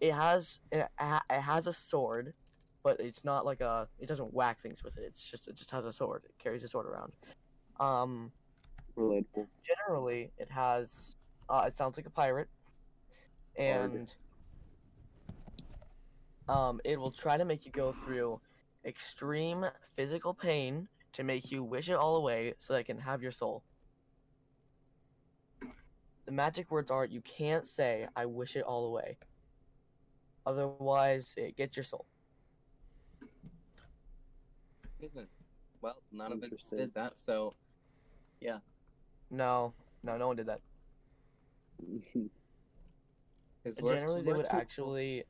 It 0.00 0.12
has 0.12 0.58
it, 0.70 0.86
it 1.30 1.40
has 1.40 1.66
a 1.66 1.72
sword, 1.72 2.34
but 2.82 3.00
it's 3.00 3.24
not 3.24 3.44
like 3.44 3.60
a. 3.60 3.88
It 3.98 4.06
doesn't 4.06 4.32
whack 4.34 4.62
things 4.62 4.84
with 4.84 4.96
it. 4.98 5.04
It's 5.06 5.24
just 5.28 5.48
it 5.48 5.56
just 5.56 5.70
has 5.70 5.84
a 5.84 5.92
sword. 5.92 6.22
It 6.24 6.34
carries 6.38 6.62
a 6.62 6.68
sword 6.68 6.86
around. 6.86 7.12
Um, 7.80 8.32
Relatable. 8.96 9.46
generally 9.66 10.30
it 10.38 10.50
has 10.50 11.16
uh, 11.50 11.64
it 11.66 11.76
sounds 11.76 11.98
like 11.98 12.06
a 12.06 12.10
pirate 12.10 12.48
and 13.58 14.12
um, 16.48 16.80
it 16.84 16.98
will 16.98 17.10
try 17.10 17.36
to 17.36 17.44
make 17.44 17.66
you 17.66 17.72
go 17.72 17.94
through 18.04 18.40
extreme 18.84 19.66
physical 19.96 20.32
pain 20.32 20.88
to 21.12 21.24
make 21.24 21.50
you 21.50 21.62
wish 21.62 21.88
it 21.88 21.94
all 21.94 22.16
away 22.16 22.54
so 22.58 22.74
that 22.74 22.80
it 22.80 22.84
can 22.84 22.98
have 22.98 23.22
your 23.22 23.32
soul. 23.32 23.62
The 26.26 26.32
magic 26.32 26.70
words 26.70 26.90
are 26.90 27.04
you 27.04 27.20
can't 27.22 27.66
say, 27.66 28.06
I 28.16 28.26
wish 28.26 28.56
it 28.56 28.62
all 28.62 28.86
away. 28.86 29.16
Otherwise, 30.46 31.34
it 31.36 31.56
gets 31.56 31.76
your 31.76 31.84
soul. 31.84 32.06
Well, 35.82 35.96
none 36.12 36.32
of 36.32 36.42
us 36.42 36.50
did 36.70 36.94
that, 36.94 37.18
so 37.18 37.54
yeah. 38.40 38.58
No, 39.30 39.74
no, 40.02 40.16
no 40.16 40.28
one 40.28 40.36
did 40.36 40.46
that. 40.46 40.60
generally 43.74 44.22
they 44.22 44.32
would 44.32 44.46
actually 44.50 45.24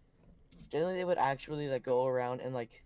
generally 0.70 0.96
they 0.96 1.04
would 1.04 1.18
actually 1.18 1.68
like 1.68 1.82
go 1.82 2.06
around 2.06 2.40
and 2.40 2.54
like 2.54 2.84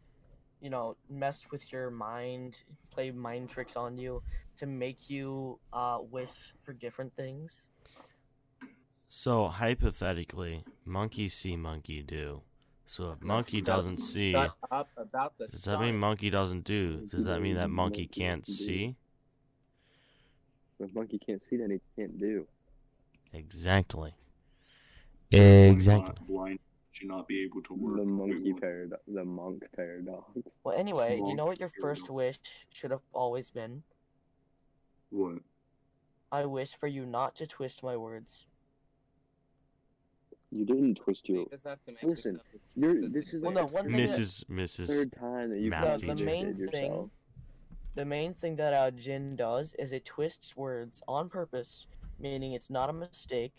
you 0.61 0.71
know 0.71 0.97
mess 1.09 1.47
with 1.51 1.73
your 1.73 1.91
mind 1.91 2.59
play 2.91 3.11
mind 3.11 3.49
tricks 3.49 3.77
on 3.77 3.99
you 3.99 4.23
to 4.57 4.67
make 4.67 5.11
you 5.11 5.59
uh 5.73 5.99
wish 6.11 6.55
for 6.65 6.73
different 6.73 7.15
things 7.17 7.53
So 9.13 9.49
hypothetically, 9.49 10.63
monkey 10.85 11.29
see, 11.29 11.57
monkey 11.57 12.01
do. 12.01 12.43
So 12.87 13.11
if 13.11 13.21
monkey 13.21 13.61
doesn't 13.61 13.99
see, 13.99 14.35
Shut 14.35 14.55
up 14.71 14.89
about 14.97 15.37
the 15.37 15.49
does 15.49 15.65
that 15.65 15.81
mean 15.81 15.99
monkey 15.99 16.31
doesn't 16.31 16.63
do? 16.63 17.09
Does 17.11 17.25
that 17.25 17.43
mean 17.43 17.57
that 17.57 17.71
monkey 17.71 18.07
can't 18.07 18.47
see? 18.47 18.95
If 20.79 20.95
monkey 20.95 21.19
can't 21.19 21.43
see, 21.51 21.57
then 21.57 21.73
he 21.73 21.81
can't 22.01 22.21
do. 22.21 22.47
Exactly. 23.33 24.15
Exactly. 25.33 26.15
blind 26.29 26.61
should 26.93 27.09
not 27.09 27.27
be 27.27 27.43
able 27.43 27.63
to 27.63 27.75
work. 27.75 27.97
The 27.97 28.05
monkey 28.05 28.53
Wait, 28.53 28.63
paradox. 28.63 29.03
The 29.09 29.25
monk 29.25 29.65
paradox. 29.75 30.25
well 30.63 30.79
anyway 30.79 31.17
do 31.17 31.27
you 31.29 31.35
know 31.35 31.47
what 31.47 31.59
your 31.59 31.73
first 31.81 32.11
wish 32.11 32.39
should 32.73 32.93
have 32.93 33.03
always 33.13 33.51
been 33.51 33.83
What? 35.11 35.39
i 36.31 36.45
wish 36.45 36.77
for 36.79 36.87
you 36.87 37.07
not 37.07 37.35
to 37.37 37.47
twist 37.47 37.83
my 37.83 37.97
words 37.97 38.47
You 40.53 40.65
didn't 40.67 40.97
twist 40.97 41.29
You 41.29 41.35
your 41.37 41.47
just 41.51 41.65
have 41.67 41.79
to 41.85 41.93
Listen, 42.07 42.33
yourself 42.35 42.47
you're- 42.75 43.09
this 43.09 43.33
is 43.33 43.43
well 43.43 43.53
clear. 43.53 43.65
no 43.65 43.71
one 43.71 43.85
thing 43.87 43.95
Mrs. 43.95 44.45
Mrs. 44.47 44.87
third 44.87 45.13
time 45.13 45.51
that 45.51 45.61
you 45.61 45.71
Math 45.71 46.01
the, 46.01 46.15
the 46.15 46.25
main 46.25 46.55
thing 46.57 46.91
yourself. 46.93 47.11
the 47.95 48.05
main 48.05 48.35
thing 48.35 48.57
that 48.57 48.73
uh 48.75 48.91
jinn 48.91 49.37
does 49.37 49.75
is 49.79 49.93
it 49.93 50.05
twists 50.05 50.57
words 50.57 51.01
on 51.07 51.29
purpose 51.29 51.87
meaning 52.19 52.53
it's 52.53 52.69
not 52.71 52.91
a 52.91 52.93
mistake 52.93 53.55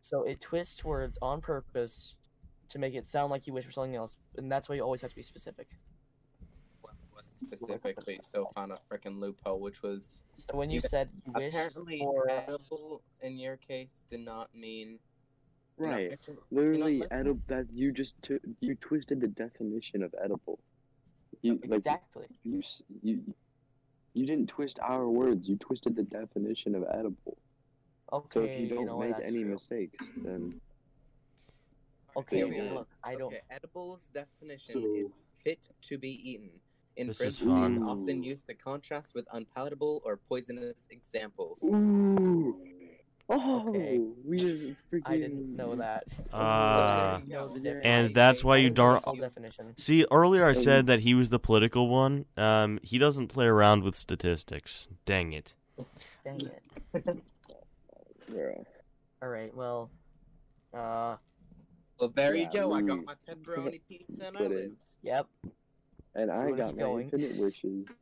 so 0.00 0.24
it 0.24 0.40
twists 0.40 0.84
words 0.84 1.16
on 1.22 1.40
purpose 1.40 2.14
to 2.68 2.78
make 2.78 2.94
it 2.94 3.06
sound 3.06 3.30
like 3.30 3.46
you 3.46 3.52
wish 3.52 3.64
for 3.64 3.70
something 3.72 3.96
else 3.96 4.16
and 4.36 4.50
that's 4.50 4.68
why 4.68 4.74
you 4.74 4.82
always 4.82 5.00
have 5.00 5.10
to 5.10 5.16
be 5.16 5.22
specific 5.22 5.68
Well, 7.42 7.52
it 7.52 7.60
was 7.60 7.68
specific, 7.80 7.96
but 8.04 8.14
you 8.14 8.18
still 8.22 8.50
found 8.54 8.72
a 8.72 8.78
freaking 8.90 9.18
loophole, 9.20 9.60
which 9.60 9.82
was 9.82 10.22
so 10.36 10.56
when 10.56 10.70
you 10.70 10.80
Yeah, 10.82 10.88
said 10.88 11.08
you 11.26 11.32
wish 11.34 11.48
apparently 11.54 11.98
for 11.98 12.30
edible 12.30 13.02
in 13.20 13.38
your 13.38 13.56
case 13.56 14.02
did 14.10 14.20
not 14.20 14.54
mean 14.54 14.98
you 15.78 15.86
know, 15.86 15.92
Right. 15.92 16.12
actually- 16.12 16.36
Literally, 16.50 16.98
let's- 17.00 17.12
edible. 17.12 17.42
That 17.48 17.70
you 17.72 17.92
just 17.92 18.20
took. 18.22 18.42
You 18.60 18.74
twisted 18.76 19.20
the 19.20 19.28
definition 19.28 20.02
of 20.02 20.14
edible. 20.22 20.58
You 21.40 21.54
like 21.66 21.78
exactly 21.78 22.26
you 22.44 22.62
you. 23.02 23.34
You 24.14 24.26
didn't 24.26 24.48
twist 24.48 24.78
our 24.80 25.08
words. 25.08 25.48
You 25.48 25.56
twisted 25.56 25.96
the 25.96 26.02
definition 26.02 26.74
of 26.74 26.84
edible. 26.90 27.38
Okay. 28.12 28.28
So 28.34 28.40
okay 28.42 28.54
if 28.64 28.70
you 28.70 28.76
don't 28.76 28.86
know 28.86 28.98
make 28.98 29.12
that's 29.12 29.24
any 29.26 29.42
true. 29.42 29.52
mistakes, 29.52 30.04
then 30.18 30.60
okay 32.16 32.36
Here 32.36 32.46
we 32.48 32.56
Yeah. 32.56 32.68
go. 32.68 32.74
look 32.74 32.88
i 33.02 33.14
don't 33.14 33.32
Okay, 33.32 33.40
edible's 33.50 34.00
definition 34.12 34.82
So- 34.82 34.94
is 34.94 35.10
fit 35.42 35.70
to 35.82 35.96
be 35.98 36.10
eaten. 36.30 36.60
In 36.96 37.06
This 37.08 37.20
is 37.20 37.38
parentheses, 37.40 37.78
fun. 37.78 37.82
often 37.84 38.22
used 38.22 38.46
to 38.48 38.54
contrast 38.54 39.14
with 39.14 39.26
unpalatable 39.32 40.02
or 40.04 40.18
poisonous 40.28 40.86
examples. 40.90 41.62
ooh, 41.64 42.60
oh, 43.30 43.68
Okay. 43.70 43.98
we 44.26 44.36
just 44.36 44.74
freaking. 44.92 45.02
i 45.06 45.16
didn't 45.16 45.56
know 45.56 45.74
that 45.76 46.04
Uh, 46.32 47.18
There 47.18 47.20
you 47.26 47.32
go. 47.32 47.34
know 47.48 47.54
the 47.54 47.60
There 47.60 47.74
difference. 47.80 47.86
and 47.86 48.14
that's 48.14 48.44
why 48.44 48.58
you 48.58 48.68
was 48.68 48.76
don't- 48.76 49.04
full 49.04 49.14
you- 49.14 49.20
definition 49.22 49.74
See, 49.78 50.04
earlier 50.10 50.44
I 50.44 50.52
said 50.52 50.86
that 50.86 51.00
he 51.00 51.14
was 51.14 51.30
the 51.30 51.38
political 51.38 51.88
one. 51.88 52.26
Um, 52.36 52.78
he 52.82 52.98
doesn't 52.98 53.28
play 53.28 53.46
around 53.46 53.84
with 53.84 53.94
statistics. 53.94 54.86
Dang 55.06 55.32
it. 55.32 55.54
dang 56.24 56.40
it 56.42 56.62
Yeah. 58.28 58.62
all 59.22 59.28
right 59.28 59.54
well 59.54 59.90
uh 60.74 61.16
Well, 61.98 62.10
there 62.14 62.34
Yeah, 62.34 62.44
you 62.44 62.50
go. 62.52 62.72
I 62.72 62.82
got 62.82 63.04
my 63.04 63.14
pepperoni 63.28 63.80
pizza 63.88 64.26
and 64.26 64.36
I 64.36 64.42
lived. 64.42 64.76
yep 65.02 65.26
And 66.14 66.30
I 66.30 66.44
wanna 66.44 66.56
got 66.56 66.68
keep 66.68 66.76
my 66.76 66.82
going? 66.84 67.12
infinite 67.12 67.36
wishes. 67.36 67.88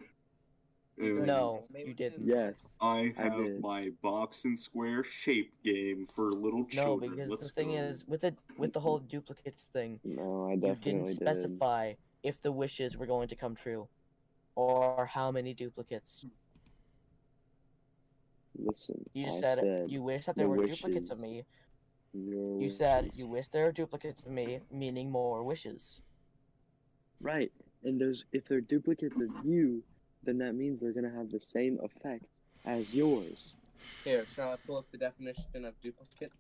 And 0.99 1.27
no 1.27 1.69
you 1.85 1.95
didn't 1.95 2.27
Yes. 2.27 2.77
I 2.81 3.13
I 3.17 3.29
have 3.29 3.31
did. 3.31 3.61
my 3.61 3.91
box 4.03 4.45
and 4.45 4.59
square 4.59 5.03
shape 5.03 5.63
game 5.65 6.07
for 6.07 6.31
little 6.33 6.67
children. 6.67 6.73
No, 6.73 6.99
children. 6.99 7.13
because 7.17 7.31
Let's 7.31 7.49
the 7.49 7.51
thing 7.51 7.71
go. 7.71 7.77
is, 7.77 8.07
with 8.07 8.21
the 8.23 8.37
with 8.59 8.73
the 8.73 8.81
whole 8.81 8.99
duplicates 9.01 9.65
thing, 9.73 10.01
No, 10.05 10.51
I 10.51 10.57
you 10.63 10.77
didn't 10.77 11.09
definitely 11.09 11.15
did. 11.15 11.21
specify 11.21 11.95
if 12.23 12.41
the 12.43 12.53
wishes 12.53 12.97
were 12.97 13.07
going 13.07 13.29
to 13.29 13.37
come 13.37 13.55
true, 13.57 13.89
or 14.57 15.07
how 15.07 15.31
many 15.33 15.55
duplicates. 15.55 16.27
Listen, 18.55 19.05
You 19.15 19.27
just 19.27 19.39
I 19.39 19.41
said, 19.41 19.59
said 19.61 19.87
you 19.87 20.03
wish 20.03 20.27
that 20.27 20.37
the 20.37 20.43
there 20.43 20.49
were 20.49 20.59
duplicates 20.59 21.11
of 21.11 21.19
me. 21.19 21.47
your 22.13 22.61
You 22.61 22.71
said 22.71 23.11
you 23.15 23.27
wish 23.27 23.49
there 23.49 23.65
were 23.67 23.73
duplicates 23.73 24.23
of 24.23 24.31
me, 24.31 24.63
meaning 24.71 25.11
more 25.11 25.43
wishes. 25.43 26.01
Right, 27.21 27.53
and 27.85 28.01
those 28.01 28.25
if 28.33 28.47
they're 28.49 28.61
duplicates 28.61 29.21
of 29.21 29.31
you, 29.45 29.83
then 30.23 30.39
that 30.39 30.55
means 30.55 30.81
they're 30.81 30.93
gonna 30.93 31.11
have 31.11 31.31
the 31.31 31.41
same 31.41 31.79
effect 31.83 32.25
as 32.65 32.93
yours. 32.93 33.53
Here, 34.05 34.27
shall 34.35 34.53
I 34.53 34.57
pull 34.67 34.79
up 34.79 34.87
the 34.93 34.99
definition 34.99 35.65
of 35.65 35.75
duplicate? 35.83 36.33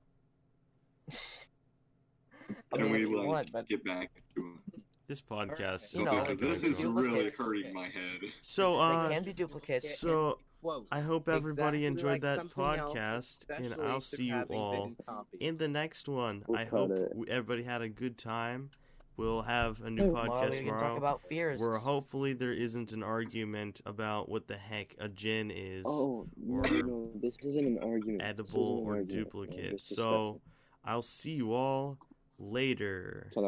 Can 2.74 2.90
we 2.90 3.06
like 3.06 3.26
want, 3.26 3.52
but 3.52 3.68
get 3.68 3.84
back 3.84 4.10
to 4.36 4.58
This 5.06 5.20
podcast 5.20 5.94
You 5.94 6.00
is 6.00 6.06
know, 6.06 6.12
not 6.12 6.28
because 6.28 6.62
this 6.62 6.78
is 6.78 6.84
really 6.84 7.30
hurting 7.36 7.72
my 7.72 7.84
head. 7.88 8.20
So, 8.42 8.78
uh, 8.78 8.88
they 8.88 9.06
uh, 9.06 9.08
can 9.18 9.24
be 9.24 9.32
duplicates. 9.32 9.98
so 9.98 10.38
Close. 10.62 10.86
I 10.92 11.00
hope 11.00 11.28
everybody 11.28 11.84
Exactly 11.84 11.86
enjoyed 11.86 12.10
like 12.12 12.20
that 12.22 12.38
something 12.38 12.78
else, 12.78 12.94
podcast, 12.94 13.56
and 13.56 13.74
I'll 13.82 14.00
see 14.00 14.24
you 14.24 14.42
all 14.50 14.92
in 15.40 15.56
the 15.56 15.68
next 15.68 16.08
one. 16.08 16.44
We'll 16.46 16.58
I 16.58 16.64
hope 16.64 16.90
it. 16.90 17.12
everybody 17.28 17.62
had 17.62 17.80
a 17.80 17.88
good 17.88 18.18
time. 18.18 18.70
We'll 19.20 19.42
have 19.42 19.82
a 19.82 19.90
new 19.90 20.06
Tomorrow 20.06 20.30
podcast 20.30 20.50
we 20.52 20.56
can 20.56 20.64
tomorrow. 20.64 20.80
talk 20.80 20.96
about 20.96 21.20
fears. 21.28 21.60
where 21.60 21.76
hopefully 21.76 22.32
there 22.32 22.54
isn't 22.54 22.92
an 22.92 23.02
argument 23.02 23.82
about 23.84 24.30
what 24.30 24.48
the 24.48 24.56
heck 24.56 24.94
a 24.98 25.10
jinn 25.10 25.50
is, 25.54 25.84
Oh 25.86 26.26
or 26.48 26.62
no, 26.62 27.10
this 27.20 27.36
isn't 27.44 27.66
an 27.66 27.78
argument. 27.82 28.22
Edible 28.22 28.78
an 28.78 28.84
or 28.86 28.92
argument. 28.94 29.10
Duplicate. 29.10 29.72
just 29.78 29.94
So 29.94 30.40
I'll 30.86 31.02
see 31.02 31.32
you 31.32 31.52
all 31.52 31.98
later. 32.38 33.26
Can 33.32 33.32
I 33.32 33.34